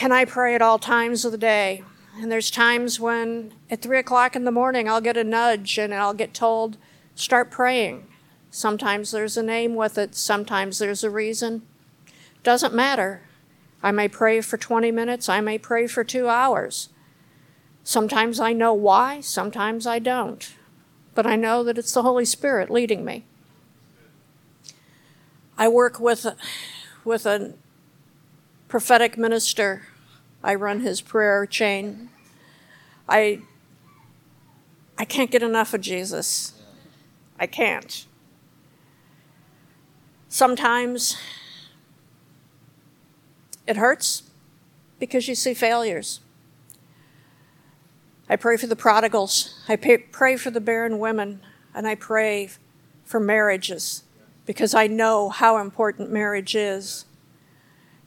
And 0.00 0.14
I 0.14 0.24
pray 0.24 0.54
at 0.54 0.62
all 0.62 0.78
times 0.78 1.24
of 1.24 1.32
the 1.32 1.38
day. 1.38 1.82
And 2.18 2.30
there's 2.30 2.50
times 2.50 2.98
when 2.98 3.52
at 3.70 3.82
three 3.82 3.98
o'clock 3.98 4.34
in 4.34 4.44
the 4.44 4.50
morning 4.50 4.88
I'll 4.88 5.00
get 5.00 5.16
a 5.16 5.24
nudge 5.24 5.78
and 5.78 5.92
I'll 5.92 6.14
get 6.14 6.32
told, 6.32 6.78
start 7.14 7.50
praying. 7.50 8.06
Sometimes 8.50 9.10
there's 9.10 9.36
a 9.36 9.42
name 9.42 9.74
with 9.74 9.98
it, 9.98 10.14
sometimes 10.14 10.78
there's 10.78 11.04
a 11.04 11.10
reason. 11.10 11.62
Doesn't 12.42 12.74
matter. 12.74 13.22
I 13.82 13.90
may 13.90 14.08
pray 14.08 14.40
for 14.40 14.56
20 14.56 14.92
minutes, 14.92 15.28
I 15.28 15.40
may 15.40 15.58
pray 15.58 15.86
for 15.86 16.04
two 16.04 16.28
hours. 16.28 16.88
Sometimes 17.84 18.38
I 18.38 18.52
know 18.52 18.72
why, 18.72 19.20
sometimes 19.20 19.86
I 19.86 19.98
don't. 19.98 20.54
but 21.14 21.26
I 21.26 21.36
know 21.36 21.62
that 21.64 21.78
it's 21.78 21.92
the 21.92 22.02
Holy 22.02 22.24
Spirit 22.24 22.70
leading 22.70 23.04
me. 23.04 23.24
I 25.58 25.68
work 25.68 26.00
with, 26.00 26.26
with 27.04 27.26
a 27.26 27.54
prophetic 28.68 29.18
minister. 29.18 29.82
I 30.42 30.54
run 30.54 30.80
his 30.80 31.00
prayer 31.00 31.44
chain. 31.46 32.08
I, 33.08 33.40
I 34.98 35.04
can't 35.04 35.30
get 35.30 35.42
enough 35.42 35.74
of 35.74 35.82
Jesus. 35.82 36.54
I 37.38 37.46
can't. 37.46 38.06
Sometimes 40.28 41.18
it 43.66 43.76
hurts 43.76 44.24
because 44.98 45.28
you 45.28 45.34
see 45.34 45.54
failures. 45.54 46.20
I 48.28 48.36
pray 48.36 48.56
for 48.56 48.66
the 48.66 48.76
prodigals. 48.76 49.62
I 49.68 49.76
pray 49.76 50.36
for 50.36 50.50
the 50.50 50.60
barren 50.60 50.98
women. 50.98 51.42
And 51.74 51.86
I 51.86 51.94
pray 51.94 52.50
for 53.04 53.18
marriages 53.18 54.04
because 54.46 54.74
I 54.74 54.86
know 54.86 55.28
how 55.28 55.58
important 55.58 56.10
marriage 56.10 56.54
is. 56.54 57.04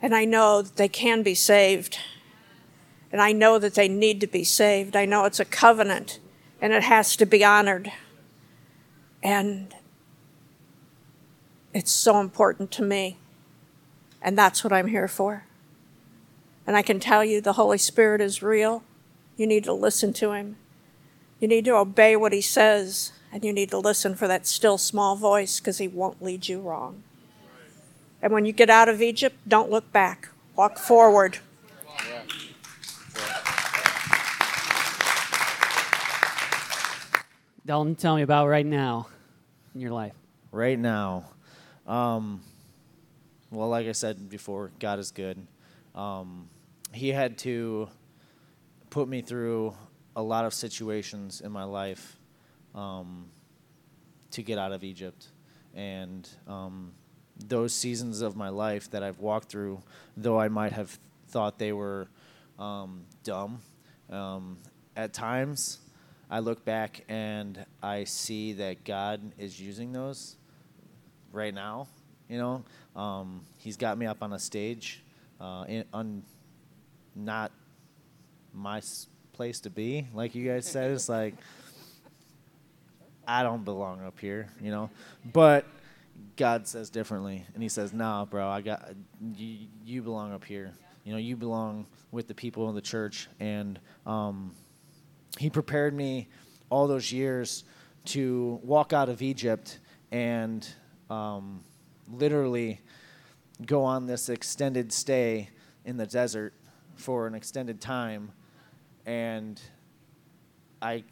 And 0.01 0.15
I 0.15 0.25
know 0.25 0.61
that 0.61 0.75
they 0.75 0.87
can 0.87 1.23
be 1.23 1.35
saved. 1.35 1.97
And 3.11 3.21
I 3.21 3.31
know 3.31 3.59
that 3.59 3.75
they 3.75 3.87
need 3.87 4.19
to 4.21 4.27
be 4.27 4.43
saved. 4.43 4.95
I 4.95 5.05
know 5.05 5.25
it's 5.25 5.39
a 5.39 5.45
covenant 5.45 6.19
and 6.61 6.73
it 6.73 6.83
has 6.83 7.15
to 7.17 7.25
be 7.25 7.43
honored. 7.43 7.91
And 9.23 9.73
it's 11.73 11.91
so 11.91 12.19
important 12.19 12.71
to 12.71 12.83
me. 12.83 13.17
And 14.25 14.35
that's 14.35 14.63
what 14.63 14.73
I'm 14.73 14.87
here 14.87 15.07
for. 15.07 15.43
And 16.65 16.75
I 16.75 16.81
can 16.81 16.99
tell 16.99 17.23
you 17.23 17.39
the 17.39 17.53
Holy 17.53 17.77
Spirit 17.77 18.21
is 18.21 18.41
real. 18.41 18.83
You 19.37 19.45
need 19.45 19.63
to 19.65 19.71
listen 19.71 20.13
to 20.13 20.31
Him. 20.31 20.55
You 21.39 21.47
need 21.47 21.65
to 21.65 21.75
obey 21.75 22.15
what 22.15 22.33
He 22.33 22.41
says. 22.41 23.11
And 23.31 23.45
you 23.45 23.53
need 23.53 23.69
to 23.69 23.77
listen 23.77 24.15
for 24.15 24.27
that 24.27 24.47
still 24.47 24.79
small 24.79 25.15
voice 25.15 25.59
because 25.59 25.77
He 25.77 25.87
won't 25.87 26.23
lead 26.23 26.47
you 26.47 26.59
wrong. 26.59 27.03
And 28.19 28.33
when 28.33 28.47
you 28.47 28.51
get 28.51 28.71
out 28.71 28.89
of 28.89 28.99
Egypt, 28.99 29.37
don't 29.47 29.69
look 29.69 29.91
back, 29.91 30.29
walk 30.55 30.79
forward. 30.79 31.37
Dalton, 37.63 37.93
tell 37.93 38.15
me 38.15 38.23
about 38.23 38.47
right 38.47 38.65
now 38.65 39.07
in 39.75 39.81
your 39.81 39.91
life. 39.91 40.13
Right 40.51 40.79
now, 40.79 41.25
um, 41.85 42.41
well, 43.55 43.69
like 43.69 43.87
I 43.87 43.93
said 43.93 44.29
before, 44.29 44.71
God 44.79 44.99
is 44.99 45.11
good. 45.11 45.45
Um, 45.93 46.49
he 46.93 47.09
had 47.09 47.37
to 47.39 47.89
put 48.89 49.07
me 49.07 49.21
through 49.21 49.73
a 50.15 50.21
lot 50.21 50.45
of 50.45 50.53
situations 50.53 51.41
in 51.41 51.51
my 51.51 51.63
life 51.63 52.17
um, 52.73 53.25
to 54.31 54.41
get 54.41 54.57
out 54.57 54.71
of 54.71 54.83
Egypt. 54.83 55.27
And 55.73 56.27
um, 56.47 56.93
those 57.47 57.73
seasons 57.73 58.21
of 58.21 58.35
my 58.35 58.49
life 58.49 58.89
that 58.91 59.03
I've 59.03 59.19
walked 59.19 59.49
through, 59.49 59.81
though 60.15 60.39
I 60.39 60.47
might 60.47 60.71
have 60.71 60.97
thought 61.27 61.59
they 61.59 61.73
were 61.73 62.07
um, 62.57 63.05
dumb, 63.23 63.61
um, 64.09 64.57
at 64.95 65.13
times 65.13 65.79
I 66.29 66.39
look 66.39 66.63
back 66.63 67.03
and 67.09 67.65
I 67.83 68.05
see 68.05 68.53
that 68.53 68.83
God 68.83 69.33
is 69.37 69.59
using 69.59 69.91
those 69.91 70.37
right 71.31 71.53
now. 71.53 71.87
You 72.29 72.37
know, 72.37 72.63
um, 72.99 73.41
He's 73.59 73.77
got 73.77 73.97
me 73.97 74.05
up 74.05 74.21
on 74.21 74.33
a 74.33 74.39
stage, 74.39 75.03
uh, 75.39 75.65
in, 75.67 75.85
on 75.93 76.23
not 77.15 77.51
my 78.53 78.81
place 79.33 79.59
to 79.61 79.69
be. 79.69 80.07
Like 80.13 80.35
you 80.35 80.47
guys 80.47 80.65
said, 80.65 80.91
it's 80.91 81.09
like 81.09 81.35
I 83.27 83.43
don't 83.43 83.63
belong 83.63 84.03
up 84.05 84.19
here, 84.19 84.47
you 84.61 84.71
know. 84.71 84.89
But 85.33 85.65
God 86.35 86.67
says 86.67 86.89
differently, 86.89 87.45
and 87.53 87.61
He 87.61 87.69
says, 87.69 87.93
"Nah, 87.93 88.25
bro, 88.25 88.47
I 88.47 88.61
got 88.61 88.93
you. 89.35 89.67
You 89.83 90.01
belong 90.01 90.33
up 90.33 90.43
here. 90.43 90.71
You 91.03 91.11
know, 91.11 91.19
you 91.19 91.35
belong 91.35 91.85
with 92.11 92.27
the 92.27 92.33
people 92.33 92.69
in 92.69 92.75
the 92.75 92.81
church." 92.81 93.27
And 93.39 93.79
um, 94.05 94.51
He 95.37 95.49
prepared 95.49 95.93
me 95.93 96.27
all 96.69 96.87
those 96.87 97.11
years 97.11 97.63
to 98.05 98.59
walk 98.63 98.93
out 98.93 99.09
of 99.09 99.21
Egypt 99.21 99.79
and 100.11 100.67
um, 101.09 101.63
literally 102.11 102.81
go 103.65 103.83
on 103.83 104.05
this 104.05 104.29
extended 104.29 104.91
stay 104.91 105.49
in 105.85 105.97
the 105.97 106.05
desert 106.05 106.53
for 106.95 107.27
an 107.27 107.35
extended 107.35 107.81
time, 107.81 108.31
and 109.05 109.61
I 110.81 111.03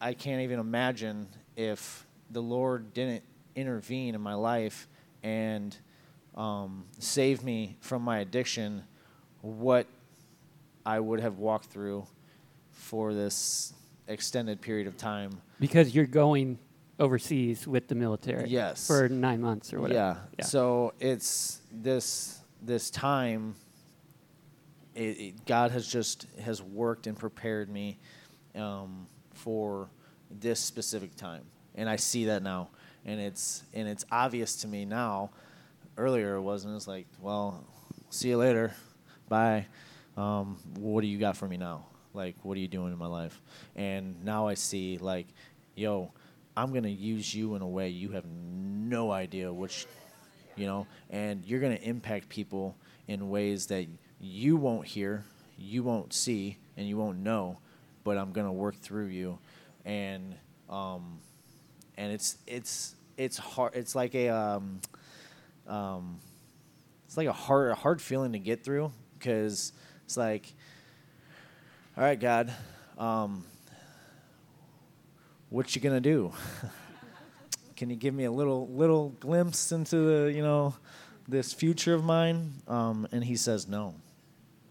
I 0.00 0.14
can't 0.14 0.42
even 0.42 0.58
imagine 0.58 1.28
if 1.56 2.06
the 2.30 2.40
Lord 2.40 2.94
didn't 2.94 3.22
intervene 3.54 4.14
in 4.14 4.20
my 4.20 4.34
life 4.34 4.88
and 5.22 5.76
um, 6.36 6.84
save 6.98 7.42
me 7.42 7.76
from 7.80 8.02
my 8.02 8.20
addiction, 8.20 8.82
what 9.42 9.86
I 10.86 11.00
would 11.00 11.20
have 11.20 11.38
walked 11.38 11.66
through 11.66 12.06
for 12.70 13.12
this 13.12 13.74
extended 14.08 14.60
period 14.60 14.86
of 14.86 14.96
time. 14.96 15.40
Because 15.58 15.94
you're 15.94 16.06
going 16.06 16.58
overseas 17.00 17.66
with 17.66 17.88
the 17.88 17.94
military. 17.94 18.48
Yes. 18.48 18.86
For 18.86 19.08
nine 19.08 19.40
months 19.40 19.72
or 19.72 19.80
whatever. 19.80 19.98
Yeah. 19.98 20.16
yeah. 20.38 20.44
So 20.44 20.92
it's 21.00 21.60
this 21.72 22.40
this 22.62 22.90
time. 22.90 23.56
It, 24.94 25.00
it, 25.00 25.46
God 25.46 25.70
has 25.70 25.86
just 25.86 26.26
has 26.40 26.62
worked 26.62 27.06
and 27.06 27.18
prepared 27.18 27.70
me 27.70 27.98
um, 28.54 29.06
for 29.32 29.88
this 30.30 30.60
specific 30.60 31.16
time, 31.16 31.44
and 31.74 31.88
I 31.88 31.96
see 31.96 32.26
that 32.26 32.42
now, 32.42 32.68
and 33.06 33.20
it's 33.20 33.62
and 33.72 33.88
it's 33.88 34.04
obvious 34.12 34.56
to 34.56 34.68
me 34.68 34.84
now. 34.84 35.30
Earlier 35.96 36.34
it 36.36 36.42
wasn't. 36.42 36.76
It's 36.76 36.88
like, 36.88 37.06
well, 37.20 37.64
see 38.10 38.28
you 38.28 38.36
later, 38.36 38.74
bye. 39.28 39.66
Um, 40.16 40.58
what 40.76 41.02
do 41.02 41.06
you 41.06 41.18
got 41.18 41.36
for 41.36 41.46
me 41.46 41.56
now? 41.56 41.86
Like, 42.12 42.36
what 42.42 42.56
are 42.56 42.60
you 42.60 42.68
doing 42.68 42.92
in 42.92 42.98
my 42.98 43.06
life? 43.06 43.40
And 43.76 44.24
now 44.24 44.48
I 44.48 44.54
see, 44.54 44.98
like, 44.98 45.28
yo, 45.76 46.12
I'm 46.56 46.72
gonna 46.72 46.88
use 46.88 47.34
you 47.34 47.54
in 47.54 47.62
a 47.62 47.68
way 47.68 47.88
you 47.88 48.10
have 48.10 48.24
no 48.26 49.10
idea 49.10 49.52
which, 49.52 49.86
you 50.56 50.66
know, 50.66 50.86
and 51.10 51.44
you're 51.44 51.60
gonna 51.60 51.78
impact 51.82 52.28
people 52.28 52.76
in 53.08 53.30
ways 53.30 53.66
that 53.66 53.86
you 54.20 54.56
won't 54.56 54.86
hear, 54.86 55.24
you 55.56 55.82
won't 55.82 56.12
see, 56.12 56.58
and 56.76 56.86
you 56.88 56.96
won't 56.96 57.18
know, 57.18 57.58
but 58.04 58.18
I'm 58.18 58.32
gonna 58.32 58.52
work 58.52 58.76
through 58.76 59.06
you, 59.06 59.38
and 59.84 60.34
um, 60.68 61.18
and 61.96 62.12
it's 62.12 62.38
it's 62.46 62.94
it's 63.16 63.36
hard. 63.36 63.74
It's 63.74 63.94
like 63.94 64.14
a 64.14 64.28
um, 64.28 64.80
um, 65.66 66.18
it's 67.06 67.16
like 67.16 67.26
a 67.26 67.32
hard 67.32 67.70
a 67.70 67.74
hard 67.74 68.00
feeling 68.00 68.32
to 68.32 68.38
get 68.38 68.64
through 68.64 68.92
because 69.18 69.72
it's 70.04 70.16
like, 70.16 70.52
all 71.96 72.04
right, 72.04 72.18
God, 72.18 72.52
um, 72.98 73.44
what 75.50 75.74
you 75.74 75.82
gonna 75.82 76.00
do? 76.00 76.32
Can 77.76 77.90
you 77.90 77.96
give 77.96 78.14
me 78.14 78.24
a 78.24 78.30
little 78.30 78.68
little 78.68 79.10
glimpse 79.20 79.72
into 79.72 79.96
the 79.96 80.32
you 80.32 80.42
know 80.42 80.74
this 81.28 81.52
future 81.52 81.92
of 81.92 82.04
mine? 82.04 82.54
Um, 82.68 83.06
and 83.12 83.22
he 83.22 83.36
says 83.36 83.68
no. 83.68 83.94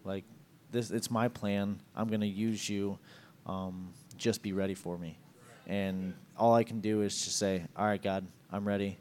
Like 0.04 0.24
this, 0.72 0.90
it's 0.90 1.10
my 1.10 1.28
plan. 1.28 1.80
I'm 1.94 2.08
gonna 2.08 2.26
use 2.26 2.68
you. 2.68 2.98
Um, 3.46 3.92
just 4.16 4.42
be 4.42 4.52
ready 4.52 4.74
for 4.74 4.98
me. 4.98 5.18
And 5.66 6.14
all 6.36 6.54
I 6.54 6.64
can 6.64 6.80
do 6.80 7.02
is 7.02 7.24
just 7.24 7.38
say, 7.38 7.62
all 7.76 7.86
right, 7.86 8.02
God, 8.02 8.26
I'm 8.50 8.66
ready. 8.66 8.98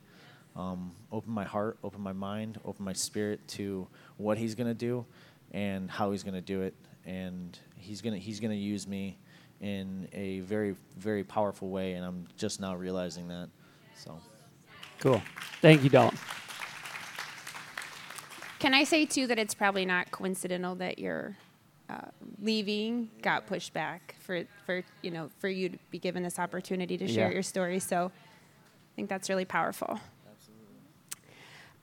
Um, 0.55 0.91
open 1.11 1.31
my 1.31 1.45
heart, 1.45 1.77
open 1.83 2.01
my 2.01 2.13
mind, 2.13 2.59
open 2.65 2.83
my 2.83 2.93
spirit 2.93 3.47
to 3.49 3.87
what 4.17 4.37
He's 4.37 4.53
gonna 4.53 4.73
do 4.73 5.05
and 5.51 5.89
how 5.89 6.11
He's 6.11 6.23
gonna 6.23 6.41
do 6.41 6.61
it. 6.61 6.75
And 7.05 7.57
He's 7.77 8.01
gonna 8.01 8.17
He's 8.17 8.41
gonna 8.41 8.53
use 8.53 8.85
me 8.85 9.17
in 9.61 10.07
a 10.13 10.39
very 10.41 10.75
very 10.97 11.23
powerful 11.23 11.69
way, 11.69 11.93
and 11.93 12.05
I'm 12.05 12.27
just 12.37 12.59
now 12.61 12.75
realizing 12.75 13.27
that. 13.27 13.49
So, 13.95 14.19
cool. 14.99 15.21
Thank 15.61 15.83
you, 15.83 15.89
Dalton. 15.89 16.17
Can 18.59 18.73
I 18.73 18.83
say 18.83 19.05
too 19.05 19.27
that 19.27 19.39
it's 19.39 19.53
probably 19.53 19.85
not 19.85 20.11
coincidental 20.11 20.75
that 20.75 20.99
your 20.99 21.37
uh, 21.89 22.09
leaving 22.41 23.09
got 23.21 23.47
pushed 23.47 23.73
back 23.73 24.15
for 24.19 24.43
for 24.65 24.83
you 25.01 25.11
know 25.11 25.29
for 25.39 25.47
you 25.47 25.69
to 25.69 25.77
be 25.91 25.99
given 25.99 26.23
this 26.23 26.37
opportunity 26.39 26.97
to 26.97 27.07
share 27.07 27.27
Yeah. 27.29 27.33
your 27.35 27.43
story. 27.43 27.79
So, 27.79 28.11
I 28.13 28.95
think 28.95 29.09
that's 29.09 29.29
really 29.29 29.45
powerful. 29.45 29.99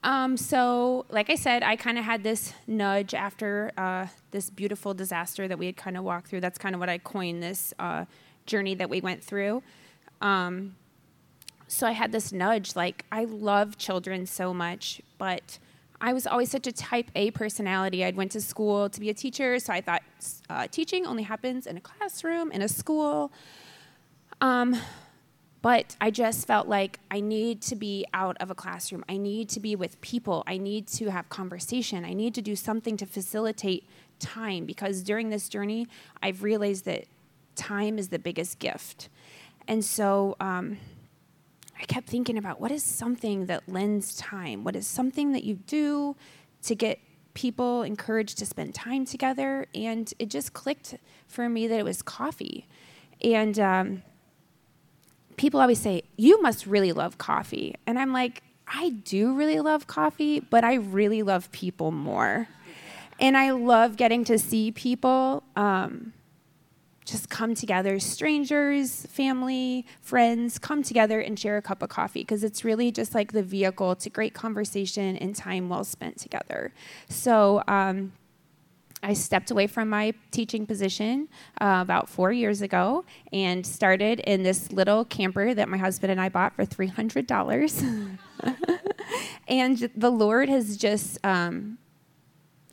Um, 0.07 0.37
so, 0.37 1.05
like 1.09 1.29
I 1.29 1.35
said, 1.35 1.63
I 1.63 1.75
kind 1.75 1.97
of 1.97 2.05
had 2.05 2.23
this 2.23 2.53
nudge 2.65 3.13
after 3.13 3.73
uh, 3.77 4.07
this 4.31 4.49
beautiful 4.49 4.93
disaster 4.93 5.49
that 5.49 5.59
we 5.59 5.65
had 5.65 5.75
kind 5.75 5.97
of 5.97 6.05
walked 6.05 6.29
through. 6.29 6.39
That's 6.39 6.57
kind 6.57 6.73
of 6.73 6.79
what 6.79 6.87
I 6.87 6.97
coined 6.97 7.43
this 7.43 7.73
uh, 7.77 8.05
journey 8.45 8.73
that 8.75 8.89
we 8.89 9.01
went 9.01 9.21
through. 9.21 9.63
Um, 10.21 10.77
so 11.67 11.85
I 11.85 11.91
had 11.91 12.13
this 12.13 12.31
nudge 12.31 12.73
like, 12.73 13.03
I 13.11 13.25
love 13.25 13.77
children 13.77 14.25
so 14.25 14.53
much, 14.53 15.01
but 15.17 15.59
I 15.99 16.13
was 16.13 16.25
always 16.25 16.49
such 16.49 16.67
a 16.67 16.71
type 16.71 17.11
A 17.13 17.31
personality. 17.31 18.05
I'd 18.05 18.15
went 18.15 18.31
to 18.31 18.39
school 18.39 18.89
to 18.89 19.01
be 19.01 19.09
a 19.09 19.13
teacher, 19.13 19.59
so 19.59 19.73
I 19.73 19.81
thought 19.81 20.03
uh, 20.49 20.67
teaching 20.71 21.05
only 21.05 21.23
happens 21.23 21.67
in 21.67 21.75
a 21.75 21.81
classroom, 21.81 22.53
in 22.53 22.61
a 22.61 22.69
school. 22.69 23.29
Um, 24.39 24.79
but 25.67 25.97
I 25.99 26.11
just 26.11 26.47
felt 26.47 26.69
like 26.69 26.97
I 27.11 27.19
need 27.19 27.61
to 27.63 27.75
be 27.75 28.05
out 28.13 28.37
of 28.39 28.49
a 28.49 28.55
classroom. 28.55 29.03
I 29.09 29.17
need 29.17 29.49
to 29.49 29.59
be 29.59 29.75
with 29.75 29.99
people. 29.99 30.41
I 30.47 30.57
need 30.57 30.87
to 30.99 31.11
have 31.11 31.27
conversation. 31.27 32.05
I 32.05 32.13
need 32.13 32.33
to 32.35 32.41
do 32.41 32.55
something 32.55 32.95
to 32.95 33.05
facilitate 33.05 33.83
time 34.17 34.65
because 34.65 35.03
during 35.03 35.29
this 35.29 35.49
journey, 35.49 35.85
I've 36.23 36.41
realized 36.41 36.85
that 36.85 37.03
time 37.57 37.99
is 37.99 38.07
the 38.07 38.17
biggest 38.17 38.59
gift. 38.59 39.09
And 39.67 39.83
so 39.83 40.37
um, 40.39 40.77
I 41.77 41.83
kept 41.83 42.07
thinking 42.07 42.37
about 42.37 42.61
what 42.61 42.71
is 42.71 42.81
something 42.81 43.47
that 43.47 43.67
lends 43.67 44.15
time? 44.15 44.63
What 44.63 44.77
is 44.77 44.87
something 44.87 45.33
that 45.33 45.43
you 45.43 45.55
do 45.55 46.15
to 46.63 46.75
get 46.75 46.97
people 47.33 47.83
encouraged 47.83 48.37
to 48.37 48.45
spend 48.45 48.73
time 48.73 49.03
together? 49.03 49.65
And 49.75 50.13
it 50.17 50.29
just 50.29 50.53
clicked 50.53 50.95
for 51.27 51.49
me 51.49 51.67
that 51.67 51.77
it 51.77 51.83
was 51.83 52.01
coffee. 52.01 52.69
And 53.21 53.59
um, 53.59 54.03
people 55.37 55.61
always 55.61 55.79
say, 55.79 56.03
You 56.17 56.41
must 56.41 56.67
really 56.67 56.91
love 56.91 57.17
coffee. 57.17 57.75
And 57.85 57.97
I'm 57.97 58.11
like, 58.11 58.43
I 58.67 58.89
do 58.89 59.33
really 59.33 59.61
love 59.61 59.87
coffee, 59.87 60.41
but 60.41 60.63
I 60.63 60.73
really 60.75 61.23
love 61.23 61.51
people 61.51 61.91
more. 61.91 62.49
And 63.19 63.37
I 63.37 63.51
love 63.51 63.95
getting 63.95 64.25
to 64.25 64.37
see 64.37 64.71
people 64.71 65.41
um, 65.55 66.13
just 67.05 67.29
come 67.29 67.55
together, 67.55 67.99
strangers, 67.99 69.05
family, 69.05 69.85
friends, 70.01 70.59
come 70.59 70.83
together 70.83 71.21
and 71.21 71.39
share 71.39 71.57
a 71.57 71.61
cup 71.61 71.81
of 71.81 71.89
coffee 71.89 72.21
because 72.21 72.43
it's 72.43 72.65
really 72.65 72.91
just 72.91 73.15
like 73.15 73.31
the 73.31 73.41
vehicle 73.41 73.95
to 73.95 74.09
great 74.09 74.33
conversation 74.33 75.15
and 75.17 75.35
time 75.35 75.69
well 75.69 75.85
spent 75.85 76.17
together. 76.17 76.73
So, 77.07 77.63
um, 77.67 78.11
I 79.03 79.13
stepped 79.13 79.51
away 79.51 79.67
from 79.67 79.89
my 79.89 80.13
teaching 80.31 80.65
position 80.65 81.27
uh, 81.61 81.79
about 81.81 82.09
four 82.09 82.31
years 82.31 82.61
ago 82.61 83.05
and 83.31 83.65
started 83.65 84.19
in 84.21 84.43
this 84.43 84.71
little 84.71 85.05
camper 85.05 85.53
that 85.53 85.69
my 85.69 85.77
husband 85.77 86.11
and 86.11 86.19
I 86.19 86.29
bought 86.29 86.55
for 86.55 86.65
$300. 86.65 88.17
and 89.47 89.91
the 89.95 90.09
Lord 90.09 90.49
has 90.49 90.77
just 90.77 91.23
um, 91.23 91.77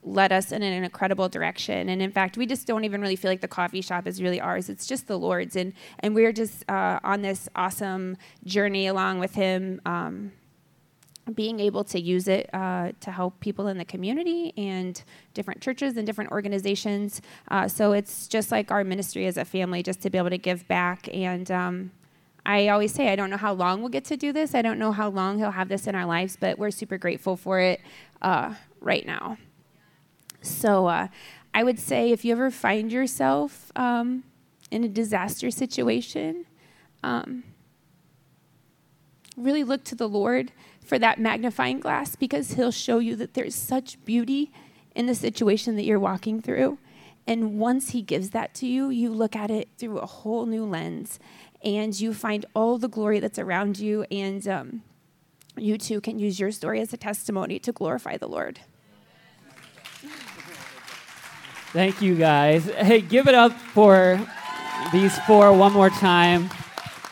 led 0.03 0.33
us 0.33 0.51
in 0.51 0.62
an 0.62 0.85
incredible 0.85 1.29
direction. 1.29 1.89
And 1.89 2.01
in 2.01 2.11
fact, 2.11 2.37
we 2.37 2.47
just 2.47 2.66
don't 2.66 2.85
even 2.85 3.01
really 3.01 3.16
feel 3.16 3.31
like 3.31 3.41
the 3.43 3.49
coffee 3.49 3.83
shop 3.83 4.07
is 4.07 4.22
really 4.22 4.41
ours. 4.41 4.68
It's 4.68 4.87
just 4.87 5.07
the 5.07 5.18
Lord's. 5.18 5.57
And, 5.57 5.75
and 6.01 6.14
we're 6.14 6.33
just 6.33 6.68
uh, 6.70 7.01
on 7.05 7.22
this 7.22 7.49
awesome 7.55 8.16
journey 8.45 8.87
along 8.87 9.18
with 9.18 9.35
Him. 9.35 9.81
Um, 9.85 10.33
being 11.33 11.59
able 11.59 11.85
to 11.85 12.01
use 12.01 12.29
it 12.29 12.51
uh, 12.53 12.93
to 13.01 13.11
help 13.11 13.41
people 13.41 13.68
in 13.68 13.79
the 13.79 13.85
community 13.85 14.53
and 14.57 15.03
different 15.33 15.61
churches 15.61 15.97
and 15.97 16.07
different 16.07 16.31
organizations. 16.31 17.22
Uh, 17.49 17.66
so 17.66 17.93
it's 17.93 18.29
just 18.29 18.53
like 18.53 18.70
our 18.70 18.85
ministry 18.85 19.27
as 19.27 19.37
a 19.37 19.45
family, 19.45 19.83
just 19.83 20.03
to 20.03 20.11
be 20.11 20.18
able 20.18 20.31
to 20.31 20.39
give 20.39 20.68
back. 20.68 21.09
And 21.12 21.51
um, 21.51 21.93
I 22.45 22.68
always 22.68 22.93
say, 22.93 23.09
I 23.09 23.16
don't 23.16 23.31
know 23.31 23.39
how 23.39 23.55
long 23.55 23.81
we'll 23.81 23.89
get 23.89 24.05
to 24.07 24.16
do 24.16 24.33
this. 24.33 24.55
I 24.55 24.61
don't 24.61 24.79
know 24.79 24.93
how 24.93 25.09
long 25.09 25.39
He'll 25.39 25.53
have 25.53 25.68
this 25.68 25.87
in 25.87 25.95
our 25.95 26.05
lives, 26.05 26.37
but 26.39 26.59
we're 26.59 26.70
super 26.70 26.99
grateful 26.99 27.37
for 27.37 27.59
it 27.61 27.81
uh, 28.20 28.55
right 28.81 29.07
now. 29.07 29.39
So 30.43 30.87
uh, 30.87 31.09
I 31.55 31.64
would 31.64 31.79
say 31.79 32.11
if 32.11 32.25
you 32.25 32.33
ever 32.33 32.51
find 32.51 32.93
yourself 32.93 33.72
um, 33.77 34.25
in 34.70 34.85
a 34.85 34.89
disaster 34.89 35.51
situation, 35.51 36.45
um, 37.03 37.45
really 39.37 39.64
look 39.64 39.85
to 39.85 39.95
the 39.95 40.09
Lord 40.09 40.53
for 40.85 40.99
that 40.99 41.18
magnifying 41.18 41.80
glass 41.80 42.14
because 42.14 42.53
He'll 42.53 42.70
show 42.70 42.99
you 42.99 43.16
that 43.16 43.35
there's 43.35 43.55
such 43.55 44.03
beauty 44.05 44.53
in 44.95 45.07
the 45.07 45.14
situation 45.14 45.76
that 45.76 45.85
you're 45.85 45.99
walking 45.99 46.41
through. 46.41 46.78
And 47.26 47.59
once 47.59 47.91
He 47.91 48.03
gives 48.03 48.30
that 48.30 48.55
to 48.57 48.66
you, 48.66 48.91
you 48.91 49.11
look 49.11 49.35
at 49.35 49.51
it 49.51 49.68
through 49.78 49.99
a 49.99 50.07
whole 50.07 50.47
new 50.47 50.64
lens 50.64 51.18
and 51.62 51.99
you 51.99 52.12
find 52.12 52.45
all 52.55 52.78
the 52.78 52.89
glory 52.89 53.18
that's 53.20 53.39
around 53.39 53.78
you. 53.78 54.05
And 54.11 54.47
um, 54.47 54.82
you 55.57 55.78
too 55.78 56.01
can 56.01 56.18
use 56.18 56.39
your 56.39 56.51
story 56.51 56.80
as 56.80 56.93
a 56.93 56.97
testimony 56.97 57.59
to 57.61 57.72
glorify 57.72 58.16
the 58.16 58.28
Lord. 58.28 58.61
Thank 61.72 62.01
you, 62.03 62.14
guys. 62.14 62.66
Hey, 62.66 63.01
give 63.01 63.26
it 63.26 63.35
up 63.35 63.53
for 63.53 64.20
these 64.93 65.18
four 65.20 65.53
one 65.53 65.72
more 65.72 65.91
time. 65.91 66.51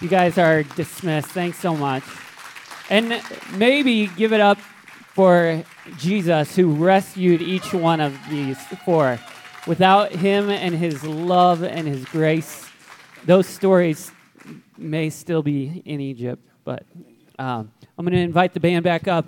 You 0.00 0.08
guys 0.08 0.38
are 0.38 0.62
dismissed. 0.62 1.28
Thanks 1.28 1.58
so 1.58 1.74
much. 1.74 2.04
And 2.90 3.22
maybe 3.54 4.06
give 4.08 4.32
it 4.32 4.40
up 4.40 4.58
for 5.14 5.62
Jesus 5.98 6.56
who 6.56 6.72
rescued 6.74 7.42
each 7.42 7.72
one 7.72 8.00
of 8.00 8.18
these 8.30 8.58
four. 8.84 9.18
Without 9.66 10.12
him 10.12 10.50
and 10.50 10.74
his 10.74 11.04
love 11.04 11.62
and 11.62 11.86
his 11.86 12.04
grace, 12.06 12.68
those 13.24 13.46
stories 13.46 14.10
may 14.76 15.10
still 15.10 15.42
be 15.42 15.82
in 15.84 16.00
Egypt. 16.00 16.42
But 16.64 16.84
um, 17.38 17.70
I'm 17.96 18.04
going 18.04 18.14
to 18.14 18.20
invite 18.20 18.54
the 18.54 18.60
band 18.60 18.84
back 18.84 19.06
up. 19.06 19.26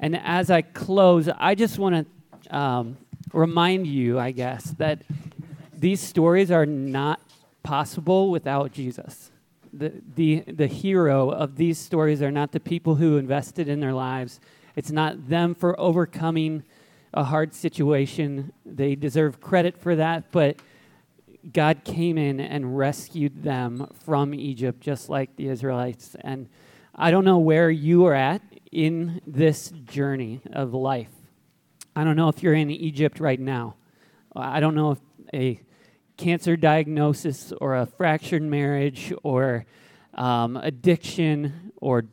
And 0.00 0.16
as 0.16 0.50
I 0.50 0.62
close, 0.62 1.28
I 1.28 1.54
just 1.54 1.78
want 1.78 2.08
to 2.48 2.56
um, 2.56 2.96
remind 3.32 3.86
you, 3.86 4.18
I 4.18 4.32
guess, 4.32 4.64
that 4.78 5.02
these 5.72 6.00
stories 6.00 6.50
are 6.50 6.66
not 6.66 7.20
possible 7.62 8.30
without 8.30 8.72
Jesus 8.72 9.30
the, 9.72 9.92
the, 10.14 10.44
the 10.46 10.66
hero 10.66 11.30
of 11.30 11.56
these 11.56 11.78
stories 11.78 12.22
are 12.22 12.30
not 12.30 12.52
the 12.52 12.60
people 12.60 12.96
who 12.96 13.16
invested 13.16 13.68
in 13.68 13.80
their 13.80 13.92
lives. 13.92 14.40
It's 14.76 14.90
not 14.90 15.28
them 15.28 15.54
for 15.54 15.78
overcoming 15.80 16.62
a 17.14 17.24
hard 17.24 17.54
situation. 17.54 18.52
They 18.64 18.94
deserve 18.94 19.40
credit 19.40 19.76
for 19.80 19.96
that, 19.96 20.30
but 20.30 20.60
God 21.52 21.84
came 21.84 22.18
in 22.18 22.40
and 22.40 22.76
rescued 22.76 23.42
them 23.42 23.88
from 24.04 24.34
Egypt, 24.34 24.80
just 24.80 25.08
like 25.08 25.36
the 25.36 25.48
Israelites. 25.48 26.16
And 26.20 26.48
I 26.94 27.10
don't 27.10 27.24
know 27.24 27.38
where 27.38 27.70
you 27.70 28.06
are 28.06 28.14
at 28.14 28.42
in 28.70 29.20
this 29.26 29.70
journey 29.70 30.40
of 30.52 30.74
life. 30.74 31.12
I 31.96 32.04
don't 32.04 32.16
know 32.16 32.28
if 32.28 32.42
you're 32.42 32.54
in 32.54 32.70
Egypt 32.70 33.20
right 33.20 33.40
now. 33.40 33.76
I 34.34 34.60
don't 34.60 34.74
know 34.74 34.92
if 34.92 34.98
a 35.34 35.60
cancer 36.18 36.56
diagnosis 36.56 37.52
or 37.60 37.76
a 37.76 37.86
fractured 37.86 38.42
marriage 38.42 39.12
or 39.22 39.64
um, 40.14 40.56
addiction 40.56 41.72
or 41.76 42.04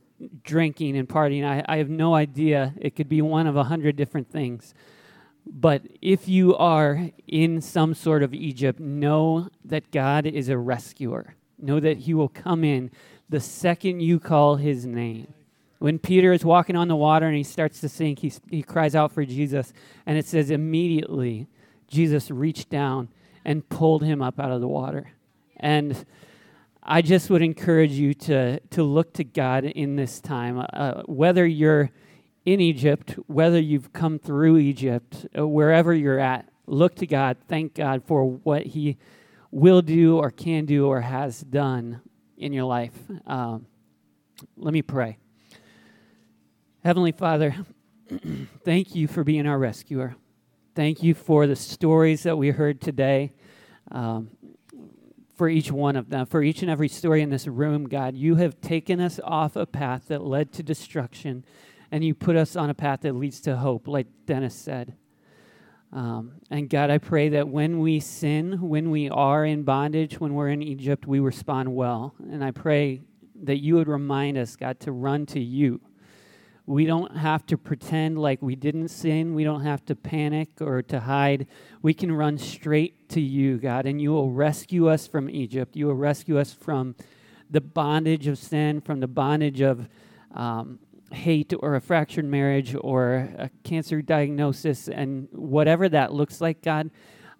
drinking 0.43 0.95
and 0.95 1.09
partying. 1.09 1.43
I, 1.45 1.65
I 1.67 1.77
have 1.77 1.89
no 1.89 2.15
idea. 2.15 2.73
It 2.79 2.95
could 2.95 3.09
be 3.09 3.21
one 3.21 3.47
of 3.47 3.57
a 3.57 3.65
hundred 3.65 3.97
different 3.97 4.31
things. 4.31 4.73
But 5.45 5.81
if 6.01 6.27
you 6.27 6.55
are 6.55 7.09
in 7.27 7.61
some 7.61 7.93
sort 7.93 8.23
of 8.23 8.33
Egypt, 8.33 8.79
know 8.79 9.49
that 9.65 9.91
God 9.91 10.25
is 10.25 10.49
a 10.49 10.57
rescuer. 10.57 11.35
Know 11.59 11.79
that 11.79 11.99
He 11.99 12.13
will 12.13 12.29
come 12.29 12.63
in 12.63 12.91
the 13.27 13.39
second 13.39 13.99
you 13.99 14.19
call 14.19 14.55
His 14.55 14.85
name. 14.85 15.33
When 15.79 15.99
Peter 15.99 16.31
is 16.31 16.45
walking 16.45 16.75
on 16.75 16.87
the 16.87 16.95
water 16.95 17.27
and 17.27 17.35
he 17.35 17.43
starts 17.43 17.81
to 17.81 17.89
sink, 17.89 18.19
he, 18.19 18.33
he 18.49 18.63
cries 18.63 18.95
out 18.95 19.11
for 19.11 19.25
Jesus. 19.25 19.73
And 20.05 20.17
it 20.17 20.25
says, 20.25 20.49
immediately, 20.49 21.47
Jesus 21.87 22.31
reached 22.31 22.69
down 22.69 23.09
and 23.45 23.67
pulled 23.69 24.03
him 24.03 24.21
up 24.21 24.39
out 24.39 24.51
of 24.51 24.59
the 24.59 24.67
water. 24.67 25.11
And 25.57 26.05
I 26.83 27.01
just 27.01 27.29
would 27.29 27.41
encourage 27.41 27.93
you 27.93 28.13
to, 28.13 28.59
to 28.59 28.83
look 28.83 29.13
to 29.13 29.23
God 29.23 29.63
in 29.63 29.95
this 29.95 30.19
time. 30.19 30.65
Uh, 30.73 31.03
whether 31.03 31.45
you're 31.45 31.91
in 32.45 32.59
Egypt, 32.59 33.15
whether 33.27 33.59
you've 33.59 33.93
come 33.93 34.19
through 34.19 34.57
Egypt, 34.57 35.25
uh, 35.37 35.47
wherever 35.47 35.93
you're 35.93 36.19
at, 36.19 36.49
look 36.67 36.95
to 36.95 37.07
God. 37.07 37.37
Thank 37.47 37.75
God 37.75 38.03
for 38.05 38.25
what 38.25 38.63
He 38.67 38.97
will 39.51 39.81
do 39.81 40.17
or 40.17 40.31
can 40.31 40.65
do 40.65 40.87
or 40.87 41.01
has 41.01 41.41
done 41.41 42.01
in 42.37 42.53
your 42.53 42.65
life. 42.65 42.93
Um, 43.25 43.67
let 44.57 44.73
me 44.73 44.81
pray. 44.81 45.17
Heavenly 46.83 47.13
Father, 47.13 47.55
thank 48.63 48.93
you 48.93 49.07
for 49.07 49.23
being 49.23 49.47
our 49.47 49.57
rescuer. 49.57 50.15
Thank 50.75 51.01
you 51.01 51.13
for 51.13 51.47
the 51.47 51.55
stories 51.55 52.23
that 52.23 52.37
we 52.37 52.49
heard 52.49 52.81
today. 52.81 53.31
Um, 53.89 54.31
for 55.33 55.47
each 55.47 55.71
one 55.71 55.95
of 55.95 56.09
them, 56.09 56.25
for 56.25 56.43
each 56.43 56.61
and 56.63 56.69
every 56.69 56.89
story 56.89 57.21
in 57.21 57.29
this 57.29 57.47
room, 57.47 57.87
God, 57.87 58.13
you 58.17 58.35
have 58.35 58.59
taken 58.59 58.99
us 58.99 59.17
off 59.23 59.55
a 59.55 59.65
path 59.65 60.09
that 60.09 60.21
led 60.21 60.51
to 60.51 60.63
destruction, 60.63 61.45
and 61.91 62.03
you 62.03 62.13
put 62.13 62.35
us 62.35 62.57
on 62.57 62.69
a 62.69 62.73
path 62.73 63.01
that 63.01 63.15
leads 63.15 63.39
to 63.41 63.55
hope, 63.55 63.87
like 63.87 64.07
Dennis 64.25 64.53
said. 64.53 64.97
Um, 65.93 66.41
and 66.51 66.69
God, 66.69 66.89
I 66.89 66.97
pray 66.97 67.29
that 67.29 67.47
when 67.47 67.79
we 67.79 68.01
sin, 68.01 68.59
when 68.59 68.91
we 68.91 69.09
are 69.09 69.45
in 69.45 69.63
bondage, 69.63 70.19
when 70.19 70.33
we're 70.33 70.49
in 70.49 70.61
Egypt, 70.61 71.07
we 71.07 71.21
respond 71.21 71.73
well. 71.73 72.15
And 72.19 72.43
I 72.43 72.51
pray 72.51 73.01
that 73.43 73.63
you 73.63 73.75
would 73.75 73.87
remind 73.87 74.37
us, 74.37 74.57
God, 74.57 74.81
to 74.81 74.91
run 74.91 75.25
to 75.27 75.39
you 75.39 75.79
we 76.67 76.85
don't 76.85 77.15
have 77.17 77.45
to 77.47 77.57
pretend 77.57 78.17
like 78.17 78.41
we 78.41 78.55
didn't 78.55 78.87
sin. 78.87 79.35
We 79.35 79.43
don't 79.43 79.61
have 79.61 79.85
to 79.85 79.95
panic 79.95 80.49
or 80.59 80.81
to 80.83 81.01
hide. 81.01 81.45
We 81.81 81.93
can 81.93 82.11
run 82.11 82.37
straight 82.37 83.07
to 83.09 83.21
you, 83.21 83.57
God, 83.57 83.85
and 83.85 84.01
you 84.01 84.11
will 84.11 84.31
rescue 84.31 84.89
us 84.89 85.05
from 85.05 85.29
Egypt. 85.29 85.75
You 85.75 85.87
will 85.87 85.95
rescue 85.95 86.39
us 86.39 86.53
from 86.53 86.95
the 87.49 87.61
bondage 87.61 88.25
of 88.25 88.39
sin, 88.39 88.81
from 88.81 88.99
the 88.99 89.07
bondage 89.07 89.61
of 89.61 89.87
um, 90.33 90.79
hate 91.11 91.53
or 91.59 91.75
a 91.75 91.81
fractured 91.81 92.25
marriage 92.25 92.75
or 92.81 93.29
a 93.37 93.49
cancer 93.63 94.01
diagnosis, 94.01 94.87
and 94.87 95.27
whatever 95.31 95.87
that 95.89 96.13
looks 96.13 96.41
like, 96.41 96.63
God, 96.63 96.89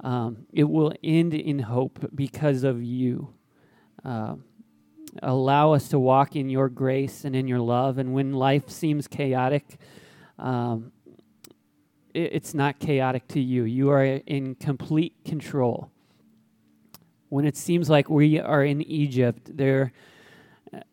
um, 0.02 0.46
it 0.54 0.66
will 0.66 0.94
end 1.04 1.34
in 1.34 1.60
hope 1.60 2.12
because 2.14 2.64
of 2.64 2.84
you. 2.84 3.34
Uh, 4.04 4.36
Allow 5.24 5.74
us 5.74 5.88
to 5.90 6.00
walk 6.00 6.36
in 6.36 6.50
your 6.50 6.70
grace 6.70 7.24
and 7.26 7.36
in 7.36 7.48
your 7.48 7.60
love. 7.60 7.98
And 7.98 8.14
when 8.14 8.34
life 8.34 8.70
seems 8.70 9.08
chaotic, 9.08 9.78
um, 10.38 10.92
it, 12.14 12.34
it's 12.34 12.54
not 12.54 12.80
chaotic 12.80 13.28
to 13.30 13.40
you. 13.40 13.64
You 13.64 13.92
are 13.92 14.04
in 14.04 14.56
complete 14.56 15.14
control. 15.24 15.90
When 17.30 17.46
it 17.46 17.56
seems 17.56 17.90
like 17.90 18.10
we 18.10 18.40
are 18.40 18.64
in 18.64 18.82
Egypt, 18.82 19.56
there, 19.56 19.94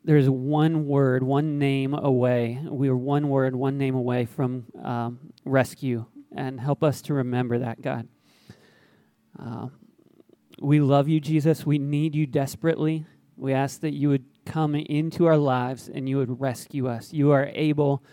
there's 0.04 0.30
one 0.30 0.86
word, 0.86 1.22
one 1.22 1.58
name 1.58 1.94
away. 1.94 2.60
We 2.64 2.88
are 2.88 2.96
one 2.96 3.28
word, 3.28 3.54
one 3.56 3.76
name 3.76 3.94
away 3.94 4.26
from 4.26 4.66
um, 4.82 5.18
rescue. 5.44 6.06
And 6.34 6.58
help 6.58 6.82
us 6.82 7.02
to 7.02 7.14
remember 7.14 7.58
that, 7.58 7.82
God. 7.82 8.08
Uh, 9.38 9.66
we 10.60 10.80
love 10.80 11.08
you, 11.08 11.20
Jesus. 11.20 11.66
We 11.66 11.78
need 11.78 12.14
you 12.14 12.26
desperately. 12.26 13.04
We 13.42 13.54
ask 13.54 13.80
that 13.80 13.92
you 13.92 14.08
would 14.08 14.24
come 14.46 14.76
into 14.76 15.26
our 15.26 15.36
lives 15.36 15.90
and 15.92 16.08
you 16.08 16.16
would 16.18 16.40
rescue 16.40 16.86
us. 16.86 17.12
You 17.12 17.32
are 17.32 17.50
able. 17.52 18.04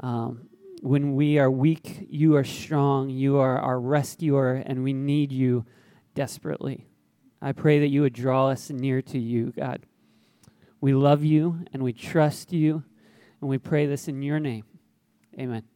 Um, 0.00 0.48
when 0.80 1.14
we 1.14 1.38
are 1.38 1.50
weak, 1.50 2.06
you 2.08 2.34
are 2.36 2.44
strong. 2.44 3.10
You 3.10 3.36
are 3.36 3.58
our 3.58 3.78
rescuer, 3.78 4.54
and 4.54 4.82
we 4.82 4.94
need 4.94 5.32
you 5.32 5.66
desperately. 6.14 6.86
I 7.42 7.52
pray 7.52 7.78
that 7.80 7.88
you 7.88 8.00
would 8.00 8.14
draw 8.14 8.48
us 8.48 8.70
near 8.70 9.02
to 9.02 9.18
you, 9.18 9.52
God. 9.54 9.84
We 10.80 10.94
love 10.94 11.22
you 11.22 11.66
and 11.74 11.82
we 11.82 11.92
trust 11.92 12.50
you, 12.50 12.82
and 13.42 13.50
we 13.50 13.58
pray 13.58 13.84
this 13.84 14.08
in 14.08 14.22
your 14.22 14.40
name. 14.40 14.64
Amen. 15.38 15.69